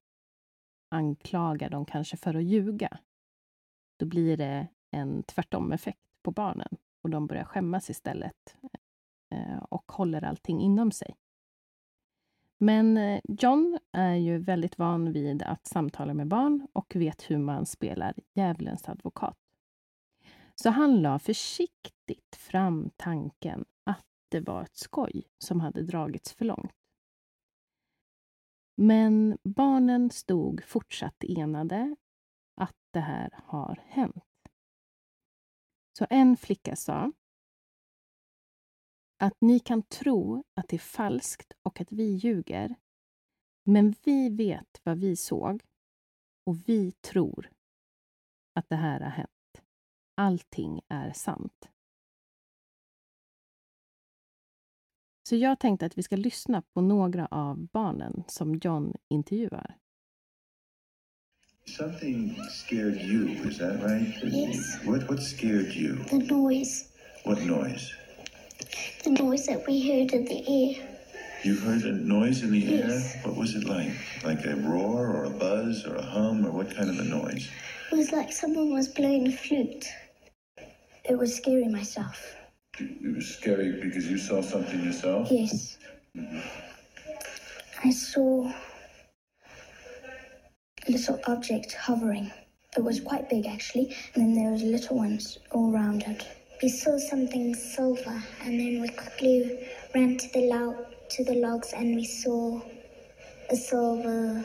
anklagar 0.90 1.70
dem 1.70 1.84
kanske 1.84 2.16
för 2.16 2.34
att 2.34 2.44
ljuga. 2.44 2.98
Då 3.98 4.06
blir 4.06 4.36
det 4.36 4.68
en 4.90 5.22
tvärtom-effekt 5.22 5.98
på 6.22 6.30
barnen 6.30 6.76
och 7.02 7.10
de 7.10 7.26
börjar 7.26 7.44
skämmas 7.44 7.90
istället 7.90 8.56
eh, 9.34 9.58
och 9.58 9.92
håller 9.92 10.24
allting 10.24 10.60
inom 10.60 10.90
sig. 10.90 11.16
Men 12.58 12.96
eh, 12.96 13.20
John 13.28 13.78
är 13.92 14.14
ju 14.14 14.38
väldigt 14.38 14.78
van 14.78 15.12
vid 15.12 15.42
att 15.42 15.66
samtala 15.66 16.14
med 16.14 16.28
barn 16.28 16.68
och 16.72 16.96
vet 16.96 17.30
hur 17.30 17.38
man 17.38 17.66
spelar 17.66 18.14
djävulens 18.34 18.88
advokat. 18.88 19.36
Så 20.54 20.70
han 20.70 21.02
la 21.02 21.18
försiktigt 21.18 22.36
fram 22.36 22.90
tanken 22.96 23.64
att 23.84 24.06
det 24.28 24.40
var 24.40 24.62
ett 24.62 24.76
skoj 24.76 25.22
som 25.38 25.60
hade 25.60 25.82
dragits 25.82 26.32
för 26.32 26.44
långt. 26.44 26.72
Men 28.76 29.38
barnen 29.42 30.10
stod 30.10 30.64
fortsatt 30.64 31.24
enade 31.24 31.96
att 32.56 32.76
det 32.90 33.00
här 33.00 33.38
har 33.44 33.82
hänt. 33.86 34.24
Så 35.98 36.06
en 36.10 36.36
flicka 36.36 36.76
sa 36.76 37.12
att 39.18 39.36
ni 39.40 39.58
kan 39.60 39.82
tro 39.82 40.44
att 40.54 40.68
det 40.68 40.76
är 40.76 40.80
falskt 40.80 41.52
och 41.62 41.80
att 41.80 41.92
vi 41.92 42.04
ljuger. 42.04 42.74
Men 43.64 43.94
vi 44.04 44.28
vet 44.28 44.80
vad 44.82 44.98
vi 44.98 45.16
såg 45.16 45.62
och 46.44 46.56
vi 46.68 46.92
tror 46.92 47.50
att 48.54 48.68
det 48.68 48.76
här 48.76 49.00
har 49.00 49.10
hänt. 49.10 49.62
Allting 50.14 50.80
är 50.88 51.12
sant. 51.12 51.68
Så 55.28 55.36
jag 55.36 55.60
tänkte 55.60 55.86
att 55.86 55.98
vi 55.98 56.02
ska 56.02 56.16
lyssna 56.16 56.62
på 56.62 56.80
några 56.80 57.26
av 57.26 57.66
barnen 57.66 58.24
som 58.26 58.54
John 58.54 58.96
intervjuar. 59.08 59.78
Something 61.64 62.36
scared 62.50 62.96
you, 62.96 63.48
is 63.48 63.58
that 63.58 63.82
right? 63.82 64.24
Yes. 64.24 64.86
What, 64.86 65.08
what 65.08 65.22
scared 65.22 65.76
you? 65.76 66.04
The 66.04 66.18
noise. 66.18 66.84
What 67.24 67.46
noise? 67.46 67.97
The 69.04 69.10
noise 69.10 69.46
that 69.46 69.66
we 69.66 69.80
heard 69.88 70.12
in 70.12 70.24
the 70.24 70.42
air. 70.48 70.88
You 71.44 71.54
heard 71.56 71.82
a 71.82 71.92
noise 71.92 72.42
in 72.42 72.50
the 72.50 72.58
Yes. 72.58 73.14
air? 73.14 73.22
What 73.22 73.36
was 73.36 73.54
it 73.54 73.64
like? 73.64 73.92
Like 74.24 74.44
a 74.44 74.56
roar 74.56 75.06
or 75.08 75.24
a 75.24 75.30
buzz 75.30 75.86
or 75.86 75.94
a 75.94 76.02
hum 76.02 76.44
or 76.44 76.50
what 76.50 76.74
kind 76.74 76.90
of 76.90 76.98
a 76.98 77.04
noise? 77.04 77.48
It 77.92 77.96
was 77.96 78.10
like 78.12 78.32
someone 78.32 78.72
was 78.72 78.88
blowing 78.88 79.28
a 79.28 79.32
flute. 79.32 79.86
It 81.04 81.16
was 81.16 81.34
scary 81.36 81.68
myself. 81.68 82.34
It 82.80 83.14
was 83.14 83.28
scary 83.36 83.80
because 83.80 84.10
you 84.10 84.18
saw 84.18 84.42
something 84.42 84.82
yourself? 84.84 85.28
Yes. 85.30 85.78
Mm-hmm. 86.16 86.40
I 87.84 87.90
saw 87.90 88.52
a 90.86 90.90
little 90.90 91.20
object 91.26 91.72
hovering. 91.74 92.32
It 92.76 92.82
was 92.82 93.00
quite 93.00 93.30
big 93.30 93.46
actually, 93.46 93.94
and 94.14 94.24
then 94.24 94.34
there 94.34 94.52
was 94.52 94.62
little 94.62 94.96
ones 94.96 95.38
all 95.52 95.72
around 95.72 96.02
it. 96.02 96.26
We 96.62 96.68
saw 96.68 96.98
something 96.98 97.54
silver, 97.54 98.20
and 98.42 98.58
then 98.58 98.80
we 98.80 98.88
quickly 98.88 99.68
ran 99.94 100.16
to 100.16 100.28
the 100.32 100.40
log 100.40 100.74
to 101.10 101.24
the 101.24 101.34
logs, 101.34 101.72
and 101.72 101.94
we 101.94 102.04
saw 102.04 102.60
a 103.48 103.56
silver 103.56 104.44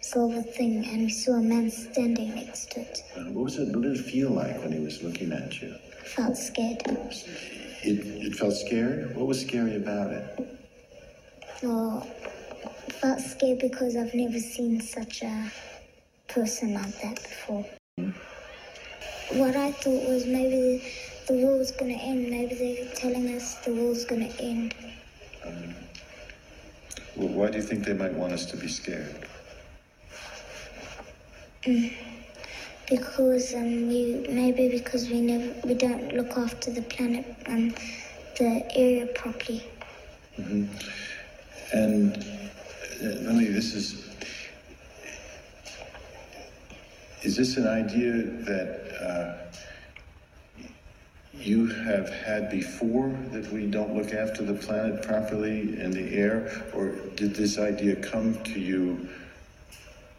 silver 0.00 0.42
thing, 0.42 0.84
and 0.86 1.02
we 1.02 1.08
saw 1.08 1.34
a 1.34 1.42
man 1.42 1.70
standing 1.70 2.34
next 2.34 2.72
to 2.72 2.80
it. 2.80 3.02
What 3.16 3.44
was 3.44 3.58
it? 3.58 3.68
What 3.74 3.82
did 3.82 3.96
it 3.96 4.04
feel 4.04 4.30
like 4.30 4.60
when 4.60 4.72
he 4.72 4.80
was 4.80 5.02
looking 5.04 5.32
at 5.32 5.62
you? 5.62 5.74
Felt 6.04 6.36
scared. 6.36 6.82
It, 7.84 8.04
it 8.26 8.34
felt 8.34 8.54
scared? 8.54 9.14
What 9.16 9.26
was 9.26 9.40
scary 9.40 9.76
about 9.76 10.10
it? 10.12 10.58
Well, 11.62 12.00
felt 13.00 13.20
scared 13.20 13.60
because 13.60 13.94
I've 13.96 14.14
never 14.14 14.40
seen 14.40 14.80
such 14.80 15.22
a 15.22 15.52
person 16.28 16.74
like 16.74 17.00
that 17.02 17.22
before. 17.22 17.64
What 19.32 19.56
I 19.56 19.72
thought 19.72 20.08
was 20.08 20.26
maybe 20.26 20.82
the 21.26 21.34
world's 21.34 21.72
gonna 21.72 21.94
end. 21.94 22.30
Maybe 22.30 22.54
they're 22.54 22.94
telling 22.94 23.34
us 23.34 23.56
the 23.64 23.72
world's 23.74 24.04
gonna 24.04 24.30
end. 24.38 24.74
Well, 27.16 27.28
why 27.28 27.50
do 27.50 27.56
you 27.56 27.62
think 27.62 27.84
they 27.84 27.94
might 27.94 28.12
want 28.12 28.32
us 28.32 28.46
to 28.46 28.56
be 28.56 28.68
scared? 28.68 29.26
Because 32.88 33.54
um, 33.54 33.88
we 33.88 34.26
maybe 34.28 34.68
because 34.68 35.08
we 35.08 35.20
never 35.20 35.52
we 35.66 35.74
don't 35.74 36.14
look 36.14 36.36
after 36.36 36.70
the 36.70 36.82
planet 36.82 37.24
and 37.46 37.76
the 38.38 38.64
area 38.76 39.06
properly. 39.06 39.64
And 40.36 42.16
uh, 42.16 43.32
this 43.56 43.74
is. 43.74 44.04
Is 47.22 47.34
this 47.36 47.56
an 47.56 47.66
idea 47.66 48.22
that 48.44 48.70
uh, 49.02 49.46
you 51.38 51.66
have 51.66 52.08
had 52.08 52.50
before 52.50 53.08
that 53.32 53.50
we 53.52 53.66
don't 53.66 53.94
look 53.94 54.12
after 54.12 54.42
the 54.42 54.54
planet 54.54 55.02
properly 55.02 55.80
and 55.80 55.92
the 55.92 56.14
air? 56.14 56.64
Or 56.74 56.92
did 57.16 57.34
this 57.34 57.58
idea 57.58 57.96
come 57.96 58.42
to 58.44 58.60
you 58.60 59.08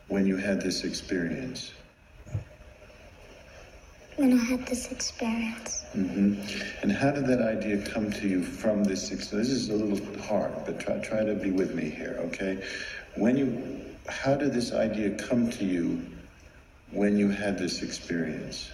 when 0.07 0.25
you 0.25 0.37
had 0.37 0.61
this 0.61 0.83
experience? 0.83 1.71
When 4.15 4.33
I 4.33 4.43
had 4.43 4.65
this 4.65 4.91
experience, 4.91 5.77
Mm-hmm. 5.95 6.83
And 6.83 6.91
how 6.91 7.11
did 7.11 7.25
that 7.27 7.41
idea 7.41 7.77
come 7.81 8.11
to 8.11 8.27
you 8.27 8.43
from 8.43 8.83
this 8.83 9.11
experience? 9.11 9.49
This 9.49 9.57
is 9.57 9.69
a 9.69 9.75
little 9.75 10.21
hard, 10.21 10.53
but 10.65 10.79
try, 10.79 10.99
try 10.99 11.23
to 11.23 11.33
be 11.33 11.49
with 11.49 11.73
me 11.73 11.89
here, 11.89 12.17
okay? 12.25 12.63
When 13.15 13.37
you, 13.37 13.85
how 14.07 14.35
did 14.35 14.53
this 14.53 14.73
idea 14.73 15.11
come 15.11 15.49
to 15.51 15.65
you 15.65 16.05
when 16.91 17.17
you 17.17 17.29
had 17.29 17.57
this 17.57 17.81
experience? 17.81 18.69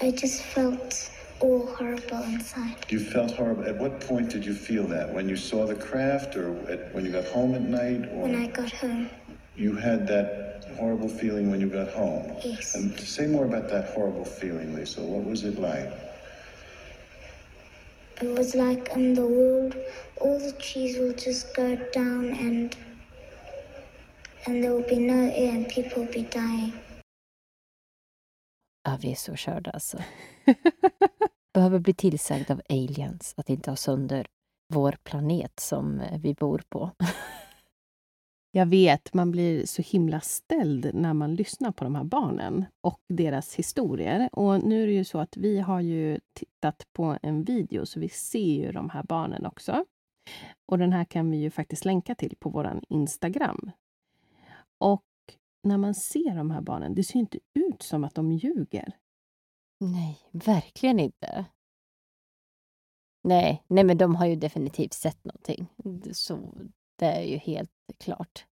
I 0.00 0.10
just 0.10 0.42
felt 0.42 1.10
all 1.40 1.66
horrible 1.66 2.22
inside. 2.22 2.76
You 2.88 3.00
felt 3.00 3.32
horrible. 3.32 3.64
At 3.64 3.76
what 3.76 4.00
point 4.00 4.30
did 4.30 4.44
you 4.44 4.54
feel 4.54 4.86
that? 4.88 5.12
When 5.12 5.28
you 5.28 5.36
saw 5.36 5.66
the 5.66 5.74
craft, 5.74 6.36
or 6.36 6.56
at, 6.70 6.94
when 6.94 7.04
you 7.04 7.12
got 7.12 7.26
home 7.26 7.54
at 7.54 7.62
night, 7.62 8.08
or 8.12 8.22
When 8.22 8.34
I 8.36 8.46
got 8.46 8.70
home, 8.70 9.10
you 9.56 9.74
had 9.76 10.06
that 10.08 10.64
horrible 10.78 11.08
feeling 11.08 11.50
when 11.50 11.60
you 11.60 11.68
got 11.68 11.88
home? 11.88 12.34
Yes. 12.44 12.74
And 12.74 12.98
say 12.98 13.26
more 13.26 13.44
about 13.44 13.68
that 13.68 13.90
horrible 13.90 14.24
feeling, 14.24 14.74
Lisa. 14.74 15.02
What 15.02 15.24
was 15.24 15.44
it 15.44 15.58
like? 15.58 15.90
it 18.22 18.38
was 18.38 18.54
like 18.54 18.90
in 18.90 19.14
the 19.14 19.26
world, 19.26 19.74
all 20.20 20.38
the 20.38 20.52
trees 20.52 20.98
will 20.98 21.14
just 21.14 21.54
go 21.54 21.76
down 21.92 22.26
and 22.26 22.76
and 24.46 24.62
there 24.62 24.72
will 24.72 24.82
be 24.82 24.98
no 24.98 25.30
air 25.34 25.52
and 25.52 25.68
people 25.68 26.04
will 26.04 26.12
be 26.12 26.22
dying. 26.22 26.72
Ja, 28.82 28.98
vi 29.00 29.10
är 29.10 29.14
så 29.14 29.36
körda 29.36 29.70
alltså. 29.70 29.98
Behöver 31.54 31.78
bli 31.78 31.94
tillsagd 31.94 32.50
av 32.50 32.62
aliens 32.68 33.34
att 33.36 33.50
inte 33.50 33.70
ha 33.70 33.76
sönder 33.76 34.26
vår 34.68 34.96
planet 35.04 35.60
som 35.60 36.00
eh, 36.00 36.20
vi 36.20 36.34
bor 36.34 36.62
på. 36.68 36.90
Jag 38.52 38.66
vet, 38.66 39.14
man 39.14 39.30
blir 39.30 39.66
så 39.66 39.82
himla 39.82 40.20
ställd 40.20 40.90
när 40.94 41.14
man 41.14 41.34
lyssnar 41.34 41.72
på 41.72 41.84
de 41.84 41.94
här 41.94 42.04
barnen 42.04 42.64
och 42.80 43.00
deras 43.08 43.54
historier. 43.54 44.28
Och 44.32 44.64
nu 44.64 44.82
är 44.82 44.86
det 44.86 44.92
ju 44.92 45.04
så 45.04 45.18
att 45.18 45.36
vi 45.36 45.60
har 45.60 45.80
ju 45.80 46.20
tittat 46.32 46.86
på 46.92 47.18
en 47.22 47.44
video, 47.44 47.86
så 47.86 48.00
vi 48.00 48.08
ser 48.08 48.54
ju 48.54 48.72
de 48.72 48.90
här 48.90 49.02
barnen 49.02 49.46
också. 49.46 49.84
Och 50.66 50.78
den 50.78 50.92
här 50.92 51.04
kan 51.04 51.30
vi 51.30 51.36
ju 51.36 51.50
faktiskt 51.50 51.84
länka 51.84 52.14
till 52.14 52.36
på 52.38 52.50
vår 52.50 52.80
Instagram. 52.88 53.70
Och 54.78 55.04
när 55.62 55.78
man 55.78 55.94
ser 55.94 56.36
de 56.36 56.50
här 56.50 56.60
barnen, 56.60 56.94
det 56.94 57.04
ser 57.04 57.18
inte 57.18 57.38
ut 57.54 57.82
som 57.82 58.04
att 58.04 58.14
de 58.14 58.32
ljuger. 58.32 58.96
Nej, 59.80 60.18
verkligen 60.32 61.00
inte. 61.00 61.44
Nej, 63.24 63.64
nej, 63.66 63.84
men 63.84 63.98
de 63.98 64.14
har 64.14 64.26
ju 64.26 64.36
definitivt 64.36 64.92
sett 64.92 65.24
någonting. 65.24 65.66
Så 66.12 66.54
det 66.98 67.06
är 67.06 67.22
ju 67.22 67.36
helt 67.36 67.70
klart. 67.98 68.46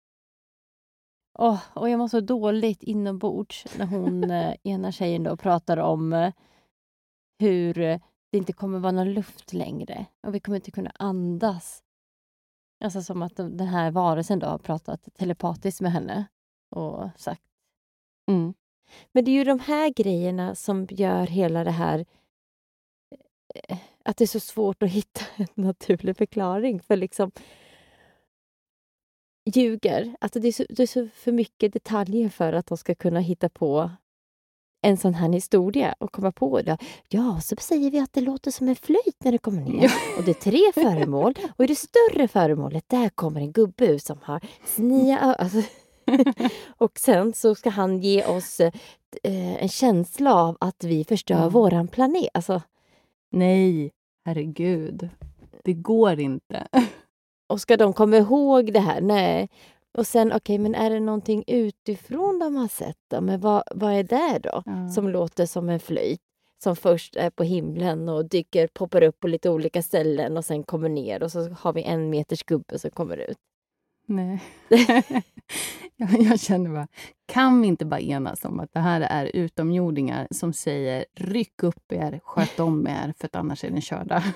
Åh, 1.39 1.62
och 1.76 1.89
jag 1.89 1.97
mår 1.97 2.08
så 2.08 2.20
dåligt 2.20 2.84
inombords 2.84 3.66
när 3.78 3.86
hon, 3.86 4.24
eh, 4.32 4.55
ena 4.64 4.91
tjejen 4.91 5.24
då, 5.24 5.38
pratar 5.38 5.78
om 5.78 6.14
eh, 6.14 6.34
hur 7.39 7.80
eh, 7.80 7.99
det 8.32 8.38
inte 8.38 8.53
kommer 8.53 8.80
vara 8.80 8.91
någon 8.91 9.14
luft 9.14 9.53
längre 9.53 10.05
och 10.28 10.36
vi 10.36 10.39
kommer 10.39 10.55
inte 10.55 10.72
kunna 10.72 10.91
andas. 10.99 11.84
Alltså 12.84 13.01
som 13.01 13.22
att 13.22 13.36
de- 13.36 13.58
den 13.58 13.68
här 13.68 13.91
varelsen 13.91 14.39
då 14.39 14.47
har 14.47 14.58
pratat 14.58 15.08
telepatiskt 15.14 15.82
med 15.82 15.91
henne 15.91 16.26
och 16.70 17.09
sagt 17.18 17.41
Mm. 18.30 18.53
men 19.11 19.26
det 19.26 19.32
är 19.32 19.34
ju 19.34 19.43
de 19.43 19.59
här 19.59 19.89
grejerna 19.89 20.55
som 20.55 20.88
gör 20.89 21.28
hela 21.28 21.63
det 21.63 21.72
här... 21.72 22.05
eh, 23.55 23.78
att 24.03 24.18
det 24.18 24.24
är 24.24 24.28
så 24.28 24.39
svårt 24.39 24.84
att 24.84 24.89
hitta 24.99 25.22
en 25.36 25.47
naturlig 25.53 26.18
förklaring. 26.18 26.80
För 26.82 26.95
liksom 26.95 27.32
ljuger. 29.55 30.15
Alltså 30.22 30.39
det, 30.39 30.47
är 30.47 30.51
så, 30.51 30.65
det 30.70 30.84
är 30.84 30.88
så 30.88 31.07
för 31.07 31.32
mycket 31.32 31.74
detaljer 31.74 32.30
för 32.30 32.53
att 32.53 32.68
de 32.68 32.78
ska 32.78 32.95
kunna 32.95 33.20
hitta 33.20 33.49
på 33.49 33.91
en 34.82 34.97
sån 34.97 35.13
här 35.13 35.30
historia 35.34 35.95
och 35.99 36.11
komma 36.11 36.32
på 36.32 36.61
det. 36.61 36.78
Ja, 37.09 37.39
så 37.41 37.55
säger 37.59 37.91
vi 37.91 37.99
att 37.99 38.13
det 38.13 38.22
låter 38.22 38.51
som 38.51 38.68
en 38.68 38.76
flöjt 38.76 39.24
när 39.24 39.32
det 39.32 39.38
kommer 39.38 39.61
ner. 39.61 39.91
Och 40.18 40.24
det 40.24 40.32
är 40.32 40.51
tre 40.51 40.72
föremål. 40.74 41.34
Och 41.57 41.63
i 41.63 41.68
det 41.68 41.76
större 41.76 42.28
föremålet, 42.28 42.89
där 42.89 43.09
kommer 43.09 43.41
en 43.41 43.51
gubbe 43.51 43.88
ut 43.88 44.03
som 44.03 44.20
har 44.24 44.41
snia 44.65 45.20
alltså. 45.20 45.61
Och 46.78 46.99
sen 46.99 47.34
så 47.34 47.55
ska 47.55 47.70
han 47.70 47.99
ge 47.99 48.26
oss 48.26 48.60
eh, 48.60 48.74
en 49.64 49.70
känsla 49.70 50.36
av 50.36 50.58
att 50.60 50.84
vi 50.84 51.03
förstör 51.03 51.36
Mm. 51.38 51.49
våran 51.49 51.88
planet. 51.88 52.28
Alltså, 52.34 52.62
Nej, 53.32 53.91
herregud. 54.26 55.10
Det 55.64 55.74
går 55.74 56.20
inte. 56.20 56.68
och 57.49 57.62
ska 57.62 57.78
de 57.78 57.93
komma 57.93 58.18
ihåg 58.18 58.74
det 58.74 58.80
här? 58.80 59.01
Nej. 59.01 59.49
Och 59.97 60.08
sen, 60.08 60.34
okej, 60.34 60.58
men 60.58 60.76
är 60.76 60.89
det 60.89 60.99
någonting 60.99 61.43
utifrån 61.47 62.39
de 62.39 62.55
har 62.55 62.68
sett 62.68 62.97
då? 63.12 63.22
Men 63.22 63.39
vad, 63.39 63.64
vad 63.76 63.93
är 63.93 64.03
det 64.03 64.39
då? 64.43 64.64
Ja. 64.66 64.89
Som 64.89 65.10
låter 65.10 65.45
som 65.45 65.70
en 65.70 65.80
flöjt? 65.80 66.20
Som 66.64 66.76
först 66.76 67.16
är 67.16 67.30
på 67.30 67.43
himlen 67.43 68.10
och 68.10 68.26
dyker, 68.30 68.68
poppar 68.74 69.03
upp 69.03 69.20
på 69.20 69.28
lite 69.28 69.49
olika 69.49 69.82
ställen 69.82 70.38
och 70.38 70.45
sen 70.45 70.64
kommer 70.64 70.89
ner 70.89 71.24
och 71.24 71.32
så 71.32 71.49
har 71.49 71.74
vi 71.74 71.84
en 71.84 72.10
meters 72.10 72.43
gubbe 72.43 72.80
som 72.80 72.91
kommer 72.91 73.18
ut. 73.18 73.38
Nej. 74.10 74.43
jag, 75.95 76.22
jag 76.22 76.39
känner 76.39 76.70
bara, 76.70 76.88
kan 77.26 77.62
vi 77.62 77.68
inte 77.68 77.86
bara 77.86 77.99
enas 77.99 78.45
om 78.45 78.60
att 78.60 78.74
det 78.74 78.80
här 78.80 79.01
är 79.01 79.26
utomjordingar 79.34 80.28
som 80.32 80.53
säger 80.53 81.05
ryck 81.16 81.64
upp 81.64 81.91
er, 81.91 82.20
sköt 82.24 82.60
om 82.60 82.88
er, 82.88 83.14
för 83.18 83.26
att 83.26 83.36
annars 83.36 83.64
är 83.64 83.72
ni 83.72 83.82
körda. 83.82 84.24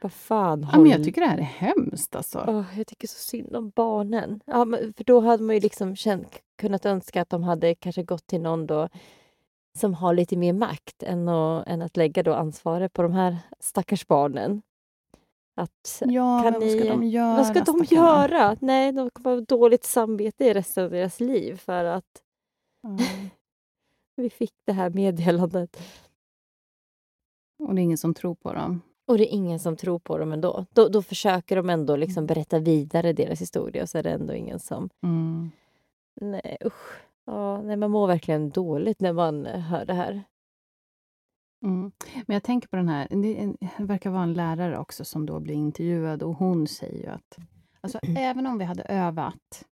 Vad 0.00 0.12
fan 0.12 0.68
ja, 0.72 0.78
men 0.78 0.90
jag 0.90 1.04
tycker 1.04 1.20
det 1.20 1.26
här 1.26 1.38
är 1.38 1.42
hemskt 1.42 2.16
alltså. 2.16 2.44
Åh, 2.48 2.78
jag 2.78 2.86
tycker 2.86 3.08
så 3.08 3.18
synd 3.18 3.56
om 3.56 3.70
barnen. 3.70 4.40
Ja, 4.44 4.64
men 4.64 4.92
för 4.92 5.04
då 5.04 5.20
hade 5.20 5.42
man 5.42 5.54
ju 5.54 5.60
liksom 5.60 5.96
känt, 5.96 6.42
kunnat 6.58 6.86
önska 6.86 7.22
att 7.22 7.30
de 7.30 7.42
hade 7.42 7.74
kanske 7.74 8.02
gått 8.02 8.26
till 8.26 8.40
någon 8.40 8.66
då 8.66 8.88
som 9.78 9.94
har 9.94 10.14
lite 10.14 10.36
mer 10.36 10.52
makt 10.52 11.02
än 11.02 11.28
att, 11.28 11.68
än 11.68 11.82
att 11.82 11.96
lägga 11.96 12.22
då 12.22 12.34
ansvaret 12.34 12.92
på 12.92 13.02
de 13.02 13.12
här 13.12 13.38
stackars 13.60 14.06
barnen. 14.06 14.62
Att, 15.56 16.02
Ja, 16.06 16.42
kan 16.42 16.52
men 16.52 16.60
vad 16.60 16.70
ska 16.70 16.80
ni- 16.80 16.88
de 16.88 17.04
göra? 17.04 17.36
vad 17.36 17.46
ska 17.46 17.64
de 17.64 17.84
göra? 17.94 18.56
Nej, 18.60 18.92
de 18.92 19.10
kommer 19.10 19.30
ha 19.36 19.40
dåligt 19.40 19.84
samvete 19.84 20.44
i 20.44 20.54
resten 20.54 20.84
av 20.84 20.90
deras 20.90 21.20
liv 21.20 21.56
för 21.56 21.84
att 21.84 22.22
Ja. 22.82 22.96
vi 24.16 24.30
fick 24.30 24.52
det 24.66 24.72
här 24.72 24.90
meddelandet. 24.90 25.80
Och 27.58 27.74
det 27.74 27.80
är 27.80 27.82
ingen 27.82 27.98
som 27.98 28.14
tror 28.14 28.34
på 28.34 28.52
dem. 28.52 28.80
Och 29.06 29.18
det 29.18 29.24
är 29.32 29.34
ingen 29.34 29.58
som 29.58 29.76
tror 29.76 29.98
på 29.98 30.18
dem 30.18 30.32
ändå. 30.32 30.66
Då, 30.70 30.88
då 30.88 31.02
försöker 31.02 31.56
de 31.56 31.70
ändå 31.70 31.96
liksom 31.96 32.26
berätta 32.26 32.58
vidare 32.58 33.12
deras 33.12 33.40
historia 33.40 33.82
och 33.82 33.88
så 33.88 33.98
är 33.98 34.02
det 34.02 34.10
ändå 34.10 34.34
ingen 34.34 34.58
som 34.60 34.88
Mm. 35.02 35.50
Nej, 36.20 36.56
usch. 36.64 37.00
Ja, 37.24 37.62
nej, 37.62 37.76
man 37.76 37.90
mår 37.90 38.06
verkligen 38.06 38.50
dåligt 38.50 39.00
när 39.00 39.12
man 39.12 39.46
hör 39.46 39.84
det 39.84 39.94
här. 39.94 40.22
Mm. 41.62 41.92
Men 42.26 42.34
jag 42.34 42.42
tänker 42.42 42.68
på 42.68 42.76
den 42.76 42.88
här, 42.88 43.08
det, 43.10 43.54
verkar 43.84 44.10
vara 44.10 44.22
en 44.22 44.32
lärare 44.34 44.78
också 44.78 45.04
som 45.04 45.26
då 45.26 45.40
blir 45.40 45.54
intervjuad 45.54 46.22
och 46.22 46.34
hon 46.34 46.66
säger 46.66 46.98
ju 47.02 47.06
att 47.06 47.38
alltså, 47.80 47.98
även 48.16 48.46
om 48.46 48.58
vi 48.58 48.64
hade 48.64 48.82
övat 48.82 49.64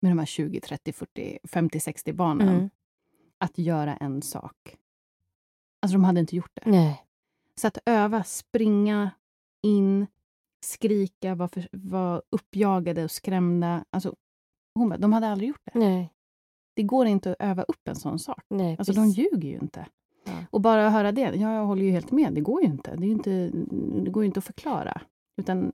med 0.00 0.10
de 0.12 0.18
här 0.18 0.26
20, 0.26 0.60
30, 0.60 0.92
40, 0.92 1.38
50, 1.44 1.80
60 1.80 2.12
barnen 2.12 2.48
Mm. 2.48 2.70
att 3.38 3.58
göra 3.58 3.96
en 3.96 4.22
sak. 4.22 4.76
Alltså 5.82 5.92
de 5.94 6.04
hade 6.04 6.20
inte 6.20 6.36
gjort 6.36 6.50
det. 6.54 6.70
Nej. 6.70 7.04
Så 7.54 7.66
att 7.66 7.78
öva, 7.86 8.24
springa 8.24 9.10
in, 9.62 10.06
skrika, 10.64 11.34
vara, 11.34 11.50
vara 11.72 12.22
uppjagade 12.30 13.04
och 13.04 13.10
skrämda. 13.10 13.84
Alltså, 13.90 14.14
hon 14.74 14.88
bara, 14.88 14.98
de 14.98 15.12
hade 15.12 15.28
aldrig 15.28 15.48
gjort 15.48 15.60
det. 15.64 15.78
Nej. 15.78 16.12
Det 16.74 16.82
går 16.82 17.06
inte 17.06 17.30
att 17.30 17.36
öva 17.38 17.62
upp 17.62 17.88
en 17.88 17.96
sån 17.96 18.18
sak. 18.18 18.44
Nej, 18.48 18.76
Alltså 18.78 18.92
de 18.92 19.08
ljuger 19.08 19.48
ju 19.48 19.58
inte. 19.58 19.86
Ja. 20.24 20.32
Och 20.50 20.60
bara 20.60 20.86
att 20.86 20.92
höra 20.92 21.12
det, 21.12 21.20
ja, 21.20 21.54
jag 21.54 21.66
håller 21.66 21.82
ju 21.82 21.90
helt 21.90 22.10
med, 22.10 22.32
det 22.32 22.40
går 22.40 22.62
ju 22.62 22.66
inte. 22.66 22.96
Det, 22.96 23.06
är 23.06 23.10
inte, 23.10 23.50
det 24.04 24.10
går 24.10 24.22
ju 24.22 24.26
inte 24.26 24.38
att 24.38 24.44
förklara. 24.44 25.00
Utan, 25.36 25.72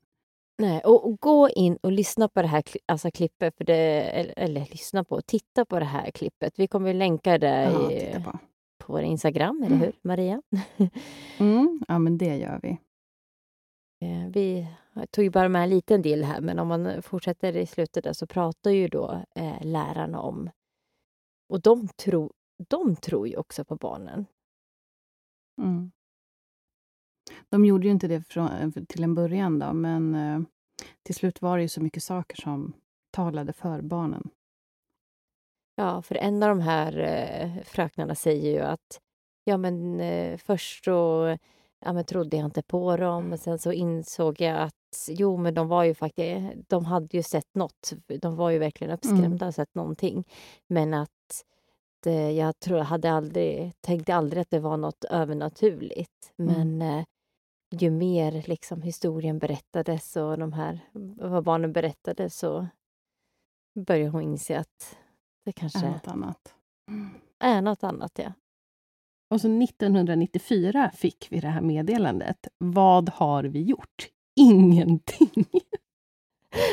Nej, 0.59 0.81
och, 0.85 1.07
och 1.07 1.21
gå 1.21 1.49
in 1.49 1.77
och 1.83 1.93
lyssna 1.93 2.29
på 2.29 2.43
det 2.43 2.49
här 2.49 2.63
alltså, 2.87 3.11
klippet. 3.11 3.57
För 3.57 3.65
det, 3.65 4.03
eller, 4.03 4.35
eller 4.37 4.61
lyssna 4.61 5.05
på, 5.05 5.21
titta 5.21 5.65
på 5.65 5.79
det 5.79 5.85
här 5.85 6.11
klippet. 6.11 6.59
Vi 6.59 6.69
kommer 6.69 6.95
länka 6.95 7.39
det 7.39 7.63
ja, 7.63 7.93
i, 7.93 8.25
på. 8.25 8.39
på 8.79 8.93
vår 8.93 9.03
Instagram, 9.03 9.63
eller 9.67 9.77
hur 9.77 9.93
Maria? 10.03 10.43
Mm, 11.39 11.81
ja, 11.89 11.99
men 11.99 12.19
det 12.19 12.37
gör 12.37 12.61
vi. 12.63 12.71
Eh, 14.01 14.29
Vi 14.33 14.67
tog 15.11 15.25
ju 15.25 15.31
bara 15.31 15.49
med 15.49 15.63
en 15.63 15.71
liten 15.71 16.03
del 16.03 16.25
här, 16.25 16.41
men 16.41 16.59
om 16.59 16.69
man 16.69 17.03
fortsätter 17.03 17.57
i 17.57 17.67
slutet 17.67 18.05
där 18.05 18.13
så 18.13 18.27
pratar 18.27 18.71
ju 18.71 18.89
då 18.89 19.23
eh, 19.35 19.65
lärarna 19.65 20.21
om... 20.21 20.51
Och 21.49 21.61
de, 21.61 21.89
tro, 21.89 22.33
de 22.69 22.97
tror 22.97 23.29
ju 23.29 23.37
också 23.37 23.65
på 23.65 23.77
barnen. 23.77 24.27
Mm. 25.59 25.91
De 27.49 27.65
gjorde 27.65 27.87
ju 27.87 27.93
inte 27.93 28.09
det 28.09 28.23
från, 28.23 28.73
till 28.89 29.05
en 29.05 29.15
början, 29.15 29.59
då, 29.59 29.73
men 29.73 30.15
eh, 30.15 30.41
till 31.03 31.15
slut 31.15 31.43
var 31.43 31.57
det 31.57 31.63
ju 31.63 31.69
så 31.69 31.83
mycket 31.83 32.03
saker 32.03 32.37
som 32.37 32.73
talade 33.11 33.53
för 33.53 33.83
barnen. 33.83 34.31
Ja, 35.75 36.03
för 36.03 36.15
en 36.15 36.43
av 36.43 36.49
de 36.49 36.61
här 36.61 36.99
eh, 36.99 37.63
fröknarna 37.65 38.15
säger 38.15 38.51
ju 38.51 38.61
att 38.61 39.01
ja, 39.45 39.57
men 39.57 40.01
eh, 40.01 40.39
först 40.39 40.85
så 40.85 41.37
ja, 41.81 41.93
men 41.93 42.05
trodde 42.05 42.37
jag 42.37 42.47
inte 42.47 42.63
på 42.63 42.97
dem, 42.97 43.29
men 43.29 43.39
sen 43.39 43.59
så 43.59 43.73
insåg 43.73 44.41
jag 44.41 44.59
att 44.59 45.09
jo, 45.09 45.37
men 45.37 45.55
de 45.55 45.69
var 45.69 45.85
ju 45.85 45.95
faktiskt, 45.95 46.69
de 46.69 46.85
hade 46.85 47.17
ju 47.17 47.23
sett 47.23 47.55
något. 47.55 47.93
De 48.21 48.37
var 48.37 48.51
ju 48.51 48.59
verkligen 48.59 48.93
uppskrämda 48.93 49.47
och 49.47 49.55
sett 49.55 49.75
någonting. 49.75 50.25
Men 50.67 50.95
att 50.95 51.11
eh, 51.11 51.56
jag 52.37 52.59
tror, 52.59 52.79
hade 52.79 53.11
aldrig, 53.11 53.73
tänkte 53.81 54.15
aldrig 54.15 54.41
att 54.41 54.51
det 54.51 54.61
var 54.61 54.77
något 54.77 55.05
övernaturligt. 55.05 56.33
Men 56.37 56.83
eh, 56.83 57.05
ju 57.71 57.91
mer 57.91 58.45
liksom 58.47 58.83
historien 58.83 59.39
berättades 59.39 60.17
och 60.17 60.39
de 60.39 60.53
här, 60.53 60.81
vad 61.17 61.45
barnen 61.45 61.73
berättade 61.73 62.31
så 62.31 62.67
började 63.87 64.11
hon 64.11 64.23
inse 64.23 64.59
att 64.59 64.99
det 65.45 65.53
kanske 65.53 65.87
Är 65.87 65.91
något 65.91 66.09
annat. 66.09 66.55
är 67.39 67.63
något 67.63 67.85
annat. 67.85 68.19
Ja. 68.19 68.33
Och 69.31 69.41
så 69.41 69.49
1994 69.63 70.91
fick 70.95 71.27
vi 71.31 71.41
det 71.41 71.49
här 71.49 71.61
meddelandet. 71.61 72.49
Vad 72.59 73.09
har 73.09 73.45
vi 73.45 73.63
gjort? 73.63 74.09
Ingenting. 74.41 75.45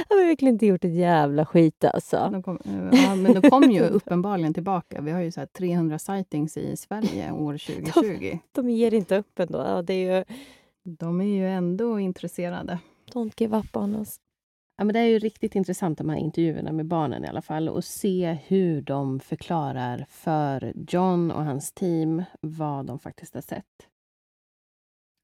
Jag 0.09 0.17
har 0.17 0.25
verkligen 0.25 0.55
inte 0.55 0.65
gjort 0.65 0.83
ett 0.85 0.93
jävla 0.95 1.45
skit 1.45 1.83
alltså. 1.83 2.29
De 2.31 2.43
kom, 2.43 2.59
ja, 2.91 3.15
men 3.15 3.33
de 3.41 3.49
kom 3.49 3.71
ju 3.71 3.81
uppenbarligen 3.81 4.53
tillbaka. 4.53 5.01
Vi 5.01 5.11
har 5.11 5.21
ju 5.21 5.31
så 5.31 5.39
här 5.39 5.47
300 5.47 5.99
sightings 5.99 6.57
i 6.57 6.77
Sverige 6.77 7.31
år 7.31 7.57
2020. 7.83 8.39
De 8.51 8.69
ger 8.69 8.93
inte 8.93 9.17
upp 9.17 9.39
ändå. 9.39 9.57
Ja, 9.57 9.81
det 9.81 9.93
är 9.93 10.17
ju 10.17 10.25
De 10.83 11.21
är 11.21 11.25
ju 11.25 11.47
ändå 11.49 11.99
intresserade. 11.99 12.79
don't 13.13 13.33
give 13.37 13.57
up 13.57 13.75
on 13.77 13.95
us. 13.95 14.15
Ja, 14.77 14.83
men 14.83 14.93
det 14.93 14.99
är 14.99 15.05
ju 15.05 15.19
riktigt 15.19 15.55
intressant 15.55 15.97
de 15.97 16.09
här 16.09 16.17
intervjuerna 16.17 16.71
med 16.71 16.85
barnen 16.85 17.25
i 17.25 17.27
alla 17.27 17.41
fall 17.41 17.69
och 17.69 17.83
se 17.83 18.37
hur 18.47 18.81
de 18.81 19.19
förklarar 19.19 20.05
för 20.09 20.73
John 20.87 21.31
och 21.31 21.43
hans 21.45 21.71
team 21.73 22.23
vad 22.41 22.85
de 22.85 22.99
faktiskt 22.99 23.33
har 23.33 23.41
sett. 23.41 23.65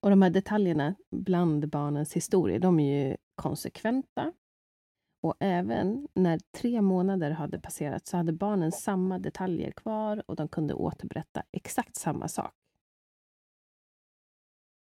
Och 0.04 0.10
de 0.10 0.22
här 0.22 0.30
detaljerna 0.30 0.96
bland 1.12 1.70
barnens 1.70 2.14
historier, 2.14 2.60
de 2.60 2.80
är 2.80 3.08
ju 3.10 3.18
konsekventa. 3.36 4.34
Och 5.22 5.36
även 5.40 6.08
när 6.14 6.40
tre 6.58 6.82
månader 6.82 7.32
hade 7.32 7.60
passerat 7.60 8.08
så 8.08 8.18
hade 8.18 8.34
barnen 8.34 8.72
samma 8.72 9.20
detaljer 9.20 9.72
kvar 9.72 10.24
och 10.28 10.36
de 10.36 10.48
kunde 10.48 10.74
återberätta 10.74 11.44
exakt 11.52 11.96
samma 11.96 12.28
sak. 12.28 12.54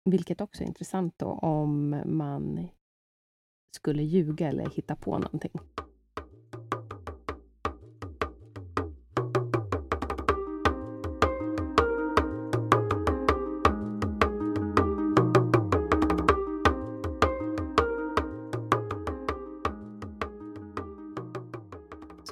Vilket 0.05 0.41
också 0.41 0.63
är 0.63 0.67
intressant 0.67 1.15
då 1.19 1.27
om 1.27 2.03
man 2.07 2.69
skulle 3.77 4.03
ljuga 4.03 4.49
eller 4.49 4.71
hitta 4.71 4.97
på 4.97 5.19
någonting. 5.19 5.53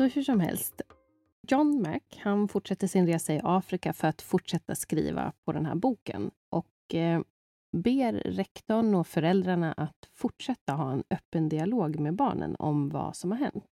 Hur 0.09 0.23
som 0.23 0.41
helst, 0.41 0.83
John 1.49 1.83
Mac 1.83 2.01
han 2.19 2.49
fortsätter 2.49 2.87
sin 2.87 3.07
resa 3.07 3.35
i 3.35 3.41
Afrika 3.45 3.93
för 3.93 4.09
att 4.09 4.23
fortsätta 4.23 4.75
skriva 4.75 5.33
på 5.45 5.53
den 5.53 5.67
här 5.67 5.75
boken 5.75 6.31
och 6.51 6.95
eh, 6.95 7.21
ber 7.77 8.13
rektorn 8.13 8.95
och 8.95 9.07
föräldrarna 9.07 9.73
att 9.73 10.09
fortsätta 10.15 10.73
ha 10.73 10.93
en 10.93 11.05
öppen 11.11 11.49
dialog 11.49 12.01
med 12.01 12.15
barnen 12.15 12.57
om 12.59 12.89
vad 12.89 13.17
som 13.17 13.31
har 13.31 13.39
hänt. 13.39 13.65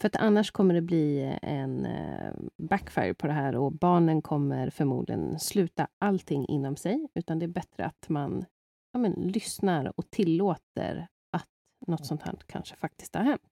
För 0.00 0.08
att 0.08 0.16
annars 0.16 0.50
kommer 0.50 0.74
det 0.74 0.80
bli 0.80 1.38
en 1.42 1.86
eh, 1.86 2.32
backfire 2.56 3.14
på 3.14 3.26
det 3.26 3.32
här 3.32 3.56
och 3.56 3.72
barnen 3.72 4.22
kommer 4.22 4.70
förmodligen 4.70 5.38
sluta 5.38 5.88
allting 5.98 6.46
inom 6.46 6.76
sig. 6.76 7.08
Utan 7.14 7.38
det 7.38 7.46
är 7.46 7.48
bättre 7.48 7.84
att 7.84 8.08
man 8.08 8.44
ja, 8.92 8.98
men, 8.98 9.12
lyssnar 9.12 9.92
och 9.98 10.10
tillåter 10.10 11.08
att 11.32 11.48
något 11.86 12.06
sånt 12.06 12.22
här 12.22 12.34
kanske 12.46 12.76
faktiskt 12.76 13.14
har 13.14 13.22
hänt. 13.22 13.42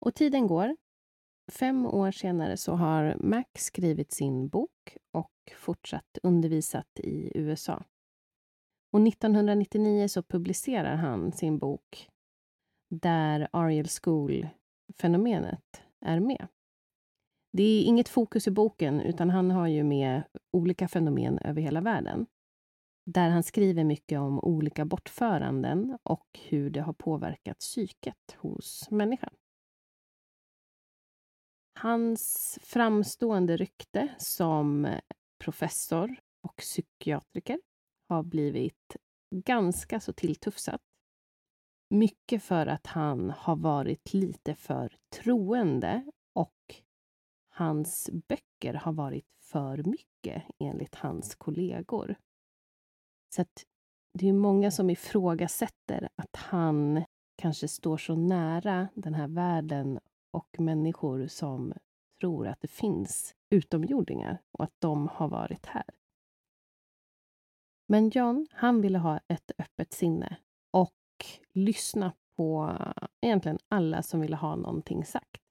Och 0.00 0.14
tiden 0.14 0.46
går. 0.46 0.76
Fem 1.52 1.86
år 1.86 2.10
senare 2.10 2.56
så 2.56 2.72
har 2.72 3.16
Mac 3.20 3.44
skrivit 3.54 4.12
sin 4.12 4.48
bok 4.48 4.96
och 5.12 5.32
fortsatt 5.56 6.18
undervisat 6.22 7.00
i 7.00 7.32
USA. 7.34 7.84
Och 8.92 9.00
1999 9.08 10.08
så 10.08 10.22
publicerar 10.22 10.96
han 10.96 11.32
sin 11.32 11.58
bok 11.58 12.08
där 12.90 13.48
Ariel 13.52 13.88
School-fenomenet 13.88 15.82
är 16.00 16.20
med. 16.20 16.48
Det 17.52 17.62
är 17.62 17.84
inget 17.84 18.08
fokus 18.08 18.46
i 18.46 18.50
boken, 18.50 19.00
utan 19.00 19.30
han 19.30 19.50
har 19.50 19.66
ju 19.66 19.84
med 19.84 20.22
olika 20.52 20.88
fenomen 20.88 21.38
över 21.38 21.62
hela 21.62 21.80
världen. 21.80 22.26
Där 23.06 23.28
han 23.30 23.42
skriver 23.42 23.84
mycket 23.84 24.18
om 24.18 24.40
olika 24.40 24.84
bortföranden 24.84 25.98
och 26.02 26.26
hur 26.48 26.70
det 26.70 26.80
har 26.80 26.92
påverkat 26.92 27.58
psyket 27.58 28.36
hos 28.36 28.90
människan. 28.90 29.34
Hans 31.80 32.58
framstående 32.62 33.56
rykte 33.56 34.14
som 34.18 34.84
eh, 34.84 35.00
professor 35.38 36.20
och 36.42 36.56
psykiatriker 36.56 37.60
har 38.08 38.22
blivit 38.22 38.96
ganska 39.30 40.00
så 40.00 40.12
tilltufsat. 40.12 40.80
Mycket 41.90 42.42
för 42.42 42.66
att 42.66 42.86
han 42.86 43.30
har 43.30 43.56
varit 43.56 44.14
lite 44.14 44.54
för 44.54 44.96
troende 45.16 46.10
och 46.34 46.74
hans 47.48 48.10
böcker 48.12 48.74
har 48.74 48.92
varit 48.92 49.26
för 49.40 49.82
mycket 49.82 50.42
enligt 50.58 50.94
hans 50.94 51.34
kollegor. 51.34 52.16
Så 53.34 53.42
att 53.42 53.64
det 54.18 54.28
är 54.28 54.32
många 54.32 54.70
som 54.70 54.90
ifrågasätter 54.90 56.08
att 56.16 56.36
han 56.36 57.04
kanske 57.36 57.68
står 57.68 57.96
så 57.96 58.14
nära 58.14 58.88
den 58.94 59.14
här 59.14 59.28
världen 59.28 60.00
och 60.30 60.56
människor 60.58 61.26
som 61.26 61.74
tror 62.20 62.48
att 62.48 62.60
det 62.60 62.68
finns 62.68 63.34
utomjordingar 63.50 64.42
och 64.52 64.64
att 64.64 64.74
de 64.78 65.08
har 65.08 65.28
varit 65.28 65.66
här. 65.66 65.84
Men 67.86 68.10
John, 68.10 68.46
han 68.52 68.80
ville 68.80 68.98
ha 68.98 69.20
ett 69.28 69.50
öppet 69.58 69.92
sinne 69.92 70.36
och 70.70 70.94
lyssna 71.52 72.12
på 72.36 72.78
egentligen 73.20 73.58
alla 73.68 74.02
som 74.02 74.20
ville 74.20 74.36
ha 74.36 74.56
någonting 74.56 75.04
sagt. 75.04 75.42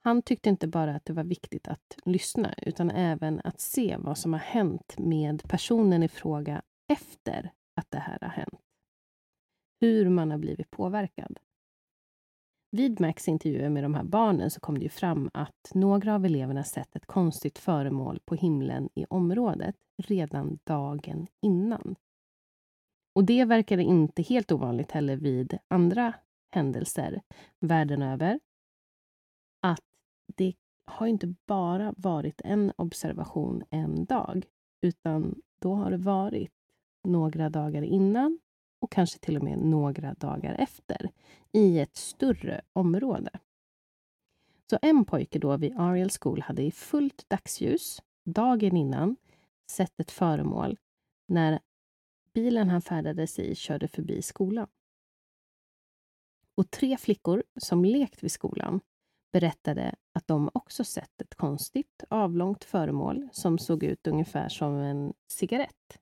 Han 0.00 0.22
tyckte 0.22 0.48
inte 0.48 0.68
bara 0.68 0.94
att 0.94 1.04
det 1.04 1.12
var 1.12 1.24
viktigt 1.24 1.68
att 1.68 1.96
lyssna, 2.04 2.54
utan 2.58 2.90
även 2.90 3.40
att 3.44 3.60
se 3.60 3.96
vad 3.98 4.18
som 4.18 4.32
har 4.32 4.40
hänt 4.40 4.94
med 4.98 5.42
personen 5.48 6.02
i 6.02 6.08
fråga 6.08 6.62
efter 6.88 7.52
att 7.74 7.90
det 7.90 7.98
här 7.98 8.18
har 8.20 8.28
hänt. 8.28 8.60
Hur 9.80 10.08
man 10.08 10.30
har 10.30 10.38
blivit 10.38 10.70
påverkad. 10.70 11.38
Vid 12.70 13.00
Max 13.00 13.28
intervjuer 13.28 13.70
med 13.70 13.84
de 13.84 13.94
här 13.94 14.04
barnen 14.04 14.50
så 14.50 14.60
kom 14.60 14.78
det 14.78 14.84
ju 14.84 14.88
fram 14.88 15.30
att 15.34 15.70
några 15.74 16.14
av 16.14 16.24
eleverna 16.24 16.64
sett 16.64 16.96
ett 16.96 17.06
konstigt 17.06 17.58
föremål 17.58 18.20
på 18.24 18.34
himlen 18.34 18.88
i 18.94 19.04
området 19.04 19.76
redan 20.02 20.58
dagen 20.64 21.26
innan. 21.42 21.96
Och 23.14 23.24
det 23.24 23.44
verkade 23.44 23.82
inte 23.82 24.22
helt 24.22 24.52
ovanligt 24.52 24.90
heller 24.90 25.16
vid 25.16 25.58
andra 25.68 26.14
händelser 26.50 27.22
världen 27.60 28.02
över. 28.02 28.40
Att 29.62 29.84
det 30.36 30.54
har 30.86 31.06
inte 31.06 31.34
bara 31.46 31.94
varit 31.96 32.40
en 32.44 32.72
observation 32.76 33.64
en 33.70 34.04
dag, 34.04 34.46
utan 34.80 35.42
då 35.58 35.74
har 35.74 35.90
det 35.90 35.96
varit 35.96 36.52
några 37.04 37.50
dagar 37.50 37.82
innan 37.82 38.38
och 38.80 38.92
kanske 38.92 39.18
till 39.18 39.36
och 39.36 39.42
med 39.42 39.58
några 39.58 40.14
dagar 40.14 40.54
efter 40.54 41.10
i 41.52 41.78
ett 41.78 41.96
större 41.96 42.60
område. 42.72 43.30
Så 44.70 44.78
en 44.82 45.04
pojke 45.04 45.38
då 45.38 45.56
vid 45.56 45.76
Ariel 45.76 46.10
School 46.20 46.40
hade 46.40 46.62
i 46.62 46.70
fullt 46.70 47.28
dagsljus 47.28 48.02
dagen 48.24 48.76
innan 48.76 49.16
sett 49.70 50.00
ett 50.00 50.10
föremål 50.10 50.78
när 51.28 51.60
bilen 52.34 52.70
han 52.70 52.82
färdades 52.82 53.38
i 53.38 53.54
körde 53.54 53.88
förbi 53.88 54.22
skolan. 54.22 54.68
Och 56.54 56.70
tre 56.70 56.96
flickor 56.96 57.44
som 57.56 57.84
lekt 57.84 58.24
vid 58.24 58.32
skolan 58.32 58.80
berättade 59.32 59.94
att 60.12 60.26
de 60.26 60.50
också 60.54 60.84
sett 60.84 61.20
ett 61.20 61.34
konstigt 61.34 62.04
avlångt 62.10 62.64
föremål 62.64 63.28
som 63.32 63.58
såg 63.58 63.82
ut 63.82 64.06
ungefär 64.06 64.48
som 64.48 64.74
en 64.74 65.14
cigarett. 65.28 65.98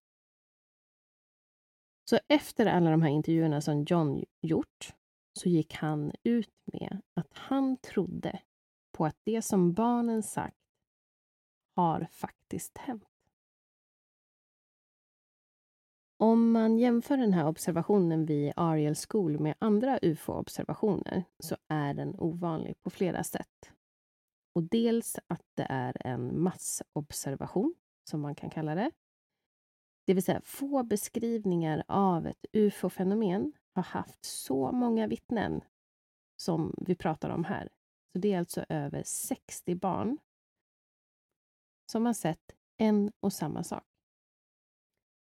Så 2.11 2.19
efter 2.29 2.67
alla 2.67 2.91
de 2.91 3.03
här 3.03 3.11
intervjuerna 3.11 3.61
som 3.61 3.85
John 3.85 4.25
gjort 4.43 4.95
så 5.37 5.49
gick 5.49 5.75
han 5.75 6.13
ut 6.23 6.55
med 6.65 7.01
att 7.15 7.33
han 7.33 7.77
trodde 7.77 8.41
på 8.93 9.07
att 9.07 9.17
det 9.25 9.43
som 9.43 9.73
barnen 9.73 10.23
sagt 10.23 10.57
har 11.75 12.09
faktiskt 12.13 12.79
hänt. 12.79 13.05
Om 16.19 16.53
man 16.53 16.79
jämför 16.79 17.17
den 17.17 17.33
här 17.33 17.47
observationen 17.47 18.27
vid 18.27 18.53
Ariel 18.57 18.95
School 18.95 19.41
med 19.41 19.55
andra 19.59 19.99
ufo-observationer 20.03 21.25
så 21.39 21.57
är 21.69 21.95
den 21.95 22.15
ovanlig 22.19 22.83
på 22.83 22.91
flera 22.91 23.25
sätt. 23.25 23.73
Och 24.55 24.63
dels 24.63 25.19
att 25.27 25.45
det 25.55 25.67
är 25.69 26.07
en 26.07 26.43
massobservation, 26.43 27.75
som 28.11 28.21
man 28.21 28.35
kan 28.35 28.51
kalla 28.51 28.75
det. 28.75 28.91
Det 30.07 30.15
vill 30.15 30.25
säga, 30.25 30.41
få 30.45 30.83
beskrivningar 30.83 31.85
av 31.89 32.27
ett 32.27 32.47
ufo-fenomen 32.53 33.53
har 33.77 33.83
haft 33.83 34.25
så 34.25 34.73
många 34.73 35.07
vittnen 35.07 35.61
som 36.37 36.75
vi 36.87 36.95
pratar 36.95 37.31
om 37.31 37.45
här. 37.45 37.69
Så 38.13 38.19
det 38.19 38.33
är 38.33 38.39
alltså 38.39 38.65
över 38.69 39.03
60 39.03 39.75
barn 39.75 40.19
som 41.91 42.07
har 42.07 42.13
sett 42.13 42.53
en 42.77 43.13
och 43.21 43.33
samma 43.33 43.65
sak. 43.65 43.85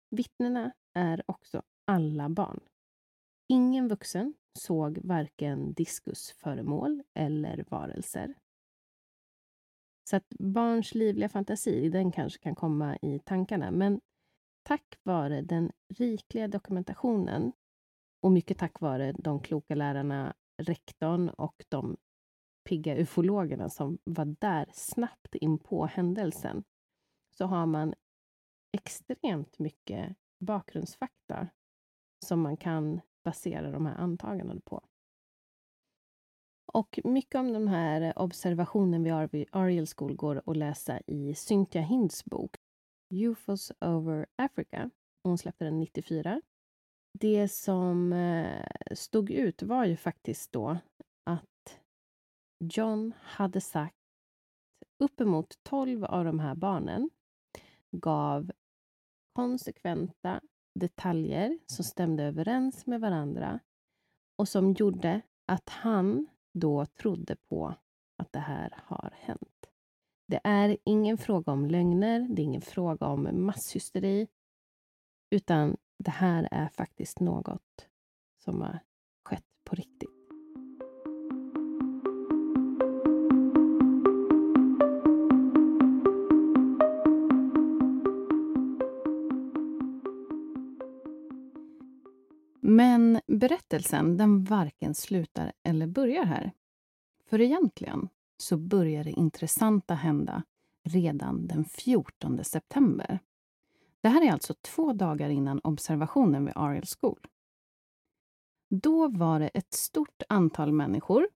Vittnena 0.09 0.73
är 0.93 1.23
också 1.25 1.61
alla 1.85 2.29
barn. 2.29 2.59
Ingen 3.47 3.87
vuxen 3.87 4.33
såg 4.59 4.97
varken 4.97 5.73
diskusföremål 5.73 7.03
eller 7.13 7.65
varelser. 7.69 8.33
Så 10.09 10.15
att 10.15 10.29
barns 10.39 10.95
livliga 10.95 11.29
fantasi, 11.29 11.89
den 11.89 12.11
kanske 12.11 12.39
kan 12.39 12.55
komma 12.55 12.97
i 13.01 13.19
tankarna. 13.19 13.71
Men 13.71 14.01
tack 14.63 14.99
vare 15.03 15.41
den 15.41 15.71
rikliga 15.89 16.47
dokumentationen 16.47 17.51
och 18.23 18.31
mycket 18.31 18.57
tack 18.57 18.79
vare 18.79 19.11
de 19.11 19.39
kloka 19.39 19.75
lärarna, 19.75 20.33
rektorn 20.57 21.29
och 21.29 21.65
de 21.69 21.97
pigga 22.63 22.97
ufologerna 22.97 23.69
som 23.69 23.97
var 24.03 24.25
där 24.25 24.69
snabbt 24.73 25.35
in 25.35 25.59
på 25.59 25.85
händelsen, 25.85 26.63
så 27.29 27.45
har 27.45 27.65
man 27.65 27.93
extremt 28.71 29.59
mycket 29.59 30.15
bakgrundsfakta 30.39 31.47
som 32.25 32.41
man 32.41 32.57
kan 32.57 33.01
basera 33.23 33.71
de 33.71 33.85
här 33.85 33.95
antagandena 33.95 34.61
på. 34.65 34.83
Och 36.73 36.99
mycket 37.03 37.35
om 37.35 37.53
den 37.53 37.67
här 37.67 38.19
observationen 38.19 39.27
vid 39.31 39.47
Ariel 39.51 39.87
School 39.97 40.15
går 40.15 40.41
att 40.45 40.57
läsa 40.57 40.99
i 41.07 41.35
Cynthia 41.35 41.81
Hinds 41.81 42.25
bok 42.25 42.55
UFOs 43.09 43.71
over 43.81 44.25
Africa. 44.35 44.89
Hon 45.23 45.37
släppte 45.37 45.65
den 45.65 45.79
94. 45.79 46.41
Det 47.19 47.47
som 47.47 48.13
eh, 48.13 48.65
stod 48.91 49.31
ut 49.31 49.63
var 49.63 49.85
ju 49.85 49.95
faktiskt 49.95 50.51
då 50.51 50.77
att 51.23 51.79
John 52.59 53.13
hade 53.21 53.61
sagt 53.61 53.95
uppemot 54.99 55.59
12 55.63 56.05
av 56.05 56.25
de 56.25 56.39
här 56.39 56.55
barnen 56.55 57.09
gav 57.91 58.51
konsekventa 59.33 60.41
detaljer 60.79 61.59
som 61.65 61.85
stämde 61.85 62.23
överens 62.23 62.85
med 62.85 63.01
varandra 63.01 63.59
och 64.35 64.47
som 64.47 64.73
gjorde 64.73 65.21
att 65.45 65.69
han 65.69 66.27
då 66.53 66.85
trodde 66.85 67.35
på 67.35 67.75
att 68.17 68.33
det 68.33 68.39
här 68.39 68.83
har 68.85 69.13
hänt. 69.15 69.69
Det 70.27 70.39
är 70.43 70.77
ingen 70.83 71.17
fråga 71.17 71.51
om 71.51 71.65
lögner, 71.65 72.19
det 72.19 72.41
är 72.41 72.43
ingen 72.43 72.61
fråga 72.61 73.05
om 73.07 73.45
masshysteri, 73.45 74.27
utan 75.29 75.77
det 75.97 76.11
här 76.11 76.47
är 76.51 76.67
faktiskt 76.67 77.19
något 77.19 77.87
som 78.43 78.61
har 78.61 78.79
skett 79.23 79.45
på 79.63 79.75
riktigt. 79.75 80.09
Men 92.61 93.21
berättelsen 93.27 94.17
den 94.17 94.43
varken 94.43 94.95
slutar 94.95 95.53
eller 95.63 95.87
börjar 95.87 96.25
här. 96.25 96.51
För 97.25 97.41
egentligen 97.41 98.09
så 98.37 98.57
börjar 98.57 99.03
det 99.03 99.11
intressanta 99.11 99.93
hända 99.93 100.43
redan 100.83 101.47
den 101.47 101.65
14 101.65 102.43
september. 102.43 103.19
Det 104.03 104.09
här 104.09 104.21
är 104.21 104.31
alltså 104.31 104.53
två 104.53 104.93
dagar 104.93 105.29
innan 105.29 105.59
observationen 105.63 106.45
vid 106.45 106.53
Ariel 106.57 106.85
School. 106.99 107.27
Då 108.69 109.07
var 109.07 109.39
det 109.39 109.47
ett 109.47 109.73
stort 109.73 110.23
antal 110.29 110.71
människor, 110.71 111.27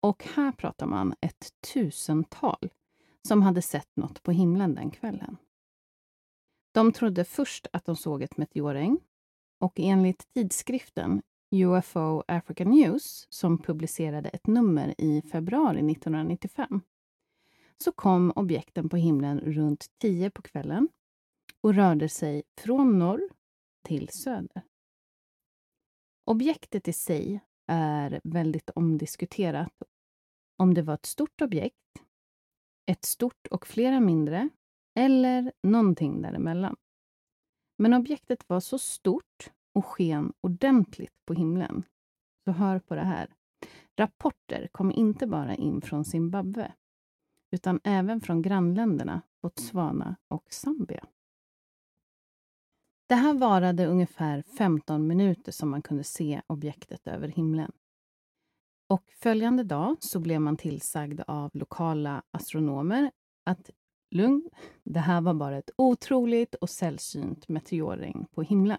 och 0.00 0.24
här 0.24 0.52
pratar 0.52 0.86
man 0.86 1.14
ett 1.20 1.52
tusental, 1.72 2.70
som 3.28 3.42
hade 3.42 3.62
sett 3.62 3.96
något 3.96 4.22
på 4.22 4.32
himlen 4.32 4.74
den 4.74 4.90
kvällen. 4.90 5.36
De 6.72 6.92
trodde 6.92 7.24
först 7.24 7.66
att 7.72 7.84
de 7.84 7.96
såg 7.96 8.22
ett 8.22 8.36
meteorregn 8.36 8.98
och 9.58 9.80
enligt 9.80 10.34
tidskriften 10.34 11.22
UFO 11.50 12.22
Africa 12.28 12.64
News, 12.64 13.26
som 13.30 13.58
publicerade 13.58 14.28
ett 14.28 14.46
nummer 14.46 14.94
i 14.98 15.22
februari 15.22 15.90
1995, 15.92 16.80
så 17.76 17.92
kom 17.92 18.32
objekten 18.36 18.88
på 18.88 18.96
himlen 18.96 19.40
runt 19.40 19.86
10 19.98 20.30
på 20.30 20.42
kvällen 20.42 20.88
och 21.62 21.74
rörde 21.74 22.08
sig 22.08 22.42
från 22.60 22.98
norr 22.98 23.28
till 23.82 24.08
söder. 24.08 24.62
Objektet 26.24 26.88
i 26.88 26.92
sig 26.92 27.40
är 27.66 28.20
väldigt 28.24 28.70
omdiskuterat. 28.70 29.82
Om 30.56 30.74
det 30.74 30.82
var 30.82 30.94
ett 30.94 31.06
stort 31.06 31.40
objekt, 31.42 31.76
ett 32.86 33.04
stort 33.04 33.46
och 33.50 33.66
flera 33.66 34.00
mindre 34.00 34.48
eller 34.94 35.52
någonting 35.62 36.22
däremellan. 36.22 36.76
Men 37.78 37.94
objektet 37.94 38.48
var 38.48 38.60
så 38.60 38.78
stort 38.78 39.52
och 39.74 39.86
sken 39.86 40.32
ordentligt 40.40 41.14
på 41.26 41.34
himlen. 41.34 41.84
Så 42.44 42.52
hör 42.52 42.78
på 42.78 42.94
det 42.94 43.04
här. 43.04 43.34
Rapporter 43.96 44.68
kom 44.72 44.92
inte 44.92 45.26
bara 45.26 45.54
in 45.54 45.80
från 45.80 46.04
Zimbabwe 46.04 46.72
utan 47.50 47.80
även 47.84 48.20
från 48.20 48.42
grannländerna 48.42 49.22
Botswana 49.42 50.16
och 50.28 50.52
Zambia. 50.52 51.06
Det 53.10 53.16
här 53.16 53.34
varade 53.34 53.86
ungefär 53.86 54.42
15 54.42 55.06
minuter 55.06 55.52
som 55.52 55.70
man 55.70 55.82
kunde 55.82 56.04
se 56.04 56.42
objektet 56.46 57.06
över 57.06 57.28
himlen. 57.28 57.72
Och 58.86 59.12
följande 59.12 59.64
dag 59.64 59.96
så 60.00 60.20
blev 60.20 60.40
man 60.40 60.56
tillsagd 60.56 61.20
av 61.26 61.50
lokala 61.54 62.22
astronomer 62.30 63.10
att 63.44 63.70
lugn, 64.10 64.50
det 64.84 65.00
här 65.00 65.20
var 65.20 65.34
bara 65.34 65.58
ett 65.58 65.70
otroligt 65.76 66.54
och 66.54 66.70
sällsynt 66.70 67.48
meteorregn 67.48 68.26
på 68.30 68.42
himlen. 68.42 68.78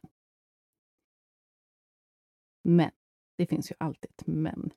Men, 2.64 2.92
det 3.38 3.46
finns 3.46 3.72
ju 3.72 3.76
alltid 3.80 4.12
ett 4.12 4.28
men. 4.28 4.74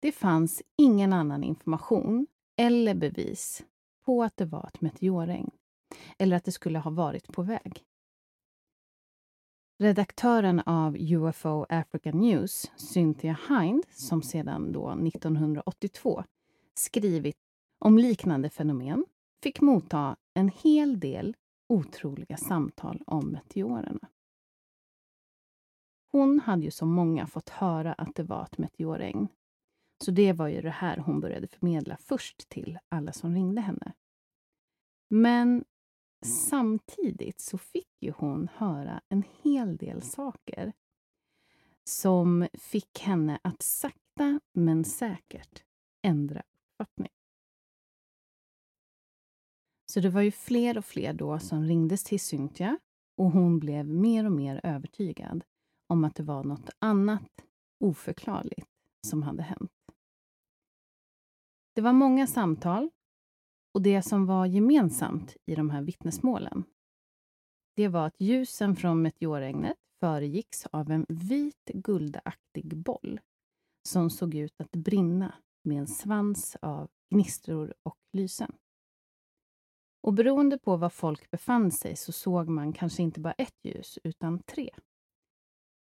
Det 0.00 0.12
fanns 0.12 0.62
ingen 0.76 1.12
annan 1.12 1.44
information 1.44 2.26
eller 2.56 2.94
bevis 2.94 3.64
på 4.04 4.22
att 4.22 4.36
det 4.36 4.46
var 4.46 4.66
ett 4.66 4.80
meteorregn 4.80 5.50
eller 6.18 6.36
att 6.36 6.44
det 6.44 6.52
skulle 6.52 6.78
ha 6.78 6.90
varit 6.90 7.32
på 7.32 7.42
väg. 7.42 7.84
Redaktören 9.82 10.60
av 10.60 10.96
UFO 10.96 11.66
Africa 11.68 12.12
News, 12.12 12.70
Cynthia 12.76 13.38
Hind, 13.48 13.84
som 13.90 14.22
sedan 14.22 14.72
då 14.72 14.90
1982 14.90 16.24
skrivit 16.74 17.36
om 17.78 17.98
liknande 17.98 18.50
fenomen, 18.50 19.04
fick 19.42 19.60
motta 19.60 20.16
en 20.34 20.48
hel 20.48 21.00
del 21.00 21.36
otroliga 21.68 22.36
samtal 22.36 23.02
om 23.06 23.30
meteorerna. 23.30 24.08
Hon 26.12 26.40
hade 26.40 26.62
ju 26.62 26.70
som 26.70 26.92
många 26.92 27.26
fått 27.26 27.48
höra 27.48 27.92
att 27.92 28.14
det 28.14 28.22
var 28.22 28.42
ett 28.42 28.58
meteorregn. 28.58 29.28
Så 30.04 30.10
det 30.10 30.32
var 30.32 30.48
ju 30.48 30.60
det 30.60 30.70
här 30.70 30.96
hon 30.96 31.20
började 31.20 31.46
förmedla 31.46 31.96
först 32.00 32.48
till 32.48 32.78
alla 32.88 33.12
som 33.12 33.34
ringde 33.34 33.60
henne. 33.60 33.92
Men 35.08 35.64
Mm. 36.22 36.34
samtidigt 36.34 37.40
så 37.40 37.58
fick 37.58 37.88
ju 38.00 38.10
hon 38.10 38.48
höra 38.54 39.00
en 39.08 39.22
hel 39.42 39.76
del 39.76 40.02
saker 40.02 40.72
som 41.84 42.48
fick 42.54 42.98
henne 42.98 43.38
att 43.42 43.62
sakta 43.62 44.40
men 44.52 44.84
säkert 44.84 45.64
ändra 46.06 46.42
uppfattning. 46.42 47.12
Så 49.92 50.00
det 50.00 50.10
var 50.10 50.22
ju 50.22 50.30
fler 50.30 50.78
och 50.78 50.84
fler 50.84 51.12
då 51.12 51.38
som 51.38 51.64
ringdes 51.64 52.04
till 52.04 52.20
Cynthia 52.20 52.78
och 53.16 53.30
hon 53.30 53.58
blev 53.58 53.86
mer 53.86 54.26
och 54.26 54.32
mer 54.32 54.60
övertygad 54.64 55.44
om 55.88 56.04
att 56.04 56.14
det 56.14 56.22
var 56.22 56.44
något 56.44 56.70
annat 56.78 57.30
oförklarligt 57.84 58.68
som 59.06 59.22
hade 59.22 59.42
hänt. 59.42 59.70
Det 61.74 61.80
var 61.80 61.92
många 61.92 62.26
samtal 62.26 62.90
och 63.74 63.82
det 63.82 64.02
som 64.02 64.26
var 64.26 64.46
gemensamt 64.46 65.36
i 65.46 65.54
de 65.54 65.70
här 65.70 65.82
vittnesmålen 65.82 66.64
det 67.74 67.88
var 67.88 68.06
att 68.06 68.20
ljusen 68.20 68.76
från 68.76 69.02
meteorregnet 69.02 69.76
föregicks 70.00 70.66
av 70.66 70.90
en 70.90 71.06
vit 71.08 71.64
guldaktig 71.74 72.76
boll 72.76 73.20
som 73.88 74.10
såg 74.10 74.34
ut 74.34 74.60
att 74.60 74.70
brinna 74.70 75.34
med 75.62 75.78
en 75.78 75.86
svans 75.86 76.56
av 76.62 76.90
gnistror 77.10 77.74
och 77.82 77.98
lysen. 78.12 78.52
Och 80.02 80.12
beroende 80.14 80.58
på 80.58 80.76
var 80.76 80.90
folk 80.90 81.30
befann 81.30 81.70
sig 81.70 81.96
så 81.96 82.12
såg 82.12 82.48
man 82.48 82.72
kanske 82.72 83.02
inte 83.02 83.20
bara 83.20 83.32
ett 83.32 83.64
ljus, 83.64 83.98
utan 84.04 84.42
tre. 84.42 84.70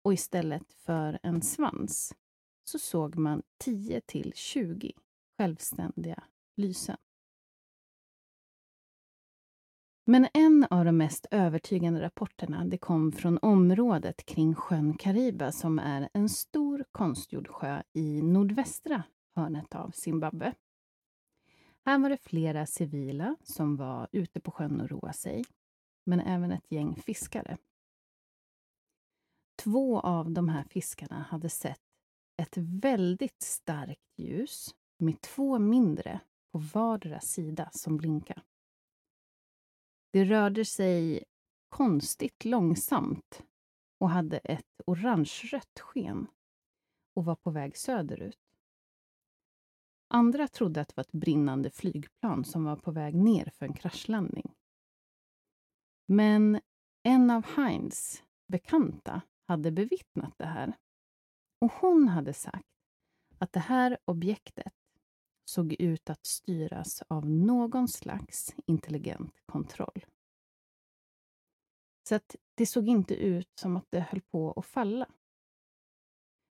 Och 0.04 0.12
istället 0.12 0.72
för 0.72 1.18
en 1.22 1.42
svans 1.42 2.14
så 2.64 2.78
såg 2.78 3.16
man 3.16 3.42
10 3.58 4.00
till 4.00 4.32
20 4.34 4.92
självständiga 5.38 6.22
lysen. 6.56 6.96
Men 10.11 10.28
en 10.34 10.66
av 10.70 10.84
de 10.84 10.96
mest 10.96 11.26
övertygande 11.30 12.02
rapporterna 12.02 12.64
det 12.64 12.78
kom 12.78 13.12
från 13.12 13.38
området 13.42 14.26
kring 14.26 14.54
sjön 14.54 14.94
Kariba 14.94 15.52
som 15.52 15.78
är 15.78 16.08
en 16.12 16.28
stor 16.28 16.84
konstgjord 16.92 17.48
sjö 17.48 17.82
i 17.92 18.22
nordvästra 18.22 19.02
hörnet 19.36 19.74
av 19.74 19.90
Zimbabwe. 19.90 20.54
Här 21.84 21.98
var 21.98 22.11
det 22.11 22.16
flera 22.16 22.66
civila 22.66 23.36
som 23.42 23.76
var 23.76 24.08
ute 24.12 24.40
på 24.40 24.50
sjön 24.50 24.80
och 24.80 24.90
roa 24.90 25.12
sig, 25.12 25.44
men 26.06 26.20
även 26.20 26.52
ett 26.52 26.70
gäng 26.72 26.96
fiskare. 26.96 27.58
Två 29.62 30.00
av 30.00 30.30
de 30.30 30.48
här 30.48 30.64
fiskarna 30.64 31.26
hade 31.30 31.48
sett 31.48 31.82
ett 32.36 32.56
väldigt 32.56 33.42
starkt 33.42 34.18
ljus 34.18 34.74
med 34.98 35.20
två 35.20 35.58
mindre 35.58 36.20
på 36.52 36.58
vardera 36.58 37.20
sida 37.20 37.70
som 37.72 37.96
blinkade. 37.96 38.42
Det 40.11 40.24
rörde 40.24 40.64
sig 40.64 41.24
konstigt 41.68 42.44
långsamt 42.44 43.42
och 43.98 44.11
hade 44.11 44.38
ett 44.38 44.80
orangerött 44.86 45.80
sken 45.80 46.26
och 47.14 47.24
var 47.24 47.36
på 47.36 47.50
väg 47.50 47.76
söderut. 47.76 48.38
Andra 50.08 50.48
trodde 50.48 50.80
att 50.80 50.88
det 50.88 50.96
var 50.96 51.04
ett 51.04 51.12
brinnande 51.12 51.70
flygplan 51.70 52.44
som 52.44 52.64
var 52.64 52.76
på 52.76 52.90
väg 52.90 53.14
ner 53.14 53.50
för 53.54 53.66
en 53.66 53.72
kraschlandning. 53.72 54.54
Men 56.06 56.61
en 57.02 57.30
av 57.30 57.46
Heinz 57.46 58.24
bekanta 58.46 59.22
hade 59.46 59.70
bevittnat 59.70 60.38
det 60.38 60.46
här. 60.46 60.76
Och 61.58 61.72
hon 61.72 62.08
hade 62.08 62.32
sagt 62.32 62.66
att 63.38 63.52
det 63.52 63.61
här 63.61 63.98
objektet 64.04 64.74
såg 65.51 65.72
ut 65.78 66.11
att 66.11 66.26
styras 66.26 67.03
av 67.09 67.30
någon 67.30 67.88
slags 67.88 68.55
intelligent 68.66 69.34
kontroll. 69.46 70.05
Så 72.09 72.14
att 72.14 72.36
det 72.55 72.66
såg 72.66 72.88
inte 72.88 73.14
ut 73.14 73.51
som 73.61 73.76
att 73.76 73.86
det 73.90 74.01
höll 74.01 74.20
på 74.20 74.53
att 74.53 74.66
falla. 74.66 75.07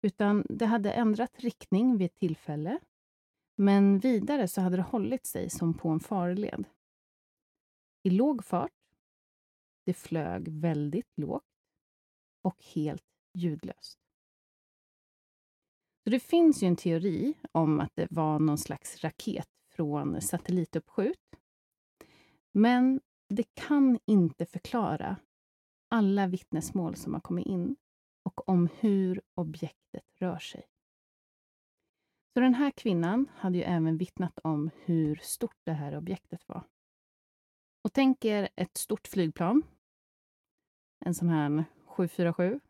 Utan 0.02 0.46
det 0.48 0.66
hade 0.66 0.92
ändrat 0.92 1.40
riktning 1.40 1.96
vid 1.96 2.06
ett 2.06 2.14
tillfälle 2.14 2.78
men 3.54 3.98
vidare 3.98 4.48
så 4.48 4.60
hade 4.60 4.76
det 4.76 4.82
hållit 4.82 5.26
sig 5.26 5.50
som 5.50 5.74
på 5.74 5.88
en 5.88 6.00
farled. 6.00 6.64
I 8.02 8.10
låg 8.10 8.44
fart. 8.44 8.72
Det 9.84 9.94
flög 9.94 10.48
väldigt 10.48 11.18
lågt 11.18 11.44
och 12.42 12.64
helt 12.74 13.04
ljudlöst. 13.34 14.01
Så 16.04 16.10
det 16.10 16.20
finns 16.20 16.62
ju 16.62 16.66
en 16.66 16.76
teori 16.76 17.34
om 17.52 17.80
att 17.80 17.92
det 17.94 18.06
var 18.10 18.38
någon 18.38 18.58
slags 18.58 19.04
raket 19.04 19.48
från 19.70 20.20
satellituppskjut. 20.20 21.36
Men 22.52 23.00
det 23.28 23.54
kan 23.54 23.98
inte 24.06 24.46
förklara 24.46 25.16
alla 25.88 26.26
vittnesmål 26.26 26.96
som 26.96 27.14
har 27.14 27.20
kommit 27.20 27.46
in 27.46 27.76
och 28.22 28.48
om 28.48 28.68
hur 28.80 29.22
objektet 29.34 30.04
rör 30.18 30.38
sig. 30.38 30.66
Så 32.34 32.40
den 32.40 32.54
här 32.54 32.70
kvinnan 32.70 33.28
hade 33.34 33.58
ju 33.58 33.64
även 33.64 33.96
vittnat 33.96 34.38
om 34.44 34.70
hur 34.84 35.16
stort 35.16 35.58
det 35.64 35.72
här 35.72 35.96
objektet 35.96 36.48
var. 36.48 36.64
Och 37.82 37.92
tänk 37.92 38.24
er 38.24 38.48
ett 38.56 38.76
stort 38.76 39.08
flygplan. 39.08 39.62
En 41.04 41.14
sån 41.14 41.28
här 41.28 41.64
747. 41.86 42.60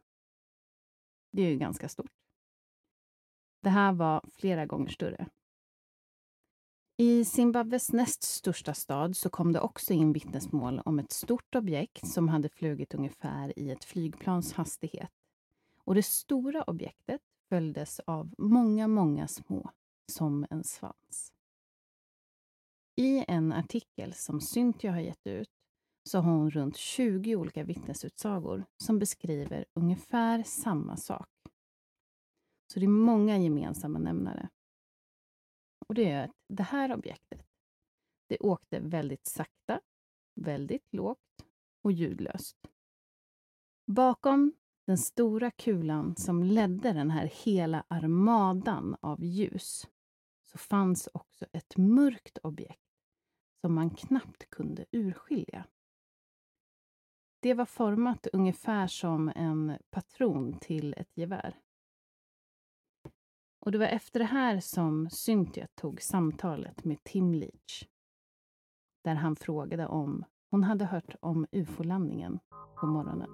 Det 1.33 1.43
är 1.43 1.51
ju 1.51 1.59
ganska 1.59 1.89
stort. 1.89 2.22
Det 3.63 3.71
här 3.71 3.93
var 3.93 4.25
flera 4.35 4.67
gånger 4.67 4.89
större. 4.89 5.27
I 6.97 7.25
Zimbabwes 7.25 7.93
näst 7.93 8.23
största 8.23 8.75
stad 8.75 9.17
så 9.17 9.31
kom 9.31 9.53
det 9.53 9.61
också 9.61 9.93
in 9.93 10.13
vittnesmål 10.13 10.83
om 10.85 10.99
ett 10.99 11.13
stort 11.13 11.55
objekt 11.55 12.09
som 12.09 12.29
hade 12.29 12.49
flugit 12.49 12.95
ungefär 12.95 13.59
i 13.59 13.71
ett 13.71 13.85
flygplans 13.85 14.53
hastighet. 14.53 15.11
Och 15.85 15.95
det 15.95 16.03
stora 16.03 16.63
objektet 16.63 17.21
följdes 17.49 18.01
av 18.01 18.35
många, 18.39 18.89
många 18.89 19.29
små, 19.29 19.71
som 20.13 20.47
en 20.51 20.65
svans. 20.65 21.33
I 22.97 23.25
en 23.29 23.53
artikel 23.53 24.13
som 24.13 24.41
Cynthia 24.41 24.93
har 24.93 25.01
gett 25.01 25.27
ut 25.27 25.51
så 26.05 26.19
har 26.19 26.33
hon 26.33 26.51
runt 26.51 26.77
20 26.77 27.37
olika 27.37 27.65
vittnesutsagor 27.65 28.65
som 28.77 28.99
beskriver 28.99 29.65
ungefär 29.75 30.43
samma 30.43 30.97
sak. 30.97 31.32
Så 32.73 32.81
det 32.81 32.87
är 32.87 32.89
många 32.89 33.39
gemensamma 33.39 33.99
nämnare. 33.99 34.49
Och 35.89 35.95
det 35.95 36.11
är 36.11 36.25
att 36.25 36.37
det 36.49 36.63
här 36.63 36.93
objektet, 36.93 37.47
det 38.27 38.39
åkte 38.39 38.81
väldigt 38.81 39.27
sakta, 39.27 39.81
väldigt 40.35 40.93
lågt 40.93 41.45
och 41.83 41.93
ljudlöst. 41.93 42.57
Bakom 43.87 44.53
den 44.87 44.99
stora 44.99 45.51
kulan 45.51 46.17
som 46.17 46.43
ledde 46.43 46.93
den 46.93 47.11
här 47.11 47.27
hela 47.45 47.85
armadan 47.89 48.97
av 49.01 49.25
ljus 49.25 49.89
så 50.43 50.59
fanns 50.59 51.09
också 51.15 51.47
ett 51.53 51.77
mörkt 51.77 52.39
objekt 52.43 52.91
som 53.61 53.75
man 53.75 53.91
knappt 53.91 54.51
kunde 54.51 54.85
urskilja. 54.91 55.65
Det 57.41 57.55
var 57.55 57.67
format 57.67 58.27
ungefär 58.33 58.87
som 58.87 59.33
en 59.37 59.79
patron 59.91 60.59
till 60.59 60.95
ett 60.97 61.17
gevär. 61.17 61.62
Och 63.65 63.73
det 63.73 63.79
var 63.79 63.87
efter 63.87 64.21
det 64.21 64.27
här 64.27 64.61
som 64.61 65.11
Cynthia 65.11 65.67
tog 65.75 66.03
samtalet 66.03 66.85
med 66.85 67.05
Tim 67.05 67.35
Leach. 67.35 67.85
Där 69.05 69.15
han 69.15 69.37
frågade 69.37 69.87
om 69.87 70.25
hon 70.51 70.65
hade 70.65 70.85
hört 70.85 71.15
om 71.21 71.47
ufo-landningen 71.53 72.39
på 72.81 72.87
morgonen. 72.87 73.29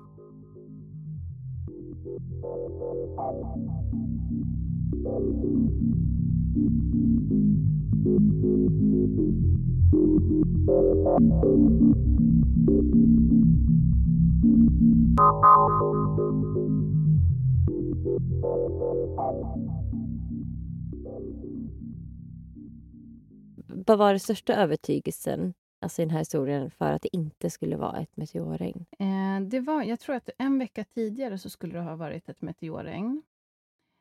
Vad 23.68 23.98
var 23.98 24.10
den 24.10 24.20
största 24.20 24.54
övertygelsen 24.54 25.54
alltså 25.80 26.02
i 26.02 26.04
den 26.04 26.10
här 26.10 26.18
historien 26.18 26.70
för 26.70 26.92
att 26.92 27.02
det 27.02 27.16
inte 27.16 27.50
skulle 27.50 27.76
vara 27.76 28.00
ett 28.00 28.16
meteorregn? 28.16 28.86
Eh, 28.98 29.48
det 29.48 29.60
var, 29.60 29.82
jag 29.82 30.00
tror 30.00 30.16
att 30.16 30.30
en 30.38 30.58
vecka 30.58 30.84
tidigare 30.84 31.38
så 31.38 31.50
skulle 31.50 31.72
det 31.72 31.80
ha 31.80 31.96
varit 31.96 32.28
ett 32.28 32.42
meteorregn. 32.42 33.22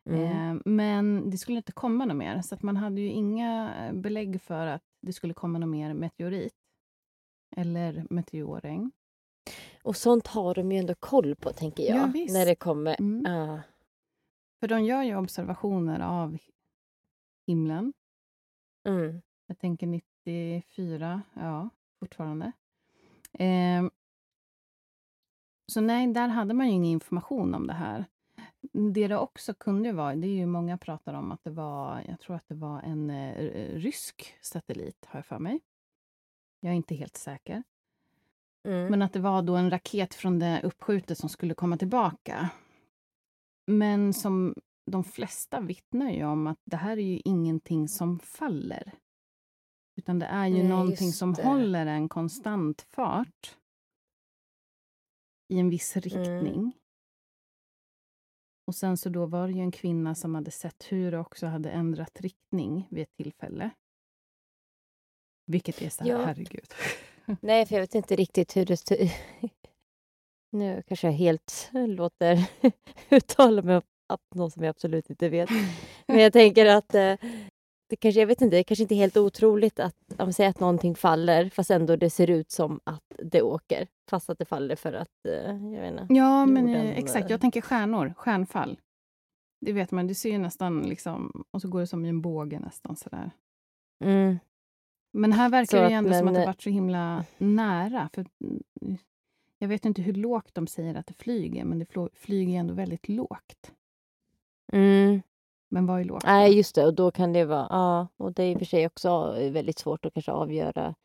Mm. 0.10 0.24
Eh, 0.24 0.62
men 0.66 1.30
det 1.30 1.38
skulle 1.38 1.58
inte 1.58 1.72
komma 1.72 2.06
något 2.06 2.18
mer, 2.18 2.42
så 2.42 2.56
att 2.56 2.64
man 2.64 2.78
hade 2.78 3.02
ju 3.02 3.10
inga 3.10 3.74
belägg 3.94 4.42
för 4.42 4.68
att 4.68 4.84
det 5.02 5.14
skulle 5.14 5.34
komma 5.34 5.60
något 5.60 5.70
mer 5.70 5.94
meteorit. 5.94 6.54
Eller 7.56 8.06
meteorregn. 8.10 8.92
Och 9.84 9.96
sånt 9.96 10.28
har 10.28 10.56
de 10.56 10.72
ju 10.72 10.78
ändå 10.78 10.96
koll 10.96 11.36
på, 11.36 11.54
tänker 11.54 11.84
jag. 11.84 11.98
Ja, 11.98 12.10
visst. 12.14 12.34
när 12.34 12.46
det 12.46 12.56
kommer... 12.56 12.96
Mm. 13.00 13.34
Ja. 13.34 13.62
För 14.60 14.68
de 14.68 14.84
gör 14.84 15.04
ju 15.04 15.16
observationer 15.16 16.00
av 16.00 16.38
himlen. 17.48 17.94
Mm. 18.88 19.22
Jag 19.48 19.60
tänker 19.60 19.88
94, 19.88 21.22
ja, 21.34 21.70
fortfarande. 22.00 22.52
Eh, 23.34 23.84
så 25.72 25.82
nej, 25.82 26.08
där 26.08 26.28
hade 26.28 26.54
man 26.54 26.68
ju 26.68 26.74
ingen 26.74 26.92
information 26.92 27.54
om 27.54 27.68
det 27.68 27.74
här. 27.74 28.06
Det 28.72 29.08
det 29.08 29.18
också 29.18 29.54
kunde 29.54 29.92
vara, 29.92 30.16
det 30.16 30.28
är 30.28 30.36
ju 30.36 30.46
många 30.46 30.78
pratar 30.78 31.14
om 31.14 31.32
att 31.32 31.44
det 31.44 31.50
var, 31.50 32.04
jag 32.08 32.20
tror 32.20 32.36
att 32.36 32.48
det 32.48 32.56
var 32.56 32.82
en 32.82 33.10
eh, 33.10 33.34
rysk 33.74 34.36
satellit, 34.42 35.06
har 35.06 35.18
jag 35.18 35.26
för 35.26 35.40
mig. 35.40 35.60
Jag 36.60 36.72
är 36.72 36.76
inte 36.76 36.96
helt 36.96 37.18
säker. 37.18 37.64
Mm. 38.64 38.88
Men 38.88 39.02
att 39.02 39.14
det 39.14 39.20
var 39.20 39.42
då 39.42 39.56
en 39.56 39.70
raket 39.70 40.14
från 40.14 40.40
det 40.40 40.62
uppskjutet 40.64 41.18
som 41.18 41.30
skulle 41.30 41.54
komma 41.54 41.78
tillbaka. 41.78 42.50
Men 43.68 44.14
som 44.14 44.56
de 44.86 45.04
flesta 45.04 45.60
vittnar 45.60 46.12
ju 46.12 46.26
om 46.26 46.48
att 46.48 46.62
det 46.64 46.78
här 46.78 46.98
är 46.98 47.02
ju 47.02 47.22
ingenting 47.26 47.88
som 47.88 48.20
faller. 48.20 48.94
Utan 49.98 50.20
det 50.20 50.26
är 50.26 50.48
ju 50.48 50.54
Nej, 50.54 50.68
någonting 50.68 51.12
som 51.12 51.34
det. 51.34 51.44
håller 51.44 51.86
en 51.86 52.10
konstant 52.10 52.82
fart 52.82 53.58
i 55.54 55.60
en 55.60 55.70
viss 55.70 55.96
Mm. 55.96 56.04
riktning. 56.04 56.74
Och 58.68 58.76
sen 58.76 58.98
så 58.98 59.10
då 59.10 59.26
var 59.26 59.48
det 59.48 59.54
ju 59.54 59.60
en 59.62 59.72
kvinna 59.72 60.16
som 60.16 60.36
hade 60.36 60.52
sett 60.52 60.92
hur 60.92 61.12
det 61.12 61.20
också 61.20 61.48
hade 61.48 61.72
ändrat 61.72 62.22
riktning 62.22 62.88
vid 62.92 63.04
ett 63.04 63.16
tillfälle. 63.18 63.70
Vilket 65.46 65.82
är 65.82 65.90
så 65.90 66.04
här, 66.04 66.12
Ja. 66.12 66.26
herregud. 66.26 66.74
Nej, 67.42 67.66
för 67.66 67.76
jag 67.76 67.82
vet 67.82 67.96
inte 67.96 68.16
riktigt 68.16 68.56
hur 68.58 68.66
det... 68.66 68.82
nu 70.52 70.84
kanske 70.88 71.08
jag 71.08 71.14
helt 71.14 71.70
låter 71.74 72.50
uttala 73.10 73.62
mig 73.62 73.76
om 73.78 74.18
något 74.36 74.54
som 74.54 74.64
jag 74.64 74.70
absolut 74.70 75.10
inte 75.10 75.30
vet. 75.30 75.50
Men 76.08 76.20
jag 76.20 76.34
tänker 76.34 76.66
att 76.66 76.96
eh, 76.96 77.16
det 77.90 77.96
kanske, 77.96 78.20
jag 78.20 78.28
vet 78.28 78.42
inte, 78.42 78.56
det 78.56 78.64
kanske 78.64 78.82
inte 78.84 78.96
är 78.96 78.98
helt 78.98 79.18
otroligt 79.18 79.80
att, 79.80 79.96
om 80.18 80.34
säger 80.34 80.50
att 80.50 80.60
någonting 80.60 80.96
faller 80.96 81.50
fast 81.50 81.72
ändå 81.72 81.96
det 81.96 82.10
ser 82.10 82.30
ut 82.30 82.52
som 82.52 82.80
att 82.84 83.04
det 83.18 83.42
åker. 83.42 83.88
Fast 84.10 84.30
att 84.30 84.38
det 84.40 84.46
faller 84.46 84.76
för 84.76 84.94
att, 84.94 85.26
eh, 85.26 85.34
jag 85.74 85.82
vet 85.82 85.92
inte. 85.92 86.14
Ja, 86.14 86.46
men 86.46 86.68
jorden, 86.68 86.86
eh, 86.88 86.98
exakt. 86.98 87.26
eh, 87.26 87.32
Jag 87.32 87.42
tänker 87.42 87.62
stjärnor, 87.62 88.14
stjärnfall. 88.18 88.80
Det 89.62 89.74
vet 89.74 89.92
man, 89.92 90.08
det 90.08 90.16
ser 90.16 90.32
ju 90.32 90.38
nästan 90.38 90.82
liksom... 90.82 91.46
Och 91.52 91.62
så 91.62 91.68
går 91.68 91.80
det 91.80 91.88
som 91.88 92.06
i 92.06 92.10
en 92.10 92.22
båge 92.22 92.60
nästan 92.60 92.96
sådär. 92.96 93.32
Mm. 94.04 94.40
Men 95.14 95.32
här 95.32 95.50
verkar 95.50 95.78
Så 95.78 95.84
det 95.84 95.90
ju 95.90 95.96
ändå 95.96 96.14
som 96.14 96.26
men, 96.26 96.28
att 96.28 96.34
det 96.34 96.42
eh, 96.42 96.46
varit 96.46 96.62
så 96.62 96.70
himla 96.70 97.26
nära. 97.38 98.10
För 98.14 98.26
mm, 98.42 98.98
jag 99.58 99.68
vet 99.68 99.86
inte 99.86 100.02
hur 100.02 100.14
lågt 100.14 100.56
de 100.56 100.68
säger 100.68 100.96
att 100.96 101.08
det 101.08 101.14
flyger, 101.14 101.66
men 101.66 101.80
det 101.80 102.10
flyger 102.14 102.60
ändå 102.60 102.74
väldigt 102.74 103.10
lågt. 103.10 103.72
Mm. 104.74 105.22
Men 105.70 105.86
vad 105.86 106.00
är 106.00 106.04
lågt? 106.04 106.24
Nej, 106.26 106.58
just 106.58 106.76
det. 106.76 106.86
Och 106.86 106.94
då 106.94 107.12
kan 107.12 107.34
det 107.34 107.46
vara... 107.46 107.68
Ja, 107.70 108.08
och 108.18 108.34
det 108.34 108.44
är 108.44 108.52
i 108.52 108.56
och 108.56 108.60
för 108.60 108.66
sig 108.66 108.86
också 108.88 109.32
väldigt 109.52 109.80
svårt 109.80 110.06
att 110.06 110.14
kanske 110.14 110.32
avgöra 110.32 110.96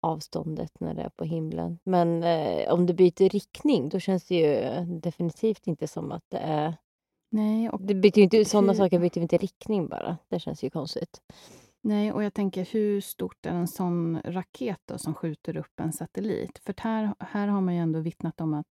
avståndet 0.00 0.80
när 0.80 0.94
det 0.94 1.02
är 1.02 1.08
på 1.08 1.24
himlen. 1.24 1.78
Men 1.84 2.22
eh, 2.22 2.72
om 2.72 2.86
det 2.86 2.94
byter 2.94 3.28
riktning, 3.28 3.88
då 3.88 3.98
känns 3.98 4.24
det 4.24 4.34
ju 4.34 4.84
definitivt 4.84 5.66
inte 5.66 5.86
som 5.88 6.12
att 6.12 6.24
det 6.28 6.38
är... 6.38 6.74
Nej, 7.30 7.70
och, 7.70 7.80
Det 7.80 7.94
byter 7.94 8.18
inte, 8.18 8.44
sådana 8.44 8.72
hur- 8.72 8.78
saker 8.78 8.98
byter 8.98 9.18
inte 9.18 9.36
riktning 9.38 9.88
bara. 9.88 10.16
Det 10.28 10.40
känns 10.40 10.64
ju 10.64 10.70
konstigt. 10.70 11.20
nej, 11.80 12.12
och 12.12 12.22
jag 12.24 12.34
tänker 12.34 12.64
hur 12.72 13.00
stort 13.00 13.46
är 13.46 13.50
en 13.50 13.68
sån 13.68 14.20
raket 14.24 14.80
då, 14.84 14.98
som 14.98 15.14
skjuter 15.14 15.56
upp 15.56 15.80
en 15.80 15.92
satellit? 15.92 16.58
För 16.58 16.74
här, 16.78 17.14
här 17.18 17.48
har 17.48 17.60
man 17.60 17.74
ju 17.74 17.80
ändå 17.80 18.00
vittnat 18.00 18.40
om 18.40 18.54
att 18.54 18.66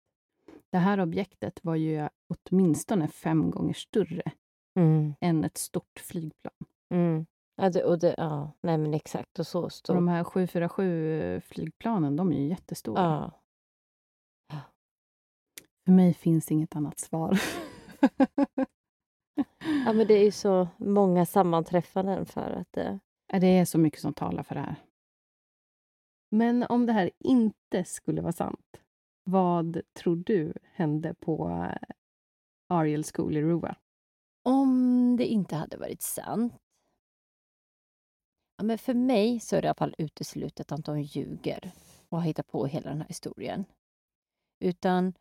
det 0.71 0.77
här 0.77 0.99
objektet 0.99 1.59
var 1.63 1.75
ju 1.75 2.07
åtminstone 2.27 3.07
fem 3.07 3.51
gånger 3.51 3.73
större 3.73 4.21
Mm. 4.79 5.13
än 5.21 5.43
ett 5.43 5.57
stort 5.57 5.99
flygplan. 5.99 6.53
Mm. 6.93 7.25
Ja, 7.55 7.69
det, 7.69 7.83
och 7.83 7.99
det, 7.99 8.15
ja, 8.17 8.51
nej 8.61 8.77
men 8.77 8.93
exakt. 8.93 9.39
Och 9.39 9.47
så 9.47 9.63
Och 9.63 9.73
stor. 9.73 9.95
de 9.95 10.07
här 10.07 10.23
747-flygplanen, 10.23 12.17
de 12.17 12.31
är 12.31 12.37
ju 12.39 12.47
jättestora. 12.47 13.01
Ja. 13.01 13.31
För 15.85 15.91
mig 15.91 16.13
finns 16.13 16.51
inget 16.51 16.75
annat 16.75 16.99
svar. 16.99 17.41
ja, 19.85 19.93
men 19.93 20.07
det 20.07 20.13
är 20.13 20.23
ju 20.23 20.31
så 20.31 20.67
många 20.77 21.25
sammanträffanden 21.25 22.25
för 22.25 22.51
att 22.51 22.67
det... 22.71 22.99
Ja, 23.33 23.39
det 23.39 23.47
är 23.47 23.65
så 23.65 23.77
mycket 23.77 23.99
som 23.99 24.13
talar 24.13 24.43
för 24.43 24.55
det 24.55 24.61
här. 24.61 24.75
Men 26.31 26.63
om 26.63 26.85
det 26.85 26.93
här 26.93 27.11
inte 27.19 27.83
skulle 27.83 28.21
vara 28.21 28.31
sant, 28.33 28.81
vad 29.23 29.81
tror 29.93 30.15
du 30.15 30.53
hände 30.63 31.13
på 31.13 31.49
eh, 31.49 31.77
Ariel 32.69 33.03
School 33.03 33.37
i 33.37 33.41
Ruwa? 33.41 33.75
Om 34.43 35.15
det 35.17 35.25
inte 35.25 35.55
hade 35.55 35.77
varit 35.77 36.01
sant. 36.01 36.53
Ja, 38.57 38.63
men 38.63 38.77
för 38.77 38.93
mig 38.93 39.39
så 39.39 39.55
är 39.55 39.61
det 39.61 39.65
i 39.65 39.69
alla 39.69 39.75
fall 39.75 39.95
uteslutet 39.97 40.71
att 40.71 40.85
de 40.85 41.01
ljuger 41.01 41.71
och 42.09 42.17
har 42.17 42.25
hittat 42.25 42.47
på 42.47 42.65
hela 42.65 42.89
den 42.89 43.01
här 43.01 43.07
historien. 43.07 43.65
Utan, 44.59 45.13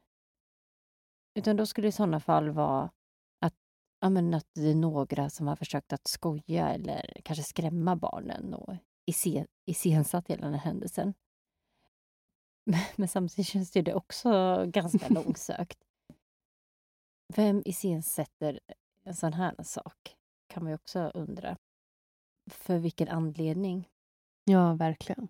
utan 1.38 1.56
då 1.56 1.66
skulle 1.66 1.84
det 1.84 1.88
i 1.88 1.92
sådana 1.92 2.20
fall 2.20 2.50
vara 2.50 2.90
att, 3.40 3.54
ja, 4.00 4.10
men 4.10 4.34
att 4.34 4.46
det 4.54 4.70
är 4.70 4.74
några 4.74 5.30
som 5.30 5.46
har 5.46 5.56
försökt 5.56 5.92
att 5.92 6.06
skoja 6.06 6.68
eller 6.74 7.20
kanske 7.24 7.44
skrämma 7.44 7.96
barnen 7.96 8.54
och 8.54 8.76
iscensatt 9.66 10.28
hela 10.28 10.42
den 10.42 10.54
här 10.54 10.60
händelsen. 10.60 11.14
Men, 12.96 13.08
samtidigt 13.08 13.46
känns 13.46 13.70
det 13.70 13.94
också 13.94 14.64
ganska 14.66 15.08
långsökt. 15.14 15.78
Vem 17.36 17.62
iscensätter 17.64 18.60
en 19.04 19.14
sån 19.14 19.32
här 19.32 19.54
sak? 19.62 20.16
Kan 20.46 20.62
man 20.62 20.70
ju 20.70 20.74
också 20.74 21.10
undra. 21.14 21.56
För 22.50 22.78
vilken 22.78 23.08
anledning? 23.08 23.88
Ja, 24.44 24.74
verkligen. 24.74 25.28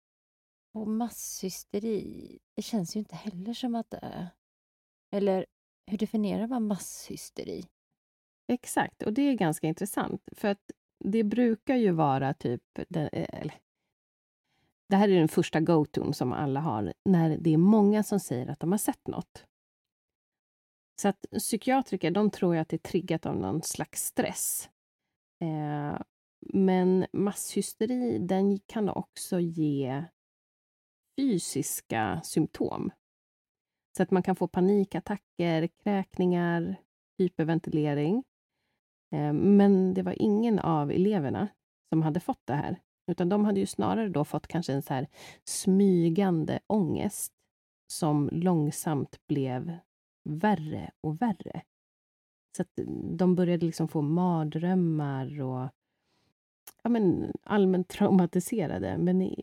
Och 0.73 0.89
masshysteri, 0.89 2.39
det 2.57 2.63
känns 2.63 2.97
ju 2.97 3.01
inte 3.01 3.17
heller 3.17 3.55
som 3.55 3.75
att 3.75 3.91
det 3.91 3.99
är... 4.03 4.29
Eller 5.11 5.47
hur 5.87 5.99
definierar 5.99 6.47
man 6.47 6.67
masshysteri? 6.67 7.67
Exakt, 8.49 9.03
och 9.03 9.13
det 9.13 9.23
är 9.23 9.35
ganska 9.35 9.67
intressant. 9.67 10.23
För 10.33 10.49
att 10.49 10.71
det 11.05 11.25
brukar 11.25 11.77
ju 11.77 11.91
vara 11.91 12.35
typ... 12.35 12.63
Det, 12.89 13.09
eller, 13.09 13.55
det 14.89 14.97
här 14.97 15.09
är 15.09 15.19
den 15.19 15.29
första 15.29 15.61
go-ton 15.61 16.15
som 16.15 16.33
alla 16.33 16.61
har 16.61 16.93
när 17.05 17.39
det 17.39 17.51
är 17.51 17.59
många 17.59 18.03
som 18.03 18.21
säger 18.21 18.47
att 18.51 18.61
de 18.61 18.71
har 18.73 18.79
sett 18.79 19.07
något. 19.09 19.45
Så 21.01 21.09
att 21.09 21.27
psykiatriker, 21.39 22.11
de 22.11 22.31
tror 22.31 22.55
ju 22.55 22.61
att 22.61 22.69
det 22.69 22.77
är 22.77 22.89
triggat 22.91 23.27
av 23.27 23.37
någon 23.37 23.63
slags 23.63 24.05
stress. 24.05 24.71
Eh, 25.41 26.01
men 26.53 27.07
masshysteri, 27.13 28.19
den 28.19 28.59
kan 28.59 28.89
också 28.89 29.41
ge 29.41 30.05
fysiska 31.21 32.21
symptom. 32.25 32.91
Så 33.97 34.03
att 34.03 34.11
man 34.11 34.23
kan 34.23 34.37
få 34.37 34.49
panikattacker, 34.49 35.67
kräkningar, 35.67 36.77
hyperventilering. 37.19 38.25
Eh, 39.15 39.33
men 39.33 39.95
det 39.95 40.03
var 40.03 40.23
ingen 40.23 40.59
av 40.59 40.91
eleverna 40.91 41.49
som 41.89 42.03
hade 42.03 42.21
fått 42.21 42.47
det 42.47 42.55
här. 42.55 42.81
Utan 43.11 43.29
de 43.29 43.45
hade 43.45 43.61
ju 43.61 43.67
snarare 43.67 44.09
då 44.09 44.25
fått 44.25 44.47
kanske 44.47 44.73
en 44.73 44.83
så 44.83 44.95
här 44.95 45.07
smygande 45.45 46.61
ångest 46.67 47.33
som 47.87 48.29
långsamt 48.33 49.27
blev 49.29 49.79
värre 50.31 50.91
och 51.01 51.23
värre. 51.23 51.63
Så 52.57 52.63
att 52.63 52.69
de 53.19 53.35
började 53.35 53.67
liksom 53.67 53.89
få 53.89 54.03
mardrömmar 54.03 55.41
och 55.41 55.69
ja, 56.83 56.91
men, 56.91 57.33
allmänt 57.43 57.89
traumatiserade. 57.89 58.99
Men 58.99 59.35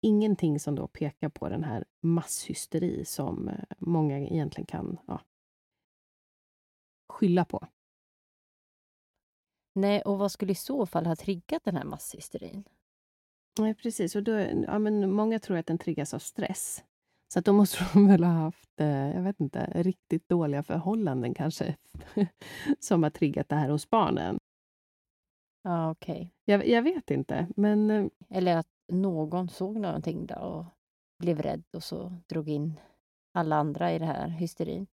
ingenting 0.00 0.60
som 0.60 0.74
då 0.74 0.86
pekar 0.88 1.28
på 1.28 1.48
den 1.48 1.64
här 1.64 1.84
masshysteri 2.00 3.04
som 3.04 3.48
eh, 3.48 3.54
många 3.78 4.18
egentligen 4.18 4.66
kan 4.66 4.98
ja, 5.06 5.20
skylla 7.08 7.44
på. 7.44 7.66
Nej, 9.74 10.02
och 10.02 10.18
vad 10.18 10.32
skulle 10.32 10.52
i 10.52 10.54
så 10.54 10.86
fall 10.86 11.06
ha 11.06 11.16
triggat 11.16 11.64
den 11.64 11.76
här 11.76 11.84
masshysterin? 11.84 12.64
Nej, 13.58 13.74
precis. 13.74 14.16
Och 14.16 14.22
då, 14.22 14.32
ja, 14.40 14.78
men 14.78 15.12
många 15.12 15.38
tror 15.38 15.56
att 15.56 15.66
den 15.66 15.78
triggas 15.78 16.14
av 16.14 16.18
stress. 16.18 16.84
Så 17.34 17.38
att 17.38 17.44
då 17.44 17.52
måste 17.52 17.84
de 17.94 18.06
väl 18.06 18.24
ha 18.24 18.32
haft, 18.32 18.80
eh, 18.80 19.14
jag 19.14 19.22
vet 19.22 19.40
inte, 19.40 19.70
riktigt 19.74 20.28
dåliga 20.28 20.62
förhållanden 20.62 21.34
kanske, 21.34 21.76
som 22.78 23.02
har 23.02 23.10
triggat 23.10 23.48
det 23.48 23.56
här 23.56 23.68
hos 23.68 23.90
barnen. 23.90 24.38
Ja, 25.62 25.90
okej. 25.90 26.14
Okay. 26.14 26.28
Jag, 26.44 26.68
jag, 26.68 26.82
vet 26.82 27.10
inte, 27.10 27.46
men... 27.56 27.90
Eh, 27.90 28.06
Eller 28.28 28.56
att 28.56 28.68
någon 28.88 29.48
såg 29.48 29.76
någonting 29.76 30.26
då 30.26 30.34
och 30.34 30.64
blev 31.18 31.42
rädd 31.42 31.64
och 31.72 31.82
så 31.82 32.12
drog 32.26 32.48
in 32.48 32.80
alla 33.32 33.56
andra 33.56 33.92
i 33.92 33.98
det 33.98 34.06
här 34.06 34.28
hysterin. 34.28 34.86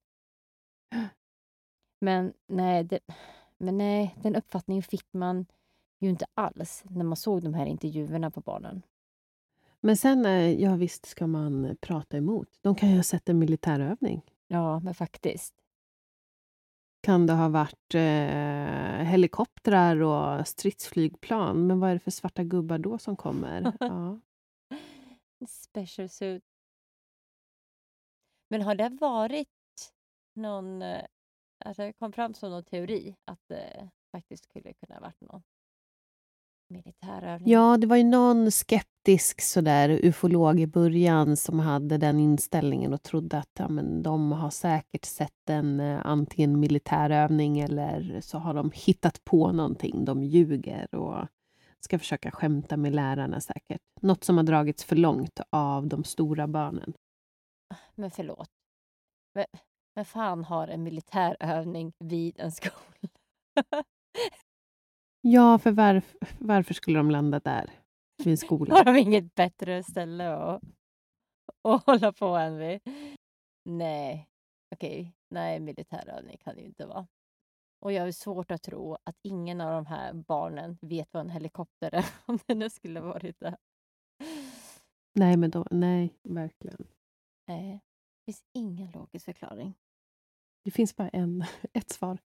Men 2.01 2.33
nej, 2.47 2.85
det, 2.85 3.01
men 3.59 3.79
nej, 3.79 4.17
den 4.23 4.37
uppfattningen 4.37 4.83
fick 4.83 5.13
man 5.13 5.47
ju 5.99 6.09
inte 6.11 6.27
alls 6.35 6.85
när 6.89 7.05
man 7.05 7.17
såg 7.17 7.43
de 7.43 7.55
här 7.55 7.67
intervjuerna 7.67 8.31
på 8.31 8.41
barnen. 8.41 8.83
Men 9.81 9.97
sen, 9.97 10.27
eh, 10.27 10.61
ja 10.63 10.77
visst 10.77 11.07
ska 11.07 11.27
man 11.27 11.77
prata 11.81 12.17
emot. 12.17 12.49
De 12.61 12.75
kan 12.75 12.91
ju 12.91 12.97
ha 12.97 13.03
sett 13.03 13.29
en 13.29 13.39
militärövning. 13.39 14.23
Ja, 14.47 14.81
men 14.81 14.95
faktiskt. 14.95 15.55
Kan 17.03 17.27
det 17.27 17.33
ha 17.33 17.49
varit 17.49 17.95
eh, 17.95 19.05
helikoptrar 19.07 20.03
och 20.03 20.49
stridsflygplan? 20.49 21.67
Men 21.67 21.81
vad 21.81 21.91
är 21.91 21.95
det 21.95 22.01
för 22.01 22.11
svarta 22.11 22.45
gubbar 22.45 22.79
då 22.79 22.99
som 22.99 23.17
kommer? 23.17 23.73
ja. 23.81 24.21
Special 25.49 26.09
suit. 26.09 26.45
Men 28.49 28.63
har 28.63 28.75
det 28.75 28.89
varit 28.89 29.49
någon... 30.35 30.83
Alltså 31.65 31.83
det 31.83 31.93
kom 31.93 32.13
fram 32.13 32.35
som 32.35 32.51
någon 32.51 32.65
teori 32.65 33.17
att 33.25 33.49
det 33.49 33.91
faktiskt 34.13 34.45
skulle 34.45 34.73
kunna 34.73 34.95
ha 34.95 35.01
varit 35.01 35.21
någon 35.21 35.43
militärövning? 36.71 37.53
Ja, 37.53 37.77
det 37.77 37.87
var 37.87 37.97
ju 37.97 38.05
någon 38.05 38.51
skeptisk 38.51 39.41
sådär 39.41 39.89
ufolog 39.89 40.61
i 40.61 40.67
början 40.67 41.37
som 41.37 41.59
hade 41.59 41.99
den 41.99 42.19
inställningen 42.19 42.93
och 42.93 43.03
trodde 43.03 43.39
att 43.39 43.51
ja, 43.59 43.69
men 43.69 44.03
de 44.03 44.33
har 44.33 44.51
säkert 44.51 45.05
sett 45.05 45.51
en 45.51 45.81
eh, 45.81 46.07
antingen 46.07 46.61
militärövning 46.61 47.61
eller 47.61 48.21
så 48.21 48.39
har 48.39 48.55
de 48.55 48.71
hittat 48.75 49.25
på 49.25 49.53
någonting. 49.53 50.05
De 50.05 50.23
ljuger 50.23 50.95
och 50.95 51.27
ska 51.81 51.99
försöka 51.99 52.31
skämta 52.31 52.77
med 52.77 52.95
lärarna 52.95 53.41
säkert. 53.41 53.81
Något 54.01 54.25
som 54.25 54.37
har 54.37 54.45
dragits 54.45 54.85
för 54.85 54.97
långt 54.97 55.41
av 55.51 55.87
de 55.87 56.05
stora 56.05 56.47
barnen. 56.47 56.93
Men 57.95 58.11
förlåt. 58.11 58.49
Men, 59.35 59.45
men 59.95 60.05
fan 60.05 60.45
har 60.45 60.69
en 60.69 60.83
militärövning 60.83 61.93
vid 61.99 62.41
en 62.41 62.53
skola? 62.53 62.75
Ja, 65.21 65.59
för 65.59 65.71
varf 65.71 66.17
varför 66.39 66.75
skulle 66.75 66.99
de 66.99 67.11
landa 67.11 67.41
där? 67.41 67.71
Vid 68.19 68.29
en 68.29 68.37
skola? 68.37 68.75
Har 68.77 68.85
de 68.85 68.97
inget 68.97 69.35
bättre 69.35 69.83
ställe 69.83 70.29
att, 70.35 70.63
att 71.69 71.87
hålla 71.87 72.13
på 72.13 72.27
än 72.27 72.59
vid? 72.59 72.81
Nej, 73.65 74.29
okej. 74.75 75.01
Okay. 75.01 75.13
Nej, 75.31 75.61
militärövning 75.61 76.37
kan 76.39 76.55
det 76.55 76.61
ju 76.61 76.67
inte 76.67 76.87
vara. 76.87 77.07
Och 77.81 77.93
jag 77.93 78.03
har 78.03 78.13
svårt 78.13 78.51
att 78.51 78.63
tro 78.63 78.97
att 79.05 79.17
ingen 79.23 79.61
av 79.61 79.73
de 79.73 79.87
här 79.87 80.13
barnen 80.13 80.79
vet 80.81 81.09
vad 81.13 81.21
en 81.21 81.31
helikopter 81.31 81.95
är, 81.95 82.05
om 82.27 82.39
det 82.47 82.55
nu 82.55 82.71
skulle 82.71 83.01
varit 83.01 83.41
det. 83.41 83.57
Nej, 85.13 85.37
men 85.37 85.51
då, 85.51 85.67
nej, 85.71 86.15
verkligen. 86.23 86.87
Nej, 87.49 87.73
det 87.73 88.33
finns 88.33 88.43
ingen 88.53 88.91
logisk 88.91 89.25
förklaring. 89.25 89.75
Det 90.65 90.71
finns 90.71 90.97
bara 90.97 91.09
en, 91.09 91.45
ett 91.73 91.91
svar. 91.91 92.19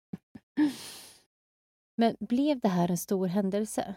Men 1.96 2.16
blev 2.20 2.60
det 2.60 2.68
här 2.68 2.92
en 2.92 2.98
stor 2.98 3.28
händelse? 3.28 3.96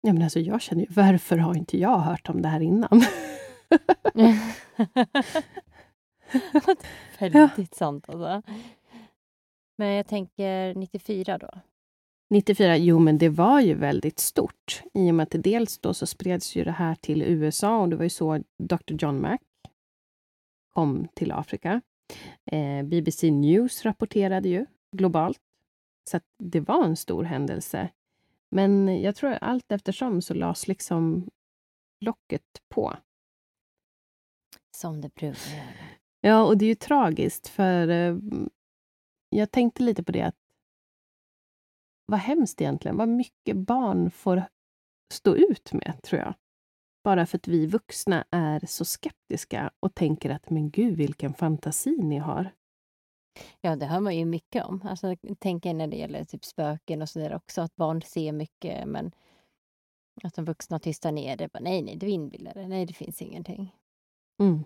Ja, 0.00 0.12
men 0.12 0.22
alltså, 0.22 0.40
jag 0.40 0.60
känner 0.60 0.82
ju, 0.82 0.88
varför 0.90 1.38
har 1.38 1.56
inte 1.56 1.78
jag 1.78 1.98
hört 1.98 2.28
om 2.28 2.42
det 2.42 2.48
här 2.48 2.60
innan? 2.60 3.02
Väldigt 7.18 7.56
ja. 7.56 7.66
sant 7.72 8.08
alltså. 8.08 8.42
Men 9.78 9.88
jag 9.88 10.06
tänker 10.06 10.74
94 10.74 11.38
då? 11.38 11.50
94, 12.30 12.76
jo 12.76 12.98
men 12.98 13.18
det 13.18 13.28
var 13.28 13.60
ju 13.60 13.74
väldigt 13.74 14.18
stort. 14.18 14.82
I 14.94 15.10
och 15.10 15.14
med 15.14 15.22
att 15.22 15.42
dels 15.42 15.78
då 15.78 15.94
så 15.94 16.06
spreds 16.06 16.56
ju 16.56 16.64
det 16.64 16.72
här 16.72 16.94
till 16.94 17.22
USA 17.22 17.78
och 17.78 17.88
det 17.88 17.96
var 17.96 18.04
ju 18.04 18.10
så 18.10 18.42
Dr. 18.58 18.94
John 18.98 19.20
Mack 19.20 19.40
kom 20.74 21.08
till 21.14 21.32
Afrika. 21.32 21.80
Eh, 22.52 22.82
BBC 22.82 23.30
News 23.30 23.84
rapporterade 23.84 24.48
ju 24.48 24.66
globalt 24.96 25.40
så 26.10 26.20
det 26.38 26.60
var 26.60 26.84
en 26.84 26.96
stor 26.96 27.24
händelse. 27.24 27.88
Men 28.50 29.00
jag 29.02 29.16
tror 29.16 29.30
allt 29.30 29.72
eftersom 29.72 30.22
så 30.22 30.34
lades 30.34 30.68
liksom 30.68 31.30
locket 32.00 32.62
på. 32.68 32.96
Som 34.76 35.00
det 35.00 35.14
brukar 35.14 35.56
göra. 35.56 35.74
Ja, 36.20 36.44
och 36.44 36.58
det 36.58 36.64
är 36.64 36.68
ju 36.68 36.74
tragiskt 36.74 37.48
för 37.48 37.88
eh, 37.88 38.16
jag 39.28 39.50
tänkte 39.50 39.82
lite 39.82 40.04
på 40.04 40.12
det 40.12 40.22
att 40.22 40.36
vad 42.06 42.20
hemskt 42.20 42.60
egentligen, 42.60 42.96
vad 42.96 43.08
mycket 43.08 43.56
barn 43.56 44.10
får 44.10 44.42
stå 45.12 45.36
ut 45.36 45.72
med, 45.72 46.02
tror 46.02 46.20
jag. 46.20 46.34
Bara 47.04 47.26
för 47.26 47.38
att 47.38 47.48
vi 47.48 47.66
vuxna 47.66 48.24
är 48.30 48.66
så 48.66 48.84
skeptiska 48.84 49.70
och 49.80 49.94
tänker 49.94 50.30
att 50.30 50.50
men 50.50 50.70
gud 50.70 50.96
vilken 50.96 51.34
fantasi 51.34 51.96
ni 51.96 52.18
har. 52.18 52.50
Ja, 53.60 53.76
det 53.76 53.86
hör 53.86 54.00
man 54.00 54.16
ju 54.16 54.24
mycket 54.24 54.64
om. 54.64 54.82
Alltså, 54.84 55.16
tänker 55.38 55.74
när 55.74 55.86
det 55.86 55.96
gäller 55.96 56.24
typ 56.24 56.44
spöken 56.44 57.02
och 57.02 57.08
sådär 57.08 57.34
också, 57.34 57.62
att 57.62 57.76
barn 57.76 58.02
ser 58.02 58.32
mycket 58.32 58.88
men 58.88 59.12
att 60.22 60.34
de 60.34 60.44
vuxna 60.44 60.78
tystar 60.78 61.12
ner 61.12 61.36
det. 61.36 61.52
Bara, 61.52 61.60
nej, 61.60 61.82
nej, 61.82 61.96
du 61.96 62.08
inbillar 62.08 62.54
dig. 62.54 62.68
Nej, 62.68 62.86
det 62.86 62.94
finns 62.94 63.22
ingenting. 63.22 63.76
Mm. 64.40 64.64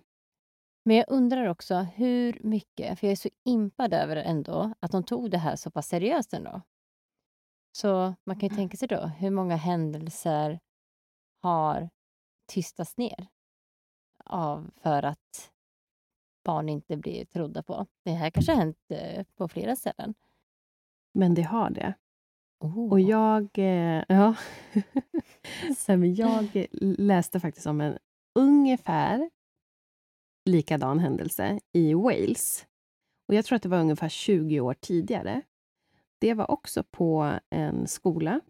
Men 0.84 0.96
jag 0.96 1.04
undrar 1.08 1.46
också 1.46 1.74
hur 1.74 2.38
mycket, 2.42 2.98
för 2.98 3.06
jag 3.06 3.12
är 3.12 3.16
så 3.16 3.28
impad 3.44 3.94
över 3.94 4.16
ändå, 4.16 4.74
att 4.80 4.92
de 4.92 5.02
tog 5.02 5.30
det 5.30 5.38
här 5.38 5.56
så 5.56 5.70
pass 5.70 5.88
seriöst 5.88 6.32
ändå. 6.32 6.62
Så 7.76 8.14
man 8.24 8.38
kan 8.38 8.48
ju 8.48 8.56
tänka 8.56 8.76
sig 8.76 8.88
då, 8.88 9.06
hur 9.06 9.30
många 9.30 9.56
händelser 9.56 10.60
har 11.42 11.90
tystats 12.52 12.96
ner 12.96 13.26
av 14.24 14.70
för 14.82 15.02
att 15.02 15.52
barn 16.44 16.68
inte 16.68 16.96
blir 16.96 17.24
trodda 17.24 17.62
på. 17.62 17.86
Det 18.04 18.10
här 18.10 18.30
kanske 18.30 18.52
har 18.52 18.58
hänt 18.58 18.78
eh, 18.88 19.24
på 19.36 19.48
flera 19.48 19.76
ställen. 19.76 20.14
Men 21.14 21.34
det 21.34 21.42
har 21.42 21.70
det. 21.70 21.94
Oh. 22.60 22.90
Och 22.90 23.00
jag... 23.00 23.48
Eh, 23.54 24.04
ja. 24.08 24.34
jag 26.16 26.66
läste 26.98 27.40
faktiskt 27.40 27.66
om 27.66 27.80
en 27.80 27.98
ungefär 28.34 29.30
likadan 30.44 30.98
händelse 30.98 31.60
i 31.72 31.94
Wales. 31.94 32.66
Och 33.28 33.34
jag 33.34 33.44
tror 33.44 33.56
att 33.56 33.62
det 33.62 33.68
var 33.68 33.80
ungefär 33.80 34.08
20 34.08 34.60
år 34.60 34.74
tidigare. 34.74 35.42
Det 36.18 36.34
var 36.34 36.50
också 36.50 36.84
på 36.90 37.38
en 37.50 37.86
skola 37.86 38.40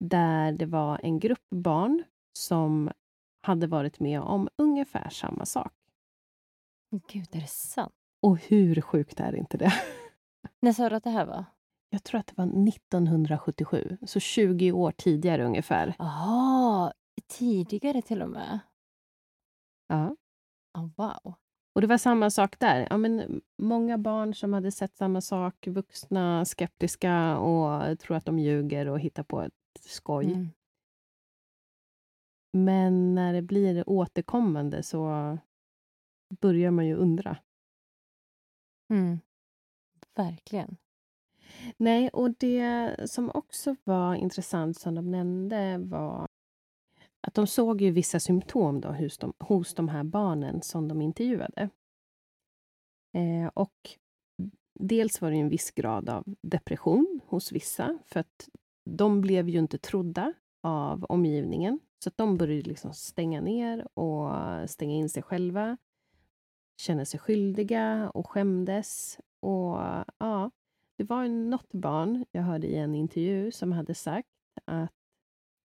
där 0.00 0.52
det 0.52 0.66
var 0.66 1.00
en 1.02 1.18
grupp 1.18 1.46
barn 1.50 2.04
som 2.38 2.90
hade 3.42 3.66
varit 3.66 4.00
med 4.00 4.20
om 4.20 4.48
ungefär 4.56 5.10
samma 5.10 5.46
sak. 5.46 5.77
Gud, 6.90 7.28
är 7.32 7.40
det 7.40 7.46
sant? 7.46 7.92
Och 8.22 8.38
hur 8.38 8.80
sjukt 8.80 9.20
är 9.20 9.34
inte 9.34 9.56
det? 9.56 9.72
När 10.60 10.72
sa 10.72 10.88
du 10.88 10.96
att 10.96 11.04
det 11.04 11.10
här 11.10 11.26
var? 11.26 11.44
Jag 11.90 12.04
tror 12.04 12.20
att 12.20 12.26
det 12.26 12.34
var 12.36 12.68
1977, 12.68 13.98
så 14.06 14.20
20 14.20 14.72
år 14.72 14.92
tidigare 14.92 15.44
ungefär. 15.44 15.94
Jaha, 15.98 16.92
tidigare 17.26 18.02
till 18.02 18.22
och 18.22 18.30
med? 18.30 18.58
Ja. 19.86 20.16
Oh, 20.78 20.90
wow. 20.96 21.34
Och 21.74 21.80
det 21.80 21.86
var 21.86 21.98
samma 21.98 22.30
sak 22.30 22.58
där. 22.58 22.86
Ja, 22.90 22.96
men 22.96 23.40
många 23.58 23.98
barn 23.98 24.34
som 24.34 24.52
hade 24.52 24.72
sett 24.72 24.96
samma 24.96 25.20
sak, 25.20 25.66
vuxna 25.66 26.44
skeptiska 26.44 27.38
och 27.38 27.98
tror 27.98 28.16
att 28.16 28.24
de 28.24 28.38
ljuger 28.38 28.88
och 28.88 29.00
hittar 29.00 29.22
på 29.22 29.42
ett 29.42 29.52
skoj. 29.80 30.26
Mm. 30.26 30.48
Men 32.52 33.14
när 33.14 33.32
det 33.32 33.42
blir 33.42 33.88
återkommande 33.88 34.82
så 34.82 35.38
börjar 36.28 36.70
man 36.70 36.86
ju 36.86 36.94
undra. 36.94 37.36
Mm. 38.90 39.20
Verkligen. 40.14 40.76
Nej, 41.76 42.08
och 42.08 42.30
det 42.38 42.96
som 43.10 43.30
också 43.34 43.76
var 43.84 44.14
intressant 44.14 44.78
som 44.78 44.94
de 44.94 45.10
nämnde 45.10 45.78
var 45.78 46.28
att 47.20 47.34
de 47.34 47.46
såg 47.46 47.80
ju 47.80 47.90
vissa 47.90 48.20
symptom 48.20 48.80
då 48.80 48.88
hos, 48.88 49.18
de, 49.18 49.32
hos 49.38 49.74
de 49.74 49.88
här 49.88 50.04
barnen 50.04 50.62
som 50.62 50.88
de 50.88 51.02
intervjuade. 51.02 51.70
Eh, 53.14 53.50
och 53.54 53.98
dels 54.80 55.20
var 55.20 55.30
det 55.30 55.36
en 55.36 55.48
viss 55.48 55.70
grad 55.70 56.08
av 56.08 56.24
depression 56.42 57.20
hos 57.26 57.52
vissa, 57.52 57.98
för 58.06 58.20
att 58.20 58.48
de 58.90 59.20
blev 59.20 59.48
ju 59.48 59.58
inte 59.58 59.78
trodda 59.78 60.32
av 60.62 61.04
omgivningen. 61.04 61.80
Så 62.04 62.08
att 62.08 62.16
de 62.16 62.36
började 62.36 62.68
liksom 62.68 62.94
stänga 62.94 63.40
ner 63.40 63.98
och 63.98 64.30
stänga 64.70 64.94
in 64.94 65.08
sig 65.08 65.22
själva. 65.22 65.76
Känna 66.80 67.04
sig 67.04 67.20
skyldiga 67.20 68.10
och 68.14 68.30
skämdes. 68.30 69.20
Och 69.40 69.76
ja, 70.18 70.50
det 70.98 71.04
var 71.04 71.28
något 71.28 71.72
barn 71.72 72.24
jag 72.30 72.42
hörde 72.42 72.66
i 72.66 72.76
en 72.76 72.94
intervju 72.94 73.52
som 73.52 73.72
hade 73.72 73.94
sagt 73.94 74.28
att 74.64 74.92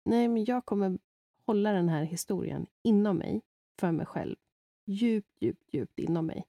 nej, 0.06 0.28
men 0.28 0.46
jag 0.46 0.66
kommer 0.66 1.00
hålla 1.46 1.72
den 1.72 1.90
här 1.90 2.04
historien 2.04 2.68
inom 2.84 3.18
mig, 3.18 3.42
för 3.80 3.92
mig 3.92 4.06
själv. 4.06 4.36
Djupt, 4.86 5.42
djupt, 5.42 5.74
djupt 5.74 6.00
inom 6.00 6.26
mig. 6.26 6.46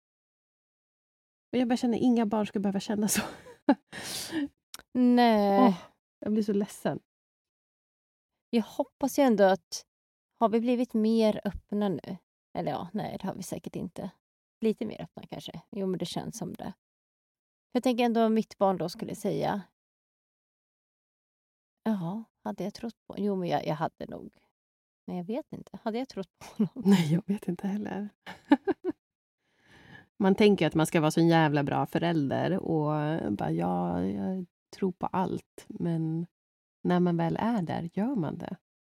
Och 1.53 1.59
jag 1.59 1.69
bara 1.69 1.77
känner, 1.77 1.99
inga 1.99 2.27
barn 2.27 2.47
ska 2.47 2.61
behöva 2.61 2.81
känna 2.81 3.09
så. 3.09 3.23
Nej. 4.93 5.61
Åh, 5.61 5.79
jag 6.19 6.33
blir 6.33 6.43
så 6.43 6.53
ledsen. 6.53 7.01
Jag 8.51 8.63
hoppas 8.63 9.19
ju 9.19 9.23
ändå 9.23 9.45
att... 9.45 9.87
Har 10.37 10.49
vi 10.49 10.61
blivit 10.61 10.95
mer 10.95 11.41
öppna 11.45 11.89
nu? 11.89 12.17
Eller 12.59 12.71
ja, 12.71 12.89
nej, 12.93 13.17
det 13.21 13.27
har 13.27 13.35
vi 13.35 13.43
säkert 13.43 13.77
inte. 13.77 14.11
Lite 14.65 14.85
mer 14.85 15.03
öppna 15.03 15.23
kanske. 15.31 15.63
Jo, 15.71 15.87
men 15.87 15.99
det 15.99 16.07
känns 16.07 16.39
som 16.39 16.53
det. 16.53 16.73
Jag 17.73 17.83
tänker 17.83 18.05
ändå 18.05 18.29
mitt 18.29 18.59
barn 18.59 18.79
då 18.79 18.89
skulle 18.89 19.15
säga... 19.15 19.63
Jaha, 21.83 22.25
hade 22.45 22.65
jag 22.65 22.75
trott 22.75 23.07
på... 23.07 23.15
Jo, 23.19 23.37
men 23.37 23.49
jag, 23.49 23.67
jag 23.67 23.75
hade 23.75 24.07
nog... 24.09 24.31
Nej, 25.07 25.17
jag 25.17 25.25
vet 25.25 25.53
inte. 25.53 25.79
Hade 25.83 25.99
jag 25.99 26.09
trott 26.09 26.29
på 26.39 26.45
honom? 26.57 26.83
Nej, 26.91 27.13
jag 27.13 27.23
vet 27.27 27.49
inte 27.49 27.67
heller. 27.67 28.09
man 30.17 30.35
tänker 30.35 30.67
att 30.67 30.75
man 30.75 30.87
ska 30.87 31.01
vara 31.01 31.11
så 31.11 31.21
en 31.21 31.29
jävla 31.29 31.63
bra 31.63 31.87
förälder 31.87 32.59
och 32.59 32.93
bara 33.33 33.51
ja, 33.51 34.05
jag 34.05 34.47
tror 34.77 34.93
på 34.93 35.07
allt. 35.07 35.67
Men 35.69 36.27
när 36.83 37.01
man 37.01 37.17
väl 37.17 37.37
är 37.41 37.63
där, 37.63 37.91
gör 37.93 38.15
man 38.15 38.39
det? 38.39 38.57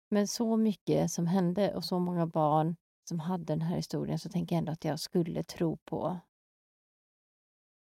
Men 0.10 0.28
så 0.28 0.58
mycket 0.58 1.12
som 1.12 1.28
hände 1.28 1.76
och 1.76 1.84
så 1.84 2.00
många 2.00 2.28
barn 2.28 2.76
som 3.08 3.20
hade 3.20 3.44
den 3.44 3.62
här 3.62 3.76
historien 3.76 4.20
så 4.20 4.30
tänker 4.30 4.56
jag 4.56 4.60
ändå 4.60 4.72
att 4.72 4.86
jag 4.86 5.00
skulle 5.00 5.44
tro 5.44 5.78
på 5.78 6.20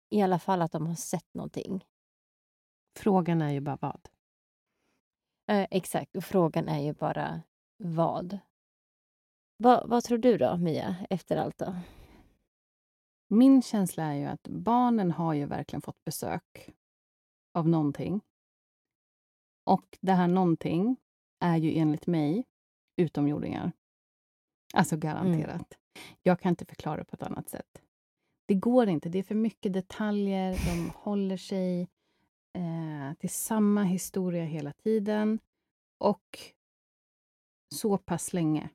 i 0.09 0.21
alla 0.21 0.39
fall 0.39 0.61
att 0.61 0.71
de 0.71 0.87
har 0.87 0.95
sett 0.95 1.33
någonting. 1.33 1.85
Frågan 2.95 3.41
är 3.41 3.51
ju 3.51 3.59
bara 3.59 3.77
vad. 3.81 4.09
Eh, 5.47 5.67
exakt, 5.71 6.15
och 6.15 6.23
frågan 6.23 6.67
är 6.67 6.79
ju 6.79 6.93
bara 6.93 7.41
vad. 7.77 8.39
Va, 9.57 9.83
vad 9.87 10.03
tror 10.03 10.17
du 10.17 10.37
då, 10.37 10.57
Mia, 10.57 10.95
efter 11.09 11.37
allt? 11.37 11.57
Då? 11.57 11.75
Min 13.27 13.61
känsla 13.61 14.03
är 14.03 14.13
ju 14.13 14.25
att 14.25 14.47
barnen 14.47 15.11
har 15.11 15.33
ju 15.33 15.45
verkligen 15.45 15.81
fått 15.81 16.03
besök 16.03 16.69
av 17.53 17.69
någonting. 17.69 18.21
Och 19.63 19.97
det 20.01 20.11
här 20.11 20.27
någonting 20.27 20.97
är 21.39 21.57
ju 21.57 21.77
enligt 21.77 22.07
mig 22.07 22.45
utomjordingar. 22.95 23.71
Alltså 24.73 24.97
garanterat. 24.97 25.77
Jag 26.23 26.39
kan 26.39 26.49
inte 26.49 26.65
förklara 26.65 26.97
det 26.97 27.03
på 27.05 27.15
ett 27.15 27.23
annat 27.23 27.49
sätt. 27.49 27.81
Det 28.45 28.55
går 28.55 28.87
inte. 28.89 29.09
Det 29.09 29.19
är 29.19 29.23
för 29.23 29.35
mycket 29.35 29.73
detaljer. 29.73 30.51
De 30.53 30.89
håller 30.95 31.37
sig 31.37 31.81
eh, 32.53 33.13
till 33.19 33.29
samma 33.29 33.83
historia 33.83 34.43
hela 34.45 34.73
tiden. 34.73 35.39
Och 35.97 36.39
så 37.75 37.97
pass 37.97 38.33
länge. 38.33 38.69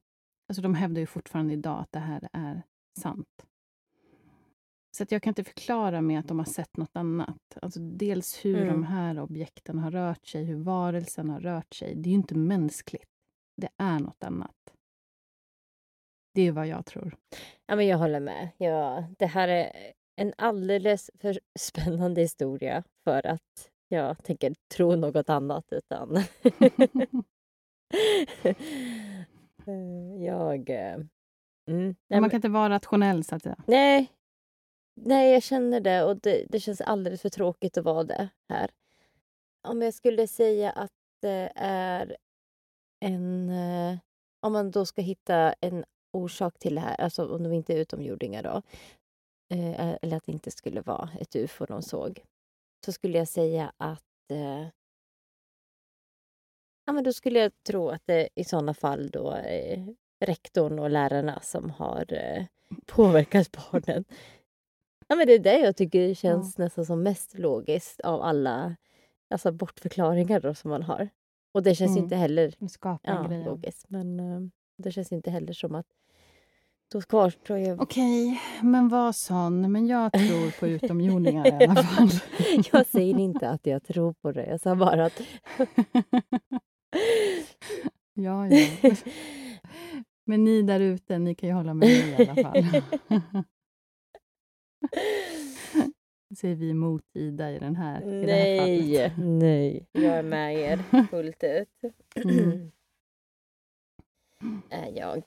Alltså 0.49 0.63
de 0.63 0.75
hävdar 0.75 1.01
ju 1.01 1.07
fortfarande 1.07 1.53
idag 1.53 1.81
att 1.81 1.93
det 1.93 1.99
här 1.99 2.29
är 2.33 2.63
sant. 3.01 3.47
Så 4.97 5.03
att 5.03 5.13
jag 5.13 5.23
kan 5.23 5.31
inte 5.31 5.45
förklara 5.45 6.01
med 6.01 6.19
att 6.21 6.29
de 6.29 6.39
har 6.39 6.47
sett 6.47 6.77
något 6.77 6.97
annat. 6.97 7.59
Alltså 7.63 7.81
dels 7.81 8.45
hur 8.45 8.57
Mm. 8.57 8.69
de 8.69 8.85
här 8.85 9.21
objekten 9.21 9.79
har 9.79 9.91
rört 9.91 10.27
sig, 10.27 10.45
hur 10.45 10.57
varelsen 10.63 11.31
har 11.31 11.41
rört 11.41 11.75
sig. 11.75 11.95
Det 11.95 12.09
är 12.09 12.11
ju 12.13 12.17
inte 12.19 12.35
mänskligt. 12.35 13.11
Det 13.57 13.69
är 13.77 13.99
något 14.01 14.25
annat. 14.25 14.57
Det 16.35 16.43
är 16.43 16.53
vad 16.53 16.67
jag 16.67 16.87
tror. 16.87 17.17
Ja, 17.67 17.77
men 17.77 17.87
jag 17.87 17.99
håller 17.99 18.21
med. 18.21 18.49
Ja, 18.59 19.05
det 19.19 19.27
här 19.27 19.49
är 19.49 19.73
en 20.17 20.33
alldeles 20.39 21.11
för 21.21 21.41
spännande 21.59 22.21
historia 22.21 22.83
för 23.05 23.27
att 23.27 23.71
jag 23.89 24.25
tänker 24.25 24.55
tro 24.75 24.97
något 24.97 25.29
annat. 25.31 25.65
Utan 25.73 26.17
Eh, 29.67 30.25
jag... 30.25 30.71
eh, 30.71 30.97
Mm. 31.69 31.95
Nej, 32.09 32.21
man 32.21 32.31
kan 32.31 32.37
inte 32.39 32.49
vara 32.49 32.71
rationell, 32.75 33.25
så 33.25 33.35
att 33.35 33.43
säga. 33.43 33.57
Nej. 33.67 34.13
Nej, 34.95 35.33
jag 35.33 35.43
känner 35.43 35.81
det 35.81 36.05
och 36.05 36.21
det, 36.21 36.45
det 36.49 36.61
känns 36.61 36.81
alldeles 36.81 37.23
för 37.23 37.29
tråkigt 37.29 37.77
att 37.79 37.85
vara 37.85 38.05
det 38.05 38.29
här. 38.49 38.71
Om 39.69 39.83
jag 39.83 39.95
skulle 39.95 40.27
säga 40.29 40.71
att 40.71 40.91
det 41.21 41.53
är 41.57 42.17
en... 43.01 43.49
eh, 43.51 43.99
Om 44.41 44.53
man 44.53 44.71
då 44.71 44.87
ska 44.87 45.03
hitta 45.03 45.53
en 45.61 45.85
orsak 46.13 46.59
till 46.59 46.75
det 46.75 46.81
här, 46.81 47.01
alltså 47.01 47.35
om 47.35 47.43
de 47.43 47.53
inte 47.53 47.75
är 47.75 47.79
utomjordingar 47.79 48.43
då, 48.43 48.63
eh, 49.57 49.97
eller 50.03 50.17
att 50.17 50.25
det 50.27 50.33
inte 50.33 50.51
skulle 50.51 50.81
vara 50.81 51.11
ett 51.21 51.37
ufo 51.37 51.67
de 51.67 51.83
såg, 51.83 52.23
så 52.85 52.93
skulle 52.93 53.19
jag 53.19 53.29
säga 53.29 53.73
att 53.77 54.31
eh, 54.31 54.67
Ja, 56.85 56.93
men 56.93 57.05
då 57.05 57.13
skulle 57.13 57.39
jag 57.39 57.53
tro 57.67 57.89
att 57.89 58.03
det 58.07 58.29
i 58.35 58.45
sådana 58.45 58.75
fall 58.75 59.11
då 59.11 59.31
är 59.31 59.95
rektorn 60.25 60.79
och 60.79 60.91
lärarna 60.91 61.41
som 61.41 61.71
har 61.71 62.13
eh, 62.13 62.45
påverkat 62.87 63.51
barnen. 63.53 64.05
Ja, 65.09 65.17
men 65.17 65.27
det 65.27 65.33
är 65.33 65.39
det 65.39 65.59
jag 65.59 65.77
tycker 65.77 66.15
känns 66.15 66.59
nästan 66.59 66.87
som 66.87 67.03
mest 67.03 67.39
logiskt 67.39 68.01
av 68.01 68.23
alla 68.23 68.77
alltså 69.31 69.53
bortförklaringar 69.53 70.41
då 70.41 70.55
som 70.55 70.71
man 70.71 70.83
har. 70.83 71.09
Och 71.55 71.63
det 71.63 71.75
känns 71.75 71.91
Mm. 71.91 72.05
inte 72.05 72.17
heller 72.17 72.55
ja, 73.03 73.27
grejer. 73.29 73.45
logiskt, 73.45 73.91
men 73.91 74.21
eh, 74.21 74.41
det 74.79 74.93
känns 74.93 75.13
inte 75.13 75.31
heller 75.31 75.53
som 75.53 75.75
att 75.75 75.87
då 76.93 77.01
kvarstår 77.01 77.59
ju... 77.59 77.77
Okej, 77.79 78.41
men 78.63 78.89
var 78.89 79.13
sån. 79.13 79.73
Men 79.73 79.87
jag 79.87 80.13
tror 80.13 80.61
på 80.61 80.69
utomjordingar 80.69 81.47
i 81.47 81.67
alla 81.67 81.83
fall. 81.83 82.09
jag 82.73 82.87
säger 82.87 83.19
inte 83.19 83.49
att 83.49 83.67
jag 83.67 83.85
tror 83.85 84.13
på 84.13 84.33
det, 84.33 84.47
jag 84.47 84.61
sa 84.61 84.75
bara 84.77 85.05
att... 85.05 85.21
ja, 88.15 88.49
ja. 88.49 88.67
Men 90.25 90.45
ni 90.45 90.63
där 90.63 90.81
ute, 90.81 91.19
ni 91.19 91.35
kan 91.35 91.49
ju 91.49 91.55
hålla 91.55 91.75
med 91.75 91.89
mig 91.89 92.11
i 92.11 92.29
alla 92.29 92.43
fall. 92.43 92.83
Säger 96.37 96.55
vi 96.55 96.71
emot 96.71 97.05
Ida 97.15 97.51
i, 97.51 97.59
den 97.59 97.77
här, 97.77 98.03
i 98.03 98.27
det 98.27 98.33
här 98.33 98.57
Nej, 98.57 98.89
fallet. 98.89 99.13
nej. 99.17 99.87
Jag 99.93 100.05
är 100.05 100.23
med 100.23 100.57
er 100.57 101.07
fullt 101.11 101.45
ut. 101.45 101.69
Mm. 102.15 102.71
jag. 104.95 105.23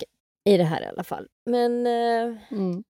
I 0.50 0.58
det 0.58 0.64
här 0.64 0.82
i 0.82 0.86
alla 0.86 1.04
fall. 1.04 1.28
Men... 1.46 1.88
eh, 1.88 2.38
Mm. 2.52 2.84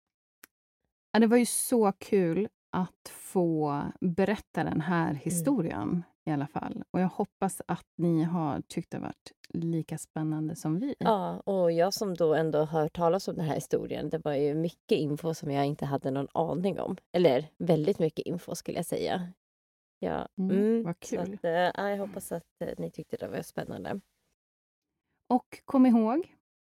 Ja, 1.11 1.19
det 1.19 1.27
var 1.27 1.37
ju 1.37 1.45
så 1.45 1.91
kul 1.91 2.47
att 2.71 3.09
få 3.09 3.81
berätta 4.01 4.63
den 4.63 4.81
här 4.81 5.13
historien 5.13 6.03
i 6.25 6.31
alla 6.31 6.47
fall. 6.47 6.83
Och 6.91 6.99
jag 6.99 7.07
hoppas 7.07 7.61
att 7.67 7.85
ni 7.97 8.23
har 8.23 8.61
tyckt 8.61 8.91
det 8.91 8.99
varit 8.99 9.31
lika 9.49 9.97
spännande 9.97 10.55
som 10.55 10.79
vi. 10.79 10.95
Ja, 10.99 11.39
och 11.39 11.71
jag 11.71 11.93
som 11.93 12.13
då 12.13 12.33
ändå 12.35 12.63
hört 12.65 12.93
talas 12.95 13.27
om 13.27 13.35
den 13.35 13.45
här 13.45 13.55
historien, 13.55 14.09
det 14.09 14.17
var 14.17 14.33
ju 14.33 14.53
mycket 14.55 14.97
info 14.97 15.33
som 15.33 15.51
jag 15.51 15.65
inte 15.65 15.85
hade 15.85 16.11
någon 16.11 16.27
aning 16.33 16.79
om. 16.79 16.97
Eller 17.11 17.47
väldigt 17.57 17.99
mycket 17.99 18.25
info 18.25 18.55
skulle 18.55 18.77
jag 18.77 18.85
säga. 18.85 19.31
Ja, 19.99 20.27
Mm, 20.37 20.57
mm, 20.57 20.83
vad 20.83 20.99
kul. 20.99 21.19
att, 21.19 21.43
eh, 21.43 21.51
ja, 21.51 21.89
jag 21.89 21.97
hoppas 21.97 22.31
att 22.31 22.43
eh, 22.63 22.73
ni 22.77 22.91
tyckte 22.91 23.17
det 23.17 23.27
var 23.27 23.41
spännande. 23.41 23.99
Och 25.29 25.61
kom 25.65 25.85
ihåg, 25.85 26.35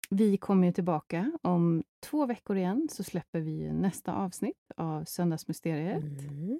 vi 0.10 0.38
kommer 0.38 0.68
ju 0.68 0.74
tillbaka 0.74 1.32
om 1.42 1.84
två 2.04 2.26
veckor 2.26 2.58
igen 2.58 2.88
så 2.92 3.04
släpper 3.04 3.40
vi 3.40 3.72
nästa 3.72 4.14
avsnitt 4.14 4.72
av 4.78 5.04
Söndagsmysteriet. 5.04 6.04
Mm. 6.04 6.60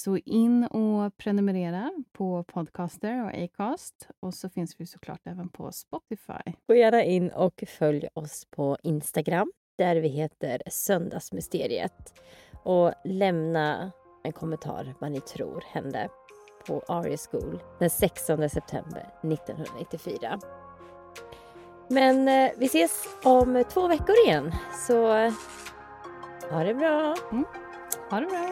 Så 0.00 0.16
in 0.16 0.64
och 0.64 1.16
prenumerera 1.16 1.92
på 2.12 2.44
Podcaster 2.44 3.24
och 3.24 3.44
Acast. 3.44 4.08
Och 4.20 4.34
så 4.34 4.48
finns 4.48 4.80
vi 4.80 4.86
såklart 4.86 5.20
även 5.24 5.48
på 5.48 5.72
Spotify. 5.72 6.52
Gå 6.66 6.74
gärna 6.74 7.04
in 7.04 7.30
och 7.30 7.64
följ 7.66 8.08
oss 8.14 8.44
på 8.50 8.76
Instagram 8.82 9.52
där 9.78 9.96
vi 9.96 10.08
heter 10.08 10.62
Söndagsmysteriet. 10.66 12.20
Och 12.64 12.92
lämna 13.04 13.92
en 14.24 14.32
kommentar 14.32 14.94
vad 15.00 15.12
ni 15.12 15.20
tror 15.20 15.64
hände 15.66 16.08
på 16.66 16.82
Aria 16.88 17.16
School 17.30 17.62
den 17.78 17.90
16 17.90 18.50
september 18.50 19.10
1994. 19.22 20.38
Men 21.88 22.28
eh, 22.28 22.50
vi 22.58 22.66
ses 22.66 23.04
om 23.22 23.64
två 23.72 23.88
veckor 23.88 24.16
igen, 24.24 24.54
så 24.86 25.14
eh, 25.16 25.32
ha 26.50 26.64
det 26.64 26.74
bra! 26.74 27.14
Mm. 27.32 27.44
Ha 28.10 28.20
det 28.20 28.26
bra! 28.26 28.50